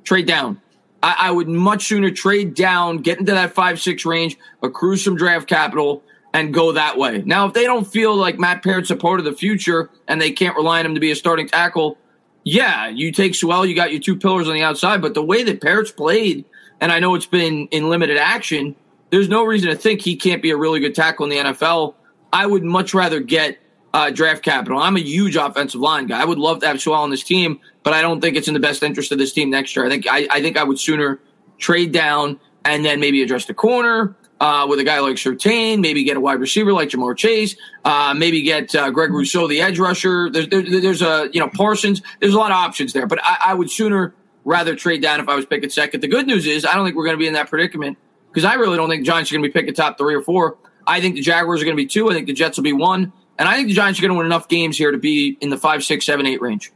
[0.04, 0.62] trade down.
[1.02, 5.16] I, I would much sooner trade down, get into that five six range, accrue some
[5.16, 7.24] draft capital, and go that way.
[7.26, 10.32] Now, if they don't feel like Matt Peart's a part of the future and they
[10.32, 11.98] can't rely on him to be a starting tackle,
[12.44, 15.02] yeah, you take Sewell, you got your two pillars on the outside.
[15.02, 16.46] But the way that Peart's played,
[16.80, 18.76] and I know it's been in limited action,
[19.10, 21.96] there's no reason to think he can't be a really good tackle in the NFL.
[22.32, 23.58] I would much rather get
[23.94, 24.80] uh, draft capital.
[24.80, 26.22] I'm a huge offensive line guy.
[26.22, 28.54] I would love to have Sewell on this team, but I don't think it's in
[28.54, 29.86] the best interest of this team next year.
[29.86, 31.20] I think I, I think I would sooner
[31.58, 36.04] trade down and then maybe address the corner uh, with a guy like Surtain, maybe
[36.04, 39.80] get a wide receiver like Ja'Marr Chase, uh, maybe get uh, Greg Rousseau, the edge
[39.80, 40.30] rusher.
[40.30, 42.02] There's, there, there's a, you know, Parsons.
[42.20, 44.14] There's a lot of options there, but I, I, would sooner
[44.46, 46.02] rather trade down if I was picking second.
[46.02, 47.98] The good news is I don't think we're going to be in that predicament
[48.30, 50.58] because I really don't think Giants are going to be picking top three or four.
[50.88, 52.10] I think the Jaguars are going to be two.
[52.10, 53.12] I think the Jets will be one.
[53.38, 55.50] And I think the Giants are going to win enough games here to be in
[55.50, 56.72] the five, six, seven, eight range.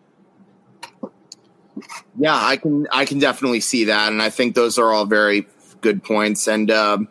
[2.17, 5.47] Yeah, I can I can definitely see that, and I think those are all very
[5.81, 6.47] good points.
[6.47, 7.07] And um,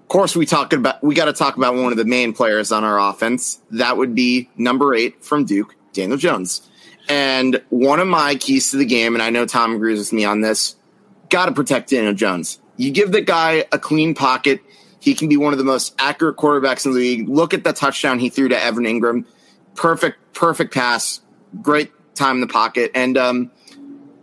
[0.00, 2.70] of course, we talk about we got to talk about one of the main players
[2.72, 3.60] on our offense.
[3.72, 6.68] That would be number eight from Duke, Daniel Jones.
[7.08, 10.24] And one of my keys to the game, and I know Tom agrees with me
[10.24, 10.76] on this,
[11.28, 12.60] got to protect Daniel Jones.
[12.76, 14.60] You give the guy a clean pocket,
[15.00, 17.28] he can be one of the most accurate quarterbacks in the league.
[17.28, 19.26] Look at the touchdown he threw to Evan Engram.
[19.74, 21.20] Perfect, perfect pass.
[21.62, 22.90] Great time in the pocket.
[22.94, 23.50] And um,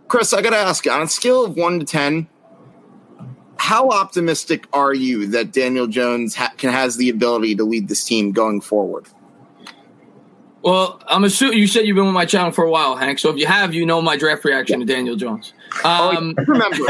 [0.08, 2.28] Chris, I got to ask you on a scale of one to 10,
[3.56, 8.04] how optimistic are you that Daniel Jones ha- can has the ability to lead this
[8.04, 9.06] team going forward?
[10.62, 13.18] Well, I'm assuming you said you've been with my channel for a while, Hank.
[13.18, 14.86] So if you have, you know my draft reaction yeah.
[14.86, 15.52] to Daniel Jones.
[15.84, 16.76] Oh, um, oh, remember?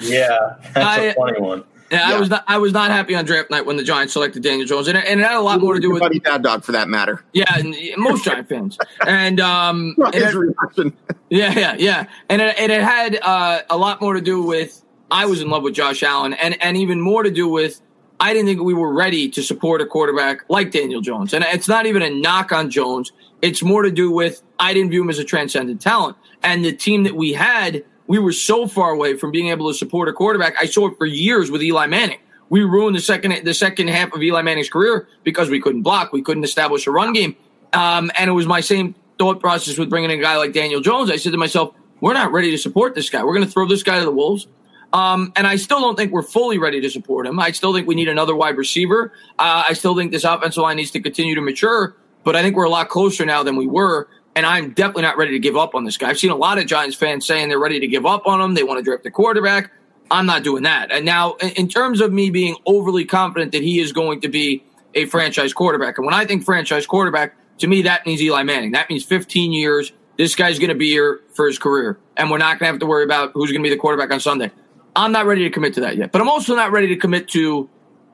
[0.00, 1.64] yeah, that's I, a funny one.
[1.90, 2.44] Yeah, yeah, I was not.
[2.48, 5.20] I was not happy on draft night when the Giants selected Daniel Jones, and, and
[5.20, 7.22] it had a lot more to do with Buddy Bad Dog, for that matter.
[7.34, 10.94] Yeah, and most Giant fans, and um, it
[11.28, 15.26] yeah, yeah, yeah, and it, it had uh, a lot more to do with I
[15.26, 17.82] was in love with Josh Allen, and and even more to do with
[18.22, 21.34] I didn't think we were ready to support a quarterback like Daniel Jones.
[21.34, 23.10] And it's not even a knock on Jones.
[23.42, 26.16] It's more to do with I didn't view him as a transcendent talent.
[26.44, 29.76] And the team that we had, we were so far away from being able to
[29.76, 30.54] support a quarterback.
[30.56, 32.20] I saw it for years with Eli Manning.
[32.48, 36.12] We ruined the second the second half of Eli Manning's career because we couldn't block,
[36.12, 37.34] we couldn't establish a run game.
[37.72, 40.80] Um, and it was my same thought process with bringing in a guy like Daniel
[40.80, 41.10] Jones.
[41.10, 43.24] I said to myself, we're not ready to support this guy.
[43.24, 44.46] We're going to throw this guy to the wolves.
[44.92, 47.38] Um, and I still don't think we're fully ready to support him.
[47.40, 49.12] I still think we need another wide receiver.
[49.38, 52.56] Uh, I still think this offensive line needs to continue to mature, but I think
[52.56, 54.08] we're a lot closer now than we were.
[54.34, 56.08] And I'm definitely not ready to give up on this guy.
[56.08, 58.54] I've seen a lot of Giants fans saying they're ready to give up on him.
[58.54, 59.70] They want to draft a quarterback.
[60.10, 60.92] I'm not doing that.
[60.92, 64.62] And now, in terms of me being overly confident that he is going to be
[64.94, 68.72] a franchise quarterback, and when I think franchise quarterback, to me, that means Eli Manning.
[68.72, 69.92] That means 15 years.
[70.18, 71.98] This guy's going to be here for his career.
[72.16, 74.12] And we're not going to have to worry about who's going to be the quarterback
[74.12, 74.50] on Sunday.
[74.94, 76.12] I'm not ready to commit to that yet.
[76.12, 77.68] But I'm also not ready to commit to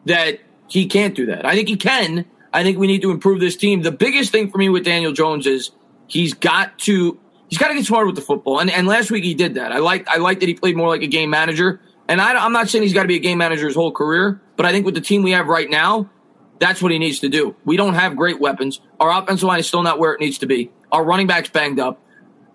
[0.07, 1.45] that he can't do that.
[1.45, 2.25] I think he can.
[2.53, 3.83] I think we need to improve this team.
[3.83, 5.71] The biggest thing for me with Daniel Jones is
[6.07, 7.19] he's got to
[7.49, 8.61] he's got to get smarter with the football.
[8.61, 9.73] And and last week he did that.
[9.73, 11.81] I like I like that he played more like a game manager.
[12.09, 14.41] And I, I'm not saying he's got to be a game manager his whole career,
[14.57, 16.09] but I think with the team we have right now,
[16.59, 17.55] that's what he needs to do.
[17.67, 18.81] We don't have great weapons.
[18.99, 20.71] Our offensive line is still not where it needs to be.
[20.91, 22.01] Our running back's banged up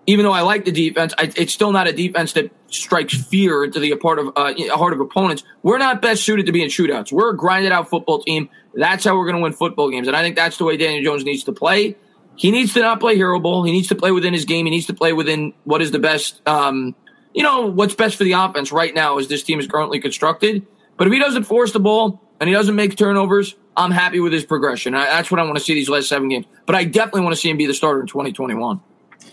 [0.06, 3.64] even though I like the defense, I, it's still not a defense that strikes fear
[3.64, 5.44] into the part of uh, heart of opponents.
[5.62, 7.12] We're not best suited to be in shootouts.
[7.12, 8.48] We're a grinded out football team.
[8.74, 11.02] That's how we're going to win football games, and I think that's the way Daniel
[11.04, 11.96] Jones needs to play.
[12.36, 13.62] He needs to not play hero ball.
[13.62, 14.66] He needs to play within his game.
[14.66, 16.94] He needs to play within what is the best, um,
[17.32, 20.66] you know, what's best for the offense right now as this team is currently constructed.
[20.96, 24.32] But if he doesn't force the ball and he doesn't make turnovers, I'm happy with
[24.32, 24.94] his progression.
[24.94, 26.46] I, that's what I want to see these last seven games.
[26.66, 28.80] But I definitely want to see him be the starter in 2021.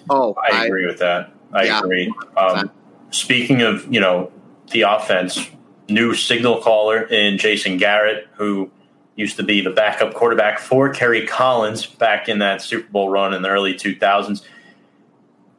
[0.09, 1.31] Oh, I, I agree with that.
[1.53, 1.79] I yeah.
[1.79, 2.13] agree.
[2.37, 2.71] Um,
[3.11, 4.31] speaking of, you know,
[4.71, 5.47] the offense,
[5.89, 8.71] new signal caller in Jason Garrett, who
[9.15, 13.33] used to be the backup quarterback for Kerry Collins back in that Super Bowl run
[13.33, 14.43] in the early 2000s.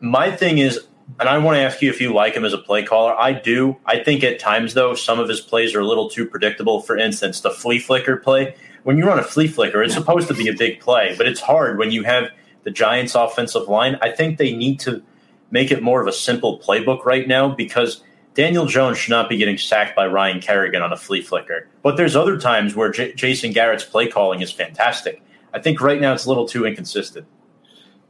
[0.01, 0.87] My thing is,
[1.21, 3.15] and I want to ask you if you like him as a play caller.
[3.19, 3.77] I do.
[3.85, 6.81] I think at times, though, some of his plays are a little too predictable.
[6.81, 8.57] For instance, the flea flicker play.
[8.85, 11.41] When you run a flea flicker, it's supposed to be a big play, but it's
[11.41, 12.31] hard when you have
[12.65, 13.99] the Giants' offensive line.
[14.01, 15.03] I think they need to
[15.51, 18.03] make it more of a simple playbook right now because
[18.35, 21.69] Daniel Jones should not be getting sacked by Ryan Kerrigan on a flea flicker.
[21.83, 25.23] But there's other times where J- Jason Garrett's play calling is fantastic.
[25.53, 27.27] I think right now it's a little too inconsistent.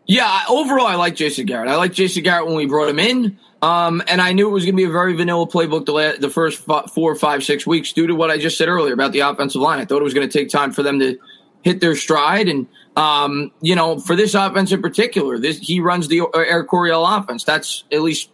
[0.06, 1.68] Yeah, overall, I like Jason Garrett.
[1.68, 4.64] I like Jason Garrett when we brought him in, um, and I knew it was
[4.64, 7.92] going to be a very vanilla playbook the, la- the first four, five, six weeks
[7.92, 9.78] due to what I just said earlier about the offensive line.
[9.78, 11.18] I thought it was going to take time for them to
[11.62, 12.66] hit their stride, and
[12.96, 17.44] um, you know, for this offense in particular, this he runs the Air Coryell offense.
[17.44, 18.30] That's at least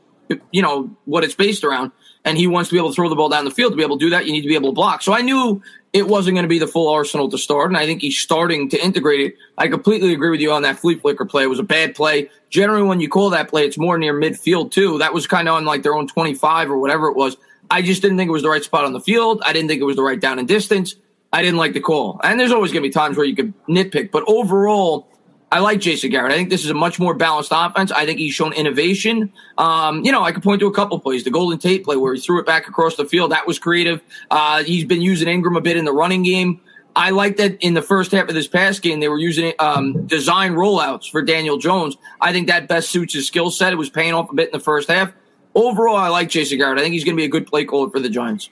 [0.51, 1.93] you know what it's based around
[2.25, 3.73] and he wants to be able to throw the ball down the field.
[3.73, 5.03] To be able to do that, you need to be able to block.
[5.03, 5.63] So I knew
[5.93, 8.69] it wasn't going to be the full arsenal to start, and I think he's starting
[8.71, 9.35] to integrate it.
[9.57, 11.45] I completely agree with you on that flea flicker play.
[11.45, 12.31] It was a bad play.
[12.51, 14.99] Generally, when you call that play, it's more near midfield too.
[14.99, 17.37] That was kind of on like their own twenty-five or whatever it was.
[17.71, 19.43] I just didn't think it was the right spot on the field.
[19.45, 20.97] I didn't think it was the right down and distance.
[21.33, 22.21] I didn't like the call.
[22.23, 25.09] And there's always going to be times where you could nitpick, but overall,
[25.51, 26.33] I like Jason Garrett.
[26.33, 27.91] I think this is a much more balanced offense.
[27.91, 29.33] I think he's shown innovation.
[29.57, 31.25] Um, you know, I could point to a couple plays.
[31.25, 33.33] The Golden Tate play where he threw it back across the field.
[33.33, 34.03] That was creative.
[34.31, 36.61] Uh, he's been using Engram a bit in the running game.
[36.95, 40.07] I like that in the first half of this past game, they were using um,
[40.07, 41.97] design rollouts for Daniel Jones.
[42.21, 43.73] I think that best suits his skill set.
[43.73, 45.13] It was paying off a bit in the first half.
[45.55, 46.79] Overall, I like Jason Garrett.
[46.79, 48.51] I think he's going to be a good play caller for the Giants.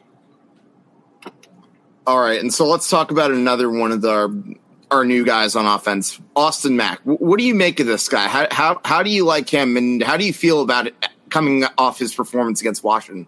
[2.06, 4.56] All right, and so let's talk about another one of the
[4.92, 7.00] our new guys on offense, Austin Mack.
[7.02, 8.28] What do you make of this guy?
[8.28, 10.94] How how how do you like him, and how do you feel about it
[11.30, 13.26] coming off his performance against Washington?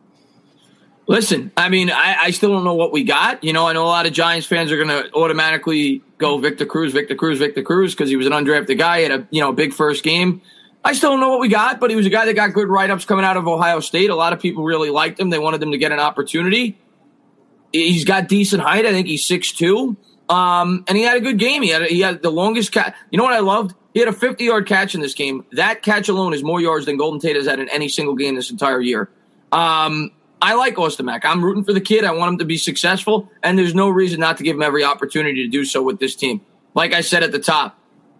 [1.08, 3.42] Listen, I mean, I, I still don't know what we got.
[3.42, 6.66] You know, I know a lot of Giants fans are going to automatically go Victor
[6.66, 9.52] Cruz, Victor Cruz, Victor Cruz because he was an undrafted guy, at a you know
[9.52, 10.40] big first game.
[10.84, 12.68] I still don't know what we got, but he was a guy that got good
[12.68, 14.10] write ups coming out of Ohio State.
[14.10, 15.30] A lot of people really liked him.
[15.30, 16.78] They wanted him to get an opportunity.
[17.72, 18.86] He's got decent height.
[18.86, 19.96] I think he's six two.
[20.28, 21.62] Um, and he had a good game.
[21.62, 22.94] He had he had the longest catch.
[23.10, 23.74] You know what I loved?
[23.94, 25.44] He had a 50 yard catch in this game.
[25.52, 28.34] That catch alone is more yards than Golden Tate has had in any single game
[28.34, 29.10] this entire year.
[29.50, 31.24] Um, I like Austin Mack.
[31.24, 32.04] I'm rooting for the kid.
[32.04, 34.84] I want him to be successful, and there's no reason not to give him every
[34.84, 36.42] opportunity to do so with this team.
[36.74, 37.76] Like I said at the top,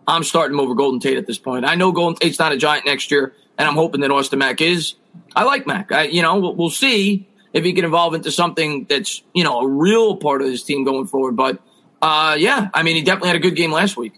[0.07, 1.65] I'm starting over Golden Tate at this point.
[1.65, 4.61] I know Golden Tate's not a giant next year, and I'm hoping that Austin Mack
[4.61, 4.95] is.
[5.37, 5.93] I like Mack.
[5.93, 9.61] I, you know, we'll, we'll see if he can evolve into something that's you know
[9.61, 11.37] a real part of his team going forward.
[11.37, 11.61] But
[12.03, 14.15] uh, yeah, I mean, he definitely had a good game last week.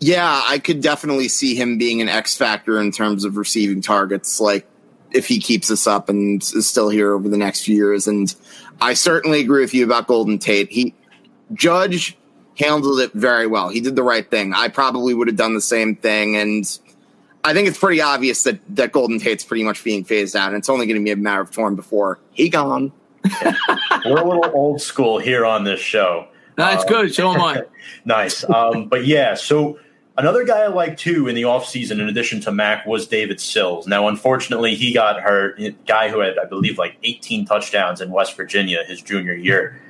[0.00, 4.40] Yeah, I could definitely see him being an X factor in terms of receiving targets.
[4.40, 4.66] Like
[5.12, 8.06] if he keeps this up and is still here over the next few years.
[8.06, 8.34] And
[8.80, 10.70] I certainly agree with you about Golden Tate.
[10.70, 10.94] He
[11.52, 12.16] Judge
[12.58, 13.68] handled it very well.
[13.68, 14.54] He did the right thing.
[14.54, 16.36] I probably would have done the same thing.
[16.36, 16.78] And
[17.44, 20.48] I think it's pretty obvious that that Golden Tate's pretty much being phased out.
[20.48, 22.92] And it's only going to be a matter of time before he gone.
[24.04, 26.28] We're a little old school here on this show.
[26.56, 27.14] That's um, good.
[27.14, 27.62] So am I.
[28.04, 28.48] nice.
[28.48, 29.78] Um, but yeah, so
[30.16, 33.86] another guy I like too in the offseason, in addition to Mack, was David Sills.
[33.86, 35.60] Now, unfortunately, he got hurt.
[35.86, 39.80] Guy who had, I believe, like 18 touchdowns in West Virginia his junior year.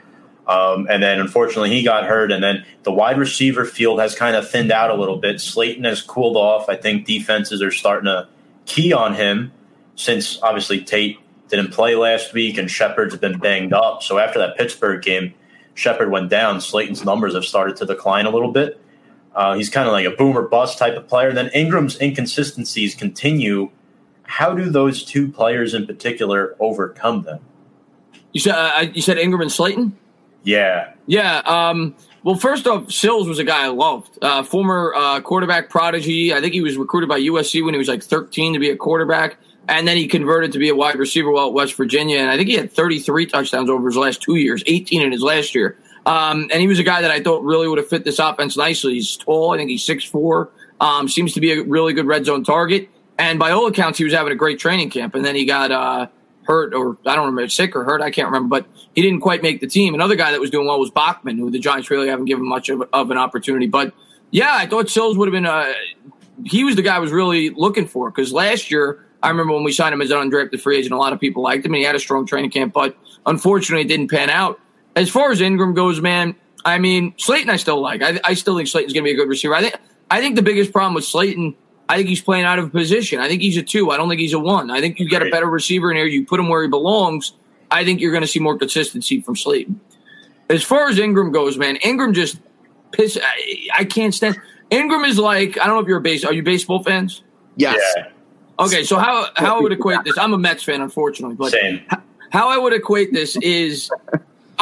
[0.47, 2.32] Um, and then unfortunately he got hurt.
[2.32, 5.40] And then the wide receiver field has kind of thinned out a little bit.
[5.40, 6.69] Slayton has cooled off.
[6.69, 8.28] I think defenses are starting to
[8.66, 9.52] key on him
[9.94, 14.02] since obviously Tate didn't play last week and Shepard's been banged up.
[14.02, 15.35] So after that Pittsburgh game,
[15.74, 18.81] Shepard went down, Slayton's numbers have started to decline a little bit.
[19.35, 21.32] Uh, he's kind of like a boomer bust type of player.
[21.32, 23.70] Then Engram's inconsistencies continue.
[24.24, 27.40] How do those two players in particular overcome them?
[28.32, 29.97] You said uh, you said Engram and Slayton.
[30.44, 31.39] Yeah, yeah.
[31.44, 31.94] Um,
[32.24, 34.19] well, first off, Sills was a guy I loved.
[34.23, 36.32] Uh, former uh, quarterback prodigy.
[36.32, 38.77] I think he was recruited by USC when he was like 13 to be a
[38.77, 39.39] quarterback
[39.69, 42.19] and then he converted to be a wide receiver while at West Virginia.
[42.19, 45.23] And I think he had 33 touchdowns over his last two years, 18 in his
[45.23, 45.78] last year.
[46.05, 48.56] Um, and he was a guy that I thought really would have fit this offense
[48.56, 48.94] nicely.
[48.94, 49.55] He's tall.
[49.55, 50.48] I think he's 6'4".
[50.81, 52.89] Um, seems to be a really good red zone target.
[53.19, 55.14] And by all accounts, he was having a great training camp.
[55.14, 56.09] And then he got uh,
[56.44, 58.01] hurt, or I don't remember, sick or hurt.
[58.02, 58.48] I can't remember.
[58.60, 59.94] But he didn't quite make the team.
[59.94, 62.69] Another guy that was doing well was Bachman, who the Giants really haven't given much
[62.69, 63.66] of, of an opportunity.
[63.66, 63.94] But
[64.31, 65.47] yeah, I thought Sills would have been.
[65.47, 65.73] Uh,
[66.44, 69.62] he was the guy I was really looking for because last year I remember when
[69.62, 71.78] we signed him as an undrafted free agent, a lot of people liked him and
[71.78, 72.97] he had a strong training camp, but
[73.27, 74.59] unfortunately it didn't pan out.
[74.97, 78.02] As far as Engram goes, man, I mean, Slayton I still like.
[78.02, 79.55] I, I still think Slayton's going to be a good receiver.
[79.55, 79.77] I think
[80.10, 81.55] I think the biggest problem with Slayton,
[81.93, 83.20] I think he's playing out of position.
[83.20, 83.90] I think he's a two.
[83.90, 84.70] I don't think he's a one.
[84.70, 87.35] I think you get a better receiver in here, you put him where he belongs,
[87.70, 89.78] I think you're going to see more consistency from Slayton.
[90.48, 92.40] As far as Engram goes, man, Engram just
[92.93, 93.19] piss.
[93.23, 94.40] I, I can't stand.
[94.70, 96.24] Engram is like I don't know if you're a base.
[96.24, 97.23] Are you baseball fans?
[97.56, 97.78] Yes.
[97.97, 98.05] Yeah,
[98.59, 100.16] Okay, so how how I would equate this?
[100.16, 101.85] I'm a Mets fan, unfortunately, but same.
[102.31, 103.90] how I would equate this is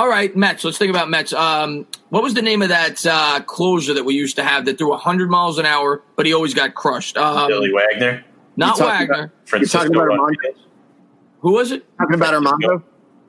[0.01, 0.65] all right, Mets.
[0.65, 1.35] Let's think about Mets.
[1.35, 4.79] Um, what was the name of that uh, closer that we used to have that
[4.79, 7.19] threw 100 miles an hour, but he always got crushed?
[7.19, 8.25] Um, Billy Wagner,
[8.57, 9.33] not You're talking Wagner.
[9.45, 10.41] Francisco talking about Armando?
[11.41, 11.85] Who was it?
[11.99, 12.83] Talking about Armando.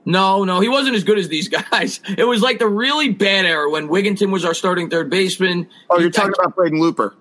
[0.06, 2.00] No, no, he wasn't as good as these guys.
[2.18, 5.68] It was like the really bad era when Wigginton was our starting third baseman.
[5.90, 7.16] Oh, you're talking touched- about Braden Looper.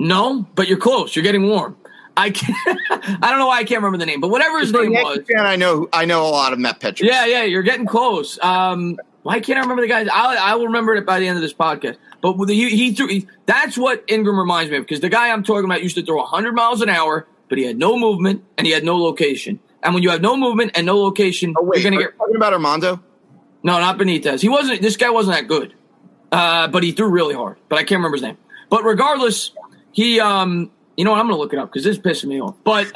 [0.00, 1.14] No, but you're close.
[1.14, 1.76] You're getting warm.
[2.16, 2.56] I can't,
[3.22, 5.18] I don't know why I can't remember the name, but whatever his name was.
[5.30, 5.88] fan, I know.
[5.92, 7.06] I know a lot of Met pitchers.
[7.08, 8.38] Yeah, yeah, you're getting close.
[8.42, 10.08] Um, why can't I remember the guys?
[10.12, 11.96] I, I will remember it by the end of this podcast.
[12.22, 13.08] But with the, he, he threw.
[13.08, 16.02] He, that's what Engram reminds me of because the guy I'm talking about used to
[16.04, 19.60] throw 100 miles an hour, but he had no movement and he had no location.
[19.82, 22.12] And when you have no movement and no location, Oh wait, you're gonna are get
[22.14, 23.02] you talking about Armando?
[23.62, 24.40] no, not Benitez.
[24.40, 24.80] He wasn't.
[24.80, 25.74] This guy wasn't that good,
[26.32, 27.58] uh, but he threw really hard.
[27.68, 28.38] But I can't remember his name.
[28.70, 29.50] But regardless,
[29.92, 30.18] he.
[30.20, 31.20] Um, you know what?
[31.20, 32.56] I'm going to look it up because this is pissing me off.
[32.64, 32.90] But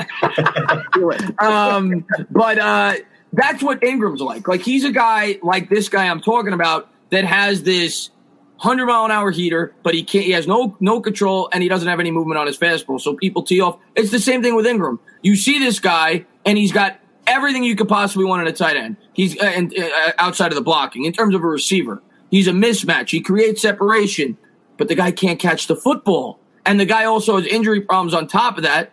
[1.42, 2.94] um, but uh,
[3.32, 4.48] that's what Engram's like.
[4.48, 8.10] Like he's a guy like this guy I'm talking about that has this
[8.56, 10.24] hundred mile an hour heater, but he can't.
[10.24, 13.00] He has no no control, and he doesn't have any movement on his fastball.
[13.00, 13.78] So people tee off.
[13.94, 14.98] It's the same thing with Engram.
[15.22, 18.76] You see this guy, and he's got everything you could possibly want in a tight
[18.76, 18.96] end.
[19.12, 22.02] He's uh, and, uh, outside of the blocking in terms of a receiver.
[22.30, 23.10] He's a mismatch.
[23.10, 24.36] He creates separation,
[24.76, 28.26] but the guy can't catch the football, and the guy also has injury problems on
[28.26, 28.92] top of that.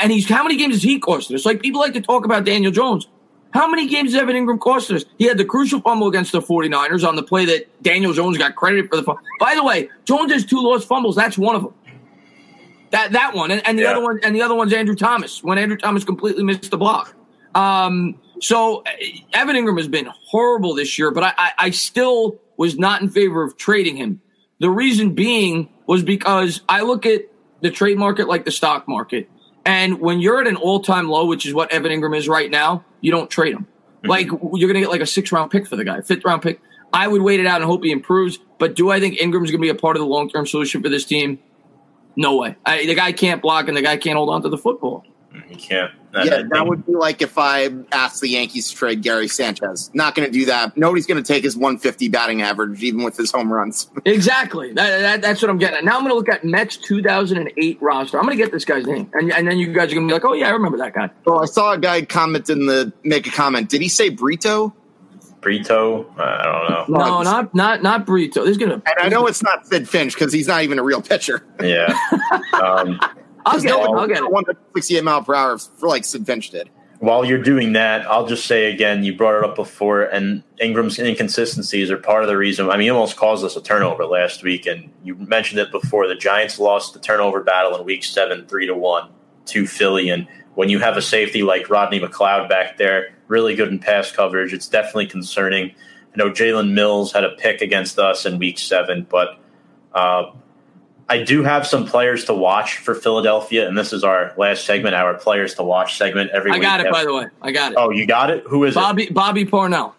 [0.00, 1.46] And he's how many games has he cost us?
[1.46, 3.06] Like people like to talk about Daniel Jones.
[3.52, 5.04] How many games has Evan Engram cost us?
[5.18, 8.56] He had the crucial fumble against the 49ers on the play that Daniel Jones got
[8.56, 9.22] credited for the fumble.
[9.40, 11.16] By the way, Jones has two lost fumbles.
[11.16, 11.74] That's one of them.
[12.90, 13.92] That that one and, and the Yeah.
[13.92, 17.14] other one and the other one's Andrew Thomas when Andrew Thomas completely missed the block.
[17.54, 18.90] Um, so uh,
[19.32, 23.08] Evan Engram has been horrible this year, but I, I, I still was not in
[23.10, 24.20] favor of trading him.
[24.60, 27.22] The reason being was because I look at
[27.62, 29.28] the trade market like the stock market.
[29.64, 32.50] And when you're at an all time low, which is what Evan Engram is right
[32.50, 33.66] now, you don't trade him.
[33.66, 34.08] Mm-hmm.
[34.08, 36.42] Like you're going to get like a six round pick for the guy, fifth round
[36.42, 36.60] pick.
[36.92, 38.38] I would wait it out and hope he improves.
[38.58, 40.82] But do I think Engram's going to be a part of the long term solution
[40.82, 41.38] for this team?
[42.16, 42.56] No way.
[42.64, 45.04] I, the guy can't block and the guy can't hold on to the football.
[45.48, 45.92] You can't.
[46.14, 49.90] Yeah, that would be like if I asked the Yankees to trade Gary Sanchez.
[49.94, 50.76] Not going to do that.
[50.76, 53.90] Nobody's going to take his 150 batting average, even with his home runs.
[54.04, 54.72] Exactly.
[54.72, 55.84] That, that, that's what I'm getting at.
[55.84, 58.18] Now I'm going to look at Mets 2008 roster.
[58.18, 59.10] I'm going to get this guy's name.
[59.12, 60.94] And, and then you guys are going to be like, oh, yeah, I remember that
[60.94, 61.10] guy.
[61.26, 63.68] Oh, I saw a guy comment in the make a comment.
[63.68, 64.74] Did he say Brito?
[65.40, 66.06] Brito.
[66.18, 66.98] I don't know.
[66.98, 68.42] No, not not not Brito.
[68.42, 68.74] This is going to.
[68.76, 71.44] And I know it's not Sid Finch because he's not even a real pitcher.
[71.62, 71.96] Yeah.
[72.60, 72.98] Um,
[73.48, 73.84] I'll get it.
[73.84, 74.30] No I'll get it.
[74.30, 76.70] 168 mile per hour for like Sid Finch did.
[77.00, 80.98] while you're doing that, I'll just say again, you brought it up before, and Engram's
[80.98, 82.68] inconsistencies are part of the reason.
[82.70, 86.08] I mean, he almost caused us a turnover last week, and you mentioned it before.
[86.08, 89.10] The Giants lost the turnover battle in Week Seven, three to one
[89.46, 93.68] to Philly, and when you have a safety like Rodney McLeod back there, really good
[93.68, 95.70] in pass coverage, it's definitely concerning.
[95.70, 99.38] I know Jalen Mills had a pick against us in Week Seven, but.
[99.94, 100.32] Uh,
[101.10, 104.94] I do have some players to watch for Philadelphia, and this is our last segment,
[104.94, 106.62] our players to watch segment every I week.
[106.62, 107.26] got it, by the way.
[107.40, 107.78] I got it.
[107.78, 108.44] Oh, you got it?
[108.46, 109.94] Who is Bobby Bobby Parnell.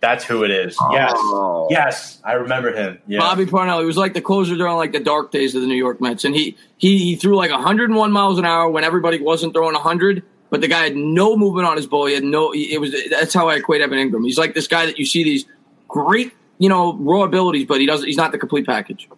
[0.00, 0.76] That's who it is.
[0.80, 0.92] Oh.
[0.92, 1.12] Yes.
[1.16, 1.66] Oh.
[1.70, 2.20] Yes.
[2.24, 2.98] I remember him.
[3.06, 3.20] Yeah.
[3.20, 3.80] Bobby Parnell.
[3.80, 6.24] He was like the closer during like the dark days of the New York Mets,
[6.24, 10.22] and he he, he threw like 101 miles an hour when everybody wasn't throwing 100.
[10.50, 12.06] But the guy had no movement on his ball.
[12.06, 12.52] He had no.
[12.52, 14.24] It was that's how I equate Evan Engram.
[14.24, 15.44] He's like this guy that you see these
[15.88, 18.06] great, you know, raw abilities, but he doesn't.
[18.06, 19.08] He's not the complete package.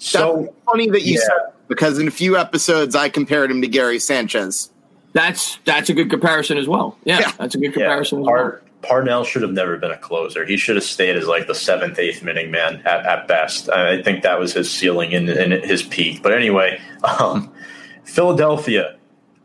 [0.00, 1.20] So, That's funny that you yeah.
[1.20, 4.70] said because in a few episodes I compared him to Gary Sanchez.
[5.12, 6.96] That's that's a good comparison as well.
[7.04, 7.32] Yeah, Yeah.
[7.38, 8.58] that's a good yeah, comparison as well.
[8.82, 10.46] Parnell should have never been a closer.
[10.46, 13.68] He should have stayed as like the seventh, eighth inning man at, at best.
[13.68, 16.22] I think that was his ceiling and, and his peak.
[16.22, 17.52] But anyway, um,
[18.04, 18.96] Philadelphia.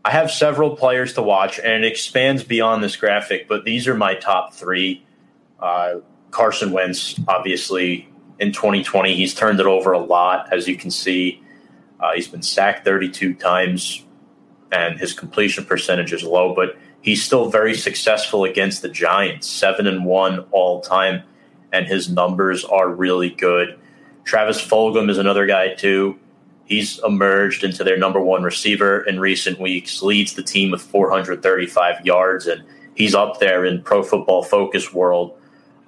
[0.06, 3.48] I have several players to watch, and it expands beyond this graphic.
[3.48, 5.04] But these are my top three.
[5.60, 5.96] Uh,
[6.30, 8.08] Carson Wentz, obviously,
[8.40, 11.42] in 2020, he's turned it over a lot, as you can see.
[12.00, 14.04] Uh, he's been sacked 32 times,
[14.72, 19.88] and his completion percentage is low, but he's still very successful against the Giants, seven
[19.88, 21.24] and one all time,
[21.72, 23.80] and his numbers are really good.
[24.26, 26.20] Travis Fulgham is another guy too.
[26.66, 32.06] He's emerged into their number one receiver in recent weeks, leads the team with 435
[32.06, 32.64] yards, and
[32.96, 35.38] he's up there in Pro Football Focus world.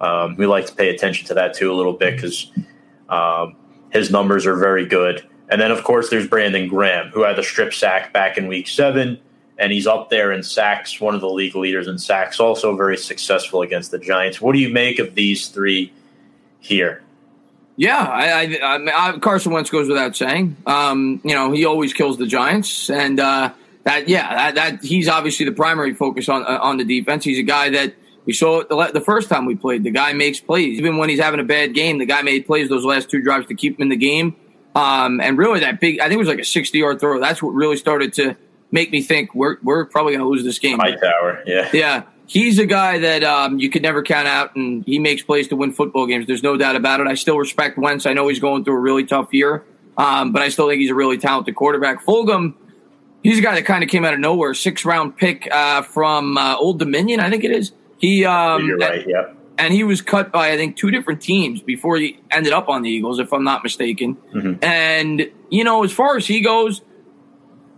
[0.00, 2.50] Um, we like to pay attention to that too a little bit because
[3.08, 3.56] um,
[3.90, 5.26] his numbers are very good.
[5.50, 8.68] And then, of course, there's Brandon Graham, who had the strip sack back in week
[8.68, 9.18] seven
[9.58, 12.96] and he's up there in sacks, one of the league leaders in sacks, also very
[12.96, 14.40] successful against the Giants.
[14.40, 15.92] What do you make of these three
[16.60, 17.02] here?
[17.76, 20.56] Yeah, I, I, I, Carson Wentz goes without saying.
[20.66, 23.52] Um, you know, he always kills the Giants, and uh,
[23.84, 27.24] that yeah, that, that, he's obviously the primary focus on uh, on the defense.
[27.24, 27.94] He's a guy that
[28.28, 29.84] we saw the, the, first time we played.
[29.84, 31.96] The guy makes plays, even when he's having a bad game.
[31.96, 34.36] The guy made plays those last two drives to keep him in the game.
[34.74, 37.18] Um, and really, that big, I think it was like a sixty yard throw.
[37.18, 38.36] That's what really started to
[38.70, 40.78] make me think we're we're probably going to lose this game.
[40.78, 42.02] Hightower, yeah, yeah.
[42.26, 45.56] He's a guy that um, you could never count out, and he makes plays to
[45.56, 46.26] win football games.
[46.26, 47.06] There's no doubt about it.
[47.06, 48.04] I still respect Wentz.
[48.04, 49.64] I know he's going through a really tough year,
[49.96, 52.04] um, but I still think he's a really talented quarterback.
[52.04, 52.52] Fulgham,
[53.22, 54.52] he's a guy that kind of came out of nowhere.
[54.52, 57.72] Six round pick uh, from uh, Old Dominion, I think it is.
[57.98, 59.32] He, um, you're right, yeah.
[59.58, 62.82] And he was cut by I think two different teams before he ended up on
[62.82, 64.16] the Eagles, if I'm not mistaken.
[64.32, 64.64] Mm-hmm.
[64.64, 66.80] And you know, as far as he goes,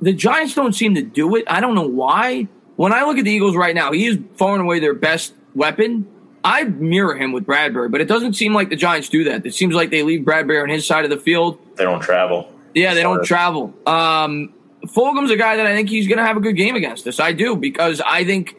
[0.02, 1.44] the Giants don't seem to do it.
[1.46, 2.48] I don't know why.
[2.76, 5.34] When I look at the Eagles right now, he is far and away their best
[5.54, 6.06] weapon.
[6.42, 9.44] I mirror him with Bradberry, but it doesn't seem like the Giants do that.
[9.44, 11.58] It seems like they leave Bradberry on his side of the field.
[11.76, 12.50] They don't travel.
[12.74, 13.74] Yeah, they don't travel.
[13.86, 14.54] Um,
[14.86, 17.20] Fulgham's a guy that I think he's going to have a good game against us.
[17.20, 18.56] I do because I think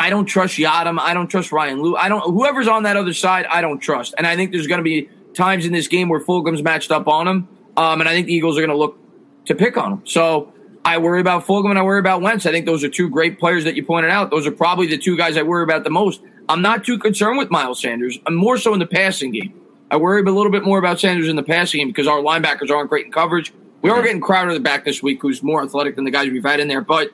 [0.00, 0.98] I don't trust Yiadom.
[0.98, 1.94] I don't trust Ryan Lew.
[1.94, 3.44] I don't whoever's on that other side.
[3.46, 6.20] I don't trust, and I think there's going to be times in this game where
[6.20, 8.98] Fulgham's matched up on him, um, and I think the Eagles are going to look
[9.44, 10.02] to pick on him.
[10.06, 10.52] So
[10.84, 12.46] I worry about Fulgham and I worry about Wentz.
[12.46, 14.30] I think those are two great players that you pointed out.
[14.30, 16.22] Those are probably the two guys I worry about the most.
[16.48, 18.18] I'm not too concerned with Miles Sanders.
[18.26, 19.54] I'm more so in the passing game.
[19.90, 22.70] I worry a little bit more about Sanders in the passing game because our linebackers
[22.70, 23.52] aren't great in coverage.
[23.82, 26.30] We are getting Crowder at the back this week, who's more athletic than the guys
[26.30, 26.82] we've had in there.
[26.82, 27.10] But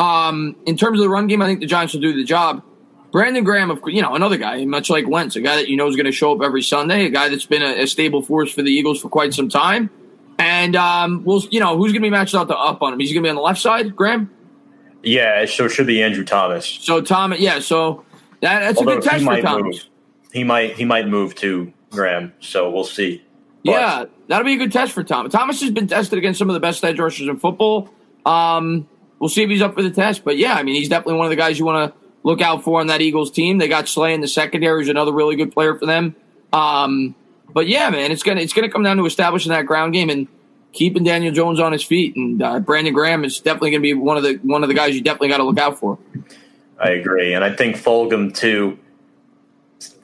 [0.00, 2.62] um, in terms of the run game, I think the Giants will do the job.
[3.12, 5.86] Brandon Graham, of you know, another guy, much like Wentz, a guy that you know
[5.88, 8.52] is going to show up every Sunday, a guy that's been a, a stable force
[8.52, 9.90] for the Eagles for quite some time.
[10.38, 13.00] And um, we'll, you know, who's going to be matched out to up on him?
[13.00, 14.30] He's going to be on the left side, Graham.
[15.02, 16.66] Yeah, so it should be Andrew Thomas.
[16.66, 18.04] So Thomas, yeah, so
[18.40, 19.76] that, that's Although a good test for Thomas.
[19.76, 19.86] Move.
[20.32, 23.22] He might he might move to Graham, so we'll see.
[23.64, 25.32] But, yeah, that'll be a good test for Thomas.
[25.32, 27.90] Thomas has been tested against some of the best edge rushers in football.
[28.24, 28.88] Um,
[29.20, 30.24] we'll see if he's up for the test.
[30.24, 32.64] But yeah, I mean, he's definitely one of the guys you want to look out
[32.64, 33.58] for on that Eagles team.
[33.58, 36.16] They got Slay in the secondary, who's another really good player for them.
[36.52, 37.14] Um,
[37.52, 40.26] but yeah, man, it's gonna it's gonna come down to establishing that ground game and
[40.72, 42.16] keeping Daniel Jones on his feet.
[42.16, 44.94] And uh, Brandon Graham is definitely to be one of the one of the guys
[44.94, 45.98] you definitely got to look out for.
[46.78, 48.78] I agree, and I think Fulgham too.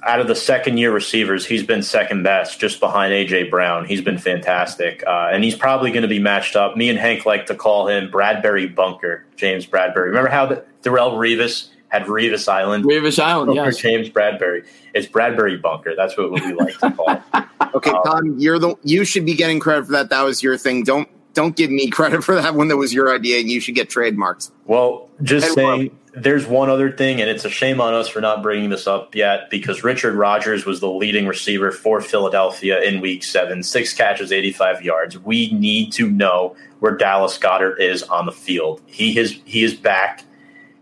[0.07, 3.85] Out of the second year receivers, he's been second best, just behind AJ Brown.
[3.85, 6.77] He's been fantastic, uh, and he's probably going to be matched up.
[6.77, 10.07] Me and Hank like to call him Bradberry Bunker, James Bradberry.
[10.07, 12.85] Remember how the, Darrelle Revis had Revis Island.
[12.85, 13.71] Revis Island, yeah.
[13.71, 14.65] James Bradberry.
[14.95, 15.95] It's Bradberry Bunker.
[15.97, 17.23] That's what we like to call
[17.75, 20.11] okay, um, Tom, you're the you should be getting credit for that.
[20.11, 20.85] That was your thing.
[20.85, 22.69] Don't don't give me credit for that one.
[22.69, 24.51] That was your idea, and you should get trademarks.
[24.65, 25.97] Well, just saying.
[26.17, 29.15] There's one other thing, and it's a shame on us for not bringing this up
[29.15, 34.33] yet because Richard Rodgers was the leading receiver for Philadelphia in Week Seven, six catches,
[34.33, 35.19] 85 yards.
[35.19, 38.81] We need to know where Dallas Goedert is on the field.
[38.87, 40.25] He is he is back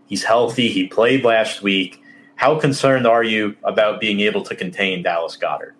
[0.07, 0.69] He's healthy.
[0.69, 2.01] He played last week.
[2.35, 5.74] How concerned are you about being able to contain Dallas Goedert?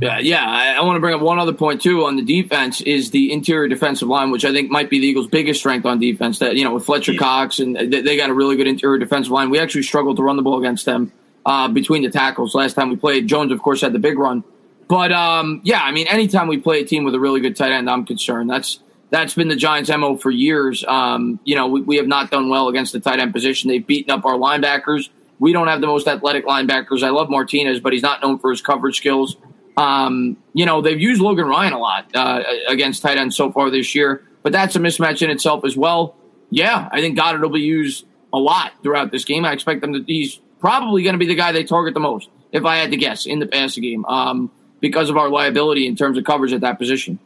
[0.00, 0.44] Yeah, yeah.
[0.44, 3.32] I, I, want to bring up one other point too on the defense is the
[3.32, 6.40] interior defensive line, which I think might be the Eagles' biggest strength on defense.
[6.40, 7.18] That you know with Fletcher yeah.
[7.18, 9.50] Cox and they, they, got a really good interior defensive line.
[9.50, 11.12] We actually struggled to run the ball against them
[11.46, 13.28] uh, between the tackles last time we played.
[13.28, 14.42] Jones, of course, had the big run,
[14.88, 17.70] but um, yeah, I mean, anytime we play a team with a really good tight
[17.70, 18.50] end, I'm concerned.
[18.50, 18.80] That's
[19.10, 20.84] that's been the Giants' MO for years.
[20.84, 23.68] Um, you know, we, we, have not done well against the tight end position.
[23.68, 25.08] They've beaten up our linebackers.
[25.38, 27.04] We don't have the most athletic linebackers.
[27.04, 29.36] I love Martinez, but he's not known for his coverage skills.
[29.76, 33.70] Um, you know, they've used Logan Ryan a lot uh, against tight ends so far
[33.70, 36.16] this year, but that's a mismatch in itself as well.
[36.50, 39.44] Yeah, I think Goedert will be used a lot throughout this game.
[39.44, 40.04] I expect them to.
[40.06, 42.96] He's probably going to be the guy they target the most, if I had to
[42.96, 46.60] guess, in the passing game, um, because of our liability in terms of coverage at
[46.60, 47.18] that position.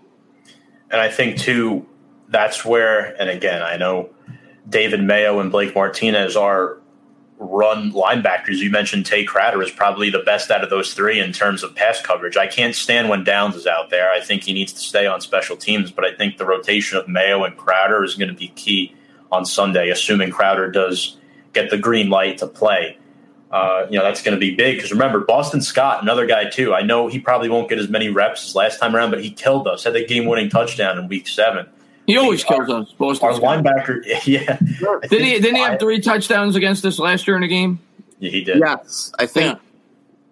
[0.90, 1.86] And I think too,
[2.28, 4.10] that's where, and again, I know
[4.68, 6.78] David Mayo and Blake Martinez are
[7.38, 8.58] run linebackers.
[8.58, 11.74] You mentioned Tae Crowder is probably the best out of those three in terms of
[11.74, 12.36] pass coverage.
[12.36, 14.10] I can't stand when Downs is out there.
[14.10, 17.08] I think he needs to stay on special teams, but I think the rotation of
[17.08, 18.94] Mayo and Crowder is going to be key
[19.30, 21.16] on Sunday, assuming Crowder does
[21.52, 22.98] get the green light to play
[23.50, 26.74] uh, you know that's going to be big because remember Boston Scott, another guy too.
[26.74, 29.30] I know he probably won't get as many reps as last time around, but he
[29.30, 29.84] killed us.
[29.84, 31.66] Had the game-winning touchdown in Week Seven.
[32.08, 32.90] He always kills us.
[32.92, 33.62] Boston our Scott.
[33.62, 34.56] linebacker, yeah.
[35.08, 35.38] Did he?
[35.38, 37.80] Didn't he have three touchdowns against us last year in a game?
[38.18, 38.60] Yeah, he did.
[38.60, 39.58] Yes, I think.
[39.58, 39.60] Yeah.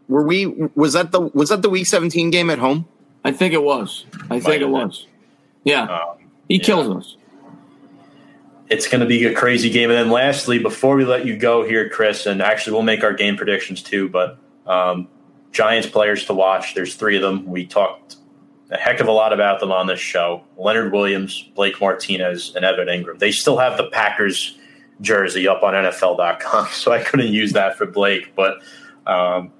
[0.09, 0.47] Were we?
[0.75, 1.21] Was that the?
[1.21, 2.87] Was that the Week 17 game at home?
[3.25, 4.07] I think it was.
[4.31, 5.07] I think it was.
[5.65, 6.17] Yeah, um,
[6.49, 6.63] he yeah.
[6.65, 7.17] kills us.
[8.71, 9.91] it's going to be a crazy game.
[9.91, 13.13] And then lastly, before we let you go here, Chris, and actually we'll make our
[13.13, 15.09] game predictions too, but um,
[15.53, 16.75] Giants players to watch.
[16.75, 17.45] There's three of them.
[17.45, 18.17] We talked
[18.71, 20.43] a heck of a lot about them on this show.
[20.57, 23.19] Leonard Williams, Blake Martinez, and Evan Engram.
[23.19, 24.59] They still have the Packers
[25.01, 28.35] jersey up on NFL.com, so I couldn't use that for Blake.
[28.35, 28.59] But
[29.07, 29.53] um,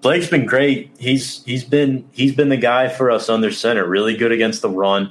[0.00, 0.90] Blake's been great.
[0.98, 3.86] He's he's been he's been the guy for us under center.
[3.86, 5.10] Really good against the run.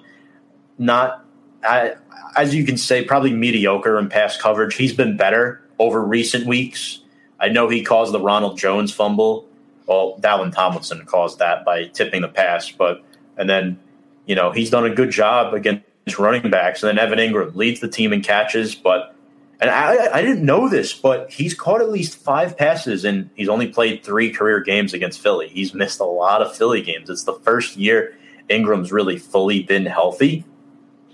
[0.77, 1.25] Not
[1.63, 1.95] I,
[2.35, 4.75] as you can say, probably mediocre in pass coverage.
[4.75, 7.01] He's been better over recent weeks.
[7.39, 9.47] I know he caused the Ronald Jones fumble.
[9.87, 13.03] Well, Dalvin Tomlinson caused that by tipping the pass, but
[13.37, 13.79] and then
[14.25, 15.83] you know he's done a good job against
[16.19, 16.83] running backs.
[16.83, 19.15] And then Evan Engram leads the team in catches, but
[19.59, 23.47] and I, I didn't know this, but he's caught at least five passes and he's
[23.47, 25.47] only played three career games against Philly.
[25.47, 27.09] He's missed a lot of Philly games.
[27.09, 28.17] It's the first year
[28.49, 30.43] Engram's really fully been healthy.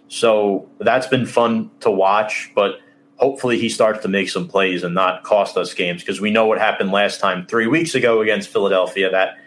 [0.07, 2.79] So that's been fun to watch, but
[3.17, 6.47] hopefully he starts to make some plays and not cost us games because we know
[6.47, 9.37] what happened last time three weeks ago against Philadelphia that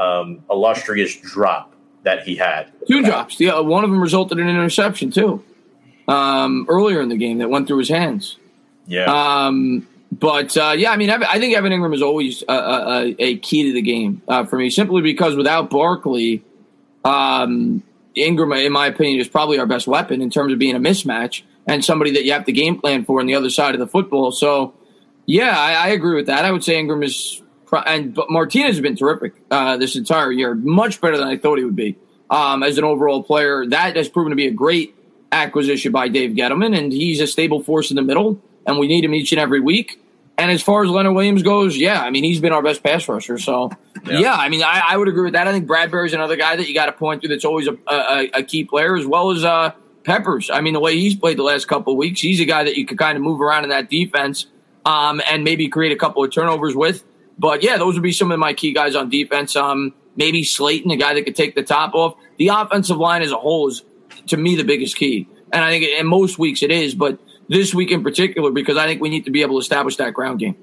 [0.00, 1.73] um, illustrious drop
[2.04, 2.72] that he had.
[2.86, 3.40] Two drops.
[3.40, 5.42] Yeah, one of them resulted in an interception too.
[6.06, 8.36] Um, earlier in the game that went through his hands.
[8.86, 9.06] Yeah.
[9.06, 13.36] Um, but uh, yeah, I mean, I think Evan Engram is always a, a, a
[13.38, 16.44] key to the game uh, for me, simply because without Barkley,
[17.04, 17.82] um,
[18.16, 21.42] Engram, in my opinion, is probably our best weapon in terms of being a mismatch
[21.66, 23.86] and somebody that you have to game plan for on the other side of the
[23.86, 24.30] football.
[24.30, 24.74] So,
[25.26, 26.44] yeah, I, I agree with that.
[26.44, 27.42] I would say Ingram is,
[27.76, 31.58] and but Martinez has been terrific uh, this entire year, much better than I thought
[31.58, 31.96] he would be
[32.30, 33.66] um, as an overall player.
[33.66, 34.94] That has proven to be a great
[35.32, 39.04] acquisition by Dave Gettleman, and he's a stable force in the middle, and we need
[39.04, 40.00] him each and every week.
[40.36, 43.08] And as far as Leonard Williams goes, yeah, I mean, he's been our best pass
[43.08, 43.38] rusher.
[43.38, 43.70] So,
[44.04, 45.46] yeah, yeah I mean, I, I, would agree with that.
[45.46, 48.30] I think Bradberry's another guy that you got to point to that's always a, a,
[48.34, 49.70] a, key player, as well as uh,
[50.02, 50.50] Peppers.
[50.50, 52.76] I mean, the way he's played the last couple of weeks, he's a guy that
[52.76, 54.46] you could kind of move around in that defense
[54.84, 57.04] um, and maybe create a couple of turnovers with.
[57.38, 59.56] But yeah, those would be some of my key guys on defense.
[59.56, 62.14] Um, maybe Slayton, a guy that could take the top off.
[62.38, 63.82] The offensive line as a whole is,
[64.28, 65.28] to me, the biggest key.
[65.52, 68.86] And I think in most weeks it is, but this week in particular, because I
[68.86, 70.56] think we need to be able to establish that ground game.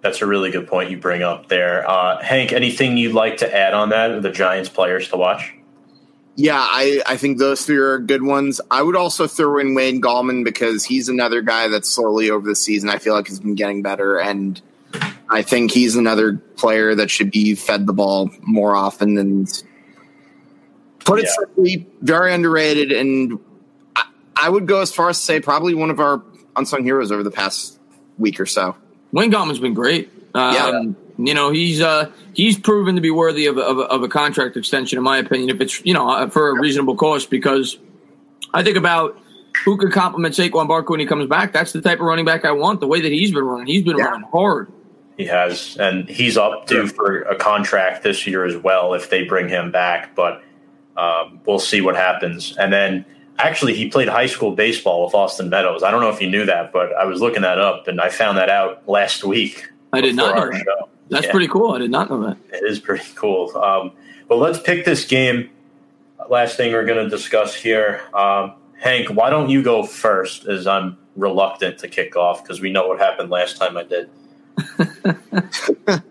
[0.00, 1.88] That's a really good point you bring up there.
[1.88, 5.52] Uh, Hank, anything you'd like to add on that, the Giants players to watch?
[6.36, 8.60] Yeah, I, I think those three are good ones.
[8.70, 12.56] I would also throw in Wayne Gallman because he's another guy that's slowly over the
[12.56, 14.18] season I feel like he's been getting better.
[14.18, 14.60] And
[15.30, 19.46] I think he's another player that should be fed the ball more often than
[21.04, 21.34] put it yeah.
[21.38, 22.90] simply, very underrated.
[22.90, 23.38] And
[23.94, 24.04] I,
[24.36, 26.22] I would go as far as to say probably one of our
[26.56, 27.78] unsung heroes over the past
[28.18, 28.74] week or so.
[29.12, 30.10] Wayne Gallman's been great.
[30.34, 30.82] Um, yeah.
[31.24, 34.96] You know, he's uh, he's proven to be worthy of, of, of, a contract extension,
[34.96, 37.78] in my opinion, if it's, you know, uh, for a reasonable cost, because
[38.54, 39.20] I think about
[39.64, 41.52] who could complement Saquon Barkley when he comes back.
[41.52, 43.66] That's the type of running back I want, the way that he's been running.
[43.66, 44.04] He's been yeah.
[44.04, 44.72] running hard.
[45.20, 49.22] He has, and he's up due for a contract this year as well if they
[49.22, 50.42] bring him back, but
[50.96, 52.56] um, we'll see what happens.
[52.56, 53.04] And then
[53.38, 55.82] actually he played high school baseball with Austin Meadows.
[55.82, 58.08] I don't know if you knew that, but I was looking that up and I
[58.08, 59.68] found that out last week.
[59.92, 60.64] I did not know that.
[60.64, 60.88] Show.
[61.10, 61.32] That's yeah.
[61.32, 61.72] pretty cool.
[61.72, 62.38] I did not know that.
[62.50, 63.54] It is pretty cool.
[63.58, 63.92] Um,
[64.26, 65.50] but let's pick this game.
[66.30, 68.00] Last thing we're going to discuss here.
[68.14, 72.72] Um, Hank, why don't you go first as I'm reluctant to kick off because we
[72.72, 74.08] know what happened last time I did.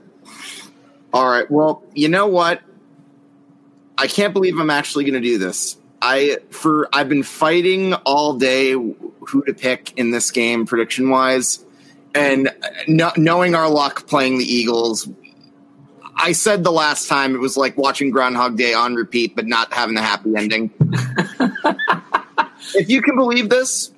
[1.13, 1.49] All right.
[1.49, 2.61] Well, you know what?
[3.97, 5.77] I can't believe I'm actually going to do this.
[6.01, 11.65] I for I've been fighting all day who to pick in this game prediction wise,
[12.15, 12.49] and
[12.87, 15.09] no, knowing our luck playing the Eagles,
[16.15, 19.73] I said the last time it was like watching Groundhog Day on repeat, but not
[19.73, 20.71] having a happy ending.
[22.75, 23.91] if you can believe this,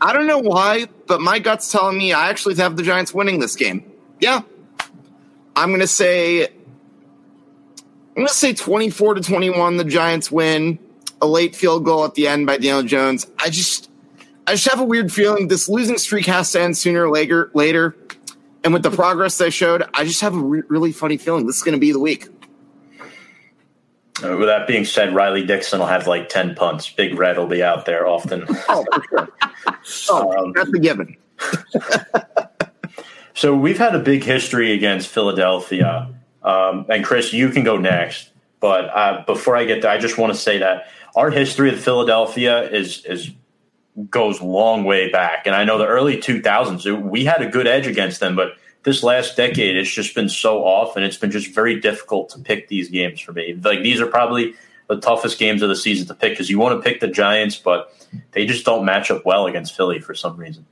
[0.00, 3.40] I don't know why, but my gut's telling me I actually have the Giants winning
[3.40, 3.87] this game.
[4.20, 4.42] Yeah,
[5.56, 6.48] I'm going to say
[8.18, 9.76] I'm to say 24 to 21.
[9.76, 10.80] The Giants win
[11.22, 13.28] a late field goal at the end by Daniel Jones.
[13.38, 13.88] I just,
[14.44, 17.52] I just have a weird feeling this losing streak has to end sooner or later.
[17.54, 17.94] Later,
[18.64, 21.58] and with the progress they showed, I just have a re- really funny feeling this
[21.58, 22.26] is going to be the week.
[24.20, 26.90] Uh, with that being said, Riley Dixon will have like ten punts.
[26.90, 28.44] Big Red will be out there often.
[28.68, 29.28] oh, for sure.
[30.10, 31.16] Oh, um, that's a given.
[33.38, 36.12] so we've had a big history against Philadelphia,
[36.42, 38.30] um, and Chris, you can go next.
[38.58, 41.78] But uh, before I get there, I just want to say that our history of
[41.78, 43.30] Philadelphia is is
[44.10, 47.86] goes long way back, and I know the early 2000s we had a good edge
[47.86, 51.54] against them, but this last decade it's just been so off, and it's been just
[51.54, 53.54] very difficult to pick these games for me.
[53.62, 54.54] Like these are probably
[54.88, 57.56] the toughest games of the season to pick because you want to pick the Giants,
[57.56, 57.94] but
[58.32, 60.66] they just don't match up well against Philly for some reason.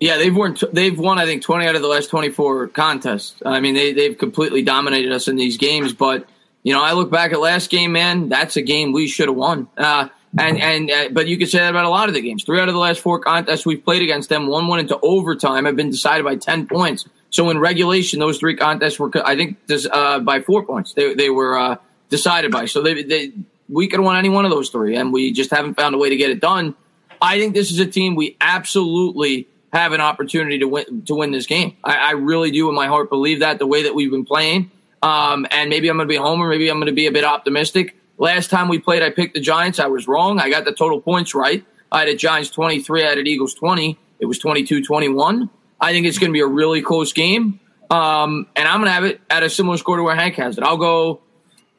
[0.00, 0.56] Yeah, they've won.
[0.72, 1.18] They've won.
[1.18, 3.42] I think twenty out of the last twenty-four contests.
[3.44, 5.92] I mean, they they've completely dominated us in these games.
[5.92, 6.26] But
[6.62, 8.30] you know, I look back at last game, man.
[8.30, 9.68] That's a game we should have won.
[9.76, 10.08] Uh,
[10.38, 12.44] and and uh, but you could say that about a lot of the games.
[12.44, 15.66] Three out of the last four contests we've played against them, one went into overtime,
[15.66, 17.06] have been decided by ten points.
[17.28, 19.58] So in regulation, those three contests were, I think,
[19.92, 20.94] uh, by four points.
[20.94, 21.76] They they were uh,
[22.08, 22.66] decided by.
[22.66, 23.32] So they, they
[23.68, 25.98] we could have won any one of those three, and we just haven't found a
[25.98, 26.74] way to get it done.
[27.20, 31.30] I think this is a team we absolutely have an opportunity to win to win
[31.30, 31.76] this game.
[31.84, 34.70] I, I really do, in my heart, believe that the way that we've been playing.
[35.02, 36.48] Um, and maybe I'm going to be homer.
[36.48, 37.96] Maybe I'm going to be a bit optimistic.
[38.18, 39.78] Last time we played, I picked the Giants.
[39.78, 40.38] I was wrong.
[40.38, 41.64] I got the total points right.
[41.90, 43.04] I had a Giants 23.
[43.04, 43.98] I had an Eagles 20.
[44.18, 45.48] It was 22 21.
[45.80, 47.60] I think it's going to be a really close game.
[47.90, 50.58] Um, and I'm going to have it at a similar score to where Hank has
[50.58, 50.64] it.
[50.64, 51.22] I'll go.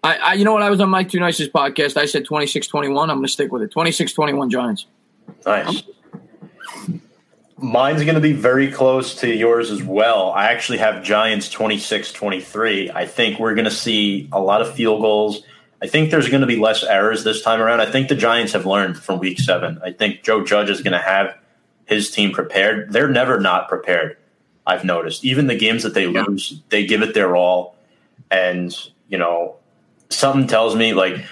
[0.03, 0.63] I, I you know what?
[0.63, 1.95] I was on Mike Too Nice's podcast.
[1.95, 3.09] I said 26 21.
[3.09, 3.71] I'm going to stick with it.
[3.71, 4.87] 26 21 Giants.
[5.45, 5.83] Nice.
[7.61, 10.31] Mine's going to be very close to yours as well.
[10.31, 12.91] I actually have Giants 26 23.
[12.91, 15.43] I think we're going to see a lot of field goals.
[15.81, 17.81] I think there's going to be less errors this time around.
[17.81, 19.79] I think the Giants have learned from week seven.
[19.83, 21.35] I think Joe Judge is going to have
[21.85, 22.91] his team prepared.
[22.93, 24.17] They're never not prepared,
[24.65, 25.25] I've noticed.
[25.25, 26.23] Even the games that they yeah.
[26.23, 27.75] lose, they give it their all.
[28.29, 28.75] And,
[29.07, 29.57] you know,
[30.09, 31.25] something tells me, like,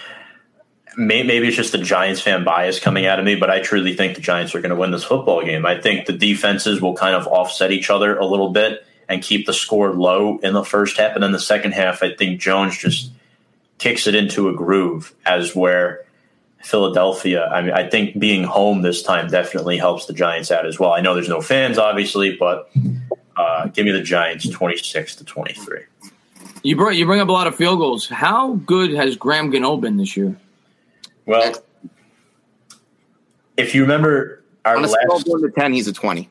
[1.00, 4.16] maybe it's just the Giants fan bias coming out of me, but I truly think
[4.16, 5.66] the Giants are going to win this football game.
[5.66, 9.46] I think the defenses will kind of offset each other a little bit and keep
[9.46, 11.14] the score low in the first half.
[11.14, 13.12] And then the second half, I think Jones just
[13.78, 16.06] kicks it into a groove as where
[16.62, 17.48] Philadelphia.
[17.48, 20.92] I mean, I think being home this time definitely helps the Giants out as well.
[20.92, 22.70] I know there's no fans, obviously, but
[23.38, 25.80] uh, give me the Giants 26 to 23.
[26.62, 28.10] You bring you bring up a lot of field goals.
[28.10, 30.36] How good has Graham Gano been this year?
[31.30, 31.54] Well,
[33.58, 36.30] if you remember our on a last scale of one to ten, he's a twenty.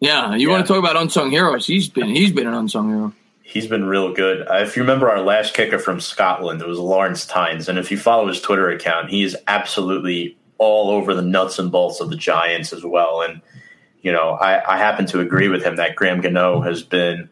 [0.00, 0.54] Yeah, you yeah.
[0.54, 1.66] want to talk about unsung heroes?
[1.66, 3.12] He's been he's been an unsung hero
[3.48, 4.46] he's been real good.
[4.46, 7.90] Uh, if you remember our last kicker from Scotland, it was Lawrence Tynes, and if
[7.90, 12.10] you follow his Twitter account, he is absolutely all over the nuts and bolts of
[12.10, 13.22] the Giants as well.
[13.22, 13.40] And
[14.02, 17.28] you know, I, I happen to agree with him that Graham Gano has been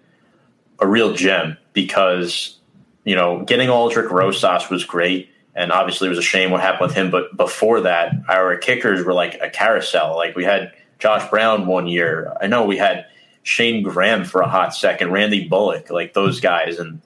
[0.81, 2.59] a real gem because
[3.05, 5.31] you know getting Aldrick Rosas was great.
[5.57, 7.11] And obviously, it was a shame what happened with him.
[7.11, 10.15] But before that, our kickers were like a carousel.
[10.15, 12.33] Like we had Josh Brown one year.
[12.41, 13.07] I know we had
[13.43, 17.01] Shane Graham for a hot second, Randy Bullock, like those guys, and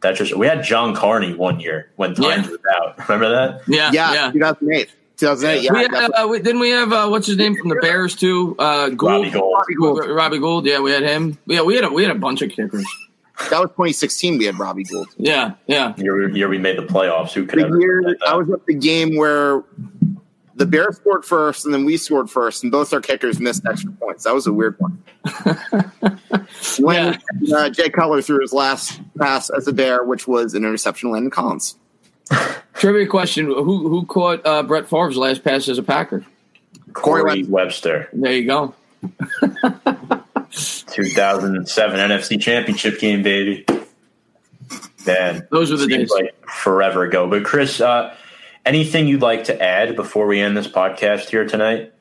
[0.00, 2.50] that just we had John Carney one year when Tynes yeah.
[2.50, 2.98] was out.
[3.08, 3.62] Remember that?
[3.68, 4.32] Yeah, yeah, yeah.
[4.32, 4.90] 2008.
[5.16, 5.64] 2008.
[5.64, 8.54] Yeah, we had, uh, didn't we have uh, what's his name from the Bears too?
[8.58, 9.54] Uh, Gould, Robbie Gould.
[9.54, 10.06] Robbie Gould.
[10.08, 10.66] Robbie Gould.
[10.66, 11.38] Yeah, we had him.
[11.46, 12.86] Yeah, we had a, we had a bunch of kickers.
[13.50, 14.38] That was 2016.
[14.38, 15.08] We had Robbie Gould.
[15.18, 15.94] Yeah, yeah.
[15.96, 17.32] Year, year we made the playoffs.
[17.32, 17.80] Who could the ever?
[17.80, 19.62] Year, I was at the game where
[20.54, 23.92] the Bears scored first, and then we scored first, and both our kickers missed extra
[23.92, 24.24] points.
[24.24, 25.02] That was a weird one.
[26.80, 27.56] when yeah.
[27.56, 31.30] uh, Jay Cutler threw his last pass as a Bear, which was an interception, Landon
[31.30, 31.76] Collins.
[32.74, 36.24] Trivia question: Who who caught uh, Brett Favre's last pass as a Packer?
[36.94, 38.08] Corey Webster.
[38.12, 38.74] There you go.
[40.96, 43.64] 2007 NFC Championship game, baby.
[45.06, 46.10] Man, those were the days.
[46.10, 47.28] Like forever ago.
[47.28, 48.16] But Chris, uh,
[48.66, 51.92] Anything you'd like to add before we end this podcast here tonight?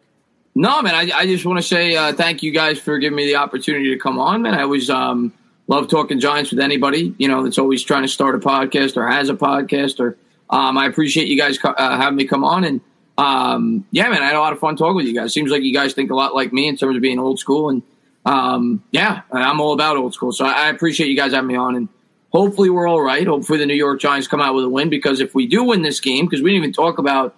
[0.55, 0.95] No, man.
[0.95, 3.91] I, I just want to say uh, thank you guys for giving me the opportunity
[3.91, 4.55] to come on, man.
[4.55, 5.31] I always um,
[5.67, 9.07] love talking Giants with anybody, you know, that's always trying to start a podcast or
[9.07, 9.99] has a podcast.
[9.99, 10.17] Or
[10.49, 12.63] um, I appreciate you guys uh, having me come on.
[12.63, 12.81] And
[13.19, 15.33] um, yeah, man, I had a lot of fun talking with you guys.
[15.33, 17.69] Seems like you guys think a lot like me in terms of being old school.
[17.69, 17.83] And
[18.25, 20.31] um, yeah, I'm all about old school.
[20.31, 21.75] So I, I appreciate you guys having me on.
[21.75, 21.89] And
[22.35, 23.25] Hopefully, we're all right.
[23.25, 25.83] Hopefully, the New York Giants come out with a win because if we do win
[25.83, 27.33] this game, because we didn't even talk about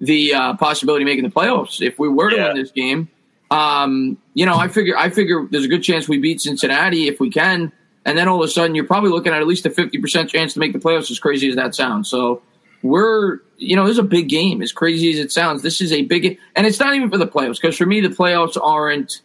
[0.00, 1.80] the uh, possibility of making the playoffs.
[1.80, 2.48] If we were to yeah.
[2.48, 3.08] win this game,
[3.52, 7.20] um, you know, I figure I figure there's a good chance we beat Cincinnati if
[7.20, 7.70] we can,
[8.04, 10.28] and then all of a sudden you're probably looking at at least a 50 percent
[10.28, 11.12] chance to make the playoffs.
[11.12, 12.42] As crazy as that sounds, so
[12.82, 14.62] we're you know this is a big game.
[14.62, 17.28] As crazy as it sounds, this is a big and it's not even for the
[17.28, 19.20] playoffs because for me the playoffs aren't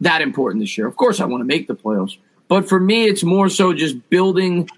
[0.00, 0.86] that important this year.
[0.86, 2.16] Of course, I want to make the playoffs,
[2.48, 4.68] but for me, it's more so just building,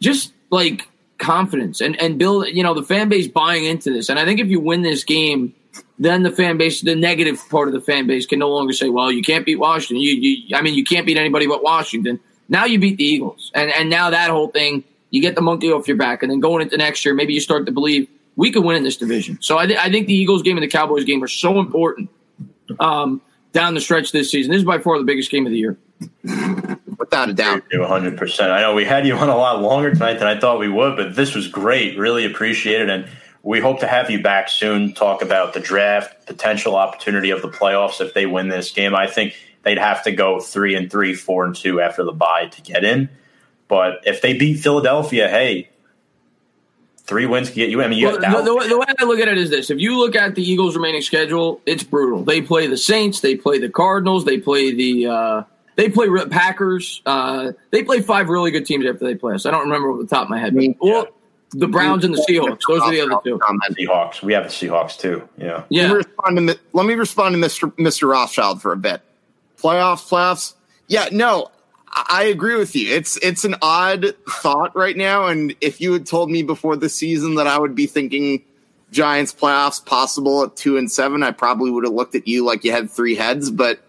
[0.00, 2.48] just like confidence and and build.
[2.48, 4.08] You know, the fan base buying into this.
[4.08, 5.54] And I think if you win this game,
[5.98, 8.88] then the fan base, the negative part of the fan base, can no longer say,
[8.88, 12.20] "Well, you can't beat Washington." You, you I mean, you can't beat anybody but Washington.
[12.48, 15.70] Now you beat the Eagles, and and now that whole thing, you get the monkey
[15.70, 18.52] off your back, and then going into next year, maybe you start to believe we
[18.52, 19.36] could win in this division.
[19.40, 22.08] So I, th- I think the Eagles game and the Cowboys game are so important
[22.78, 23.20] um,
[23.52, 24.52] down the stretch this season.
[24.52, 25.78] This is by far the biggest game of the year
[26.98, 27.62] without a doubt.
[27.72, 28.50] 100%.
[28.50, 30.96] I know we had you on a lot longer tonight than I thought we would,
[30.96, 31.98] but this was great.
[31.98, 32.90] Really appreciate it.
[32.90, 33.08] And
[33.42, 34.94] we hope to have you back soon.
[34.94, 38.94] Talk about the draft, potential opportunity of the playoffs if they win this game.
[38.94, 42.46] I think they'd have to go three and three, four and two after the bye
[42.52, 43.08] to get in.
[43.68, 45.68] But if they beat Philadelphia, hey,
[47.08, 47.82] three wins can get you.
[47.82, 49.80] I mean, you well, the, the, the, way I look at it is this: if
[49.80, 52.22] you look at the Eagles' remaining schedule, it's brutal.
[52.22, 55.42] They play the Saints, they play the Cardinals, they play the uh,
[55.76, 57.02] they play Packers.
[57.06, 59.46] Uh, they play five really good teams after they play us.
[59.46, 60.54] I don't remember off the top of my head.
[60.54, 61.08] But, well,
[61.50, 62.60] the Browns and the Seahawks.
[62.68, 63.38] Those are the other two.
[63.38, 64.22] Seahawks.
[64.22, 65.26] We have the Seahawks too.
[65.38, 65.64] Yeah.
[65.70, 65.84] Yeah.
[65.84, 67.72] Let me respond to, let me respond to Mr.
[67.76, 68.08] Mr.
[68.08, 69.00] Rothschild for a bit.
[69.58, 70.54] Playoffs, playoffs.
[70.86, 71.48] Yeah, no,
[72.08, 72.94] I agree with you.
[72.94, 76.88] It's it's an odd thought right now, and if you had told me before the
[76.88, 78.44] season that I would be thinking
[78.90, 82.64] Giants playoffs possible at two and seven, I probably would have looked at you like
[82.64, 83.50] you had three heads.
[83.50, 83.80] But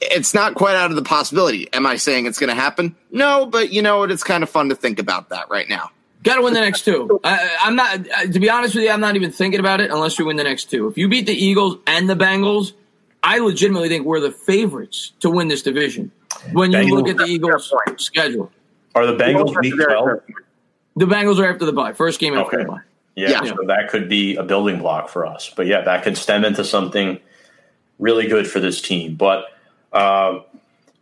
[0.00, 1.72] it's not quite out of the possibility.
[1.72, 2.96] Am I saying it's going to happen?
[3.10, 4.10] No, but you know what?
[4.10, 5.90] It's kind of fun to think about that right now.
[6.22, 7.20] Got to win the next two.
[7.22, 10.18] I, am not, to be honest with you, I'm not even thinking about it unless
[10.18, 10.88] you win the next two.
[10.88, 12.72] If you beat the Eagles and the Bengals,
[13.22, 16.10] I legitimately think we're the favorites to win this division.
[16.52, 18.50] When you Bengals, look at the Eagles' schedule,
[18.94, 20.20] are the Bengals week 12?
[20.96, 21.92] The Bengals are after the bye.
[21.92, 22.64] First game after okay.
[22.64, 22.80] the bye.
[23.14, 25.50] Yeah, yeah, so that could be a building block for us.
[25.56, 27.18] But yeah, that could stem into something
[27.98, 29.14] really good for this team.
[29.14, 29.46] But
[29.90, 30.40] uh,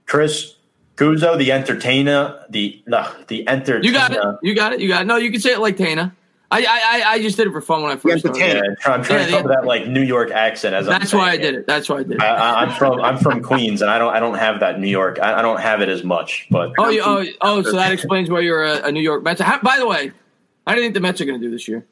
[0.06, 0.54] Chris
[0.96, 3.84] Guzzo, the entertainer, the no, the entertainer.
[3.84, 4.38] You got it.
[4.42, 4.80] You got it.
[4.80, 5.04] You got it.
[5.06, 6.14] No, you can say it like Tana.
[6.54, 8.38] I, I, I just did it for fun when I first started.
[8.38, 10.74] Yeah, I'm trying yeah, to talk that like New York accent.
[10.74, 11.66] As that's why I did it.
[11.66, 12.22] That's why I did it.
[12.22, 15.18] I, am from I'm from Queens, and I don't I don't have that New York.
[15.20, 16.46] I, I don't have it as much.
[16.50, 19.40] But oh, you, oh, oh, so that explains why you're a, a New York Mets.
[19.40, 20.12] How, by the way,
[20.66, 21.84] I do you think the Mets are going to do this year?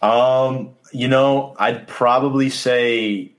[0.00, 3.32] Um, you know, I'd probably say.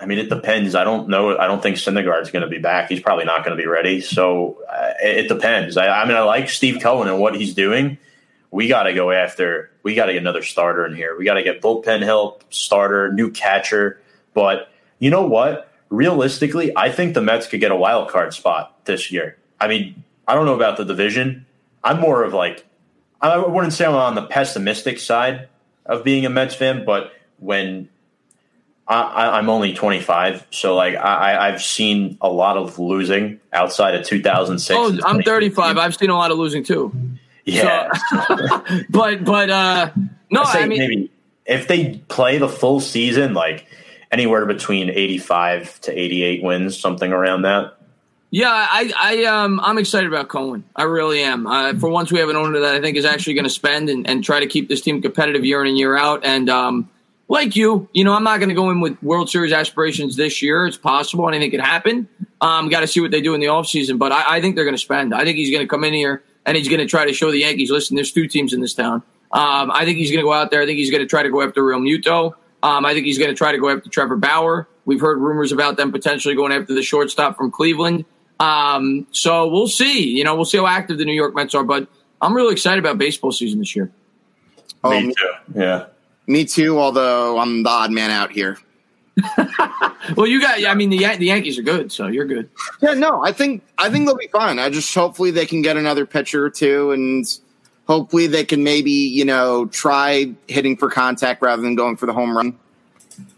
[0.00, 0.74] I mean, it depends.
[0.74, 1.38] I don't know.
[1.38, 2.90] I don't think Syndergaard's going to be back.
[2.90, 4.02] He's probably not going to be ready.
[4.02, 5.78] So uh, it, it, depends.
[5.78, 7.96] I, I mean, I like Steve Cohen and what he's doing
[8.54, 9.72] we got to go after.
[9.82, 11.18] We got to get another starter in here.
[11.18, 14.00] We got to get bullpen help, starter, new catcher.
[14.32, 14.68] But
[15.00, 15.68] you know what?
[15.90, 19.36] Realistically, I think the Mets could get a wild card spot this year.
[19.60, 21.46] I mean, I don't know about the division.
[21.82, 22.64] I'm more of like,
[23.20, 25.48] I wouldn't say I'm on the pessimistic side
[25.84, 27.88] of being a Mets fan, but when
[28.86, 34.06] I, am only 25, so like I, I've seen a lot of losing outside of
[34.06, 34.78] 2006.
[34.78, 35.76] Oh, I'm 35.
[35.76, 36.92] I've seen a lot of losing too.
[37.44, 39.90] Yeah, so, but but uh,
[40.30, 41.10] no, I, I mean maybe
[41.46, 43.66] if they play the full season, like
[44.10, 47.76] anywhere between eighty-five to eighty-eight wins, something around that.
[48.30, 50.64] Yeah, I, I um, I'm excited about Cohen.
[50.74, 51.46] I really am.
[51.46, 53.88] Uh, for once, we have an owner that I think is actually going to spend
[53.88, 56.24] and, and try to keep this team competitive year in and year out.
[56.24, 56.90] And um,
[57.28, 60.42] like you, you know, I'm not going to go in with World Series aspirations this
[60.42, 60.66] year.
[60.66, 61.28] It's possible.
[61.28, 62.08] Anything could happen.
[62.40, 63.98] Um, got to see what they do in the offseason.
[63.98, 65.14] But I, I think they're going to spend.
[65.14, 67.30] I think he's going to come in here and he's going to try to show
[67.30, 69.02] the Yankees, listen, there's two teams in this town.
[69.32, 70.62] Um, I think he's going to go out there.
[70.62, 72.34] I think he's going to try to go after Realmuto.
[72.62, 74.68] Um, I think he's going to try to go after Trevor Bauer.
[74.84, 78.04] We've heard rumors about them potentially going after the shortstop from Cleveland.
[78.40, 80.16] Um, so we'll see.
[80.16, 81.64] You know, we'll see how active the New York Mets are.
[81.64, 81.88] But
[82.20, 83.90] I'm really excited about baseball season this year.
[84.84, 85.32] Me um, too.
[85.54, 85.86] Yeah.
[86.26, 86.78] Me too.
[86.78, 88.58] Although I'm the odd man out here.
[90.16, 90.64] well, you got.
[90.64, 92.48] I mean, the the Yankees are good, so you're good.
[92.82, 94.58] Yeah, no, I think I think they'll be fine.
[94.58, 97.24] I just hopefully they can get another pitcher or two, and
[97.86, 102.12] hopefully they can maybe you know try hitting for contact rather than going for the
[102.12, 102.58] home run.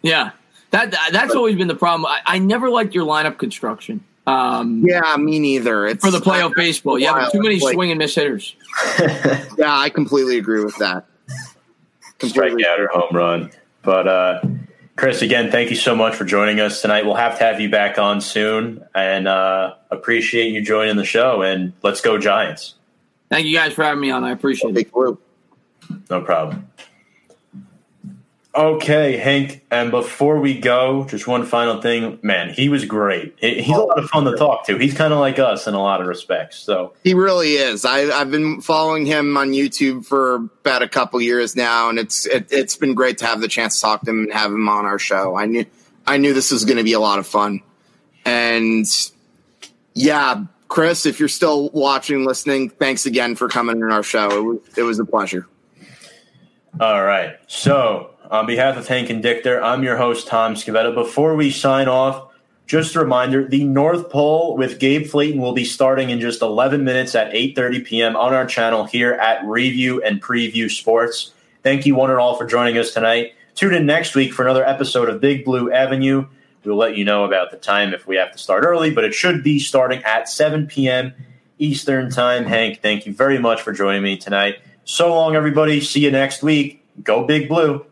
[0.00, 0.30] Yeah,
[0.70, 2.06] that that's always been the problem.
[2.06, 4.02] I, I never liked your lineup construction.
[4.26, 5.86] Um, yeah, me neither.
[5.86, 6.98] It's for the playoff baseball.
[6.98, 8.56] You have too many like, swing and miss hitters.
[9.58, 11.04] yeah, I completely agree with that.
[12.18, 12.64] Completely.
[12.64, 14.08] Strikeout or home run, but.
[14.08, 14.40] uh
[14.97, 17.05] Chris, again, thank you so much for joining us tonight.
[17.05, 21.43] We'll have to have you back on soon and uh, appreciate you joining the show.
[21.43, 22.74] And let's go, Giants.
[23.28, 24.24] Thank you guys for having me on.
[24.24, 24.90] I appreciate it.
[26.09, 26.70] No problem.
[28.56, 29.66] Okay, Hank.
[29.70, 32.18] And before we go, just one final thing.
[32.22, 33.34] Man, he was great.
[33.38, 34.78] He's a lot of fun to talk to.
[34.78, 36.56] He's kind of like us in a lot of respects.
[36.56, 37.84] So he really is.
[37.84, 42.24] I, have been following him on YouTube for about a couple years now, and it's
[42.24, 44.66] it, has been great to have the chance to talk to him and have him
[44.70, 45.36] on our show.
[45.36, 45.66] I knew
[46.06, 47.60] I knew this was going to be a lot of fun,
[48.24, 48.86] and
[49.92, 54.30] yeah, Chris, if you're still watching, listening, thanks again for coming on our show.
[54.30, 55.46] It was it was a pleasure.
[56.80, 60.94] All right, so on behalf of Hank and Dichter, I'm your host, Tom Scavetta.
[60.94, 62.32] Before we sign off,
[62.66, 66.82] just a reminder, the North Pole with Gabe Flayton will be starting in just 11
[66.82, 68.16] minutes at 8.30 p.m.
[68.16, 71.32] on our channel here at Review and Preview Sports.
[71.62, 73.34] Thank you one and all for joining us tonight.
[73.54, 76.26] Tune in next week for another episode of Big Blue Avenue.
[76.64, 79.14] We'll let you know about the time if we have to start early, but it
[79.14, 81.14] should be starting at 7 p.m.
[81.58, 82.44] Eastern Time.
[82.44, 84.56] Hank, thank you very much for joining me tonight.
[84.84, 85.80] So long, everybody.
[85.80, 86.84] See you next week.
[87.04, 87.86] go big blue.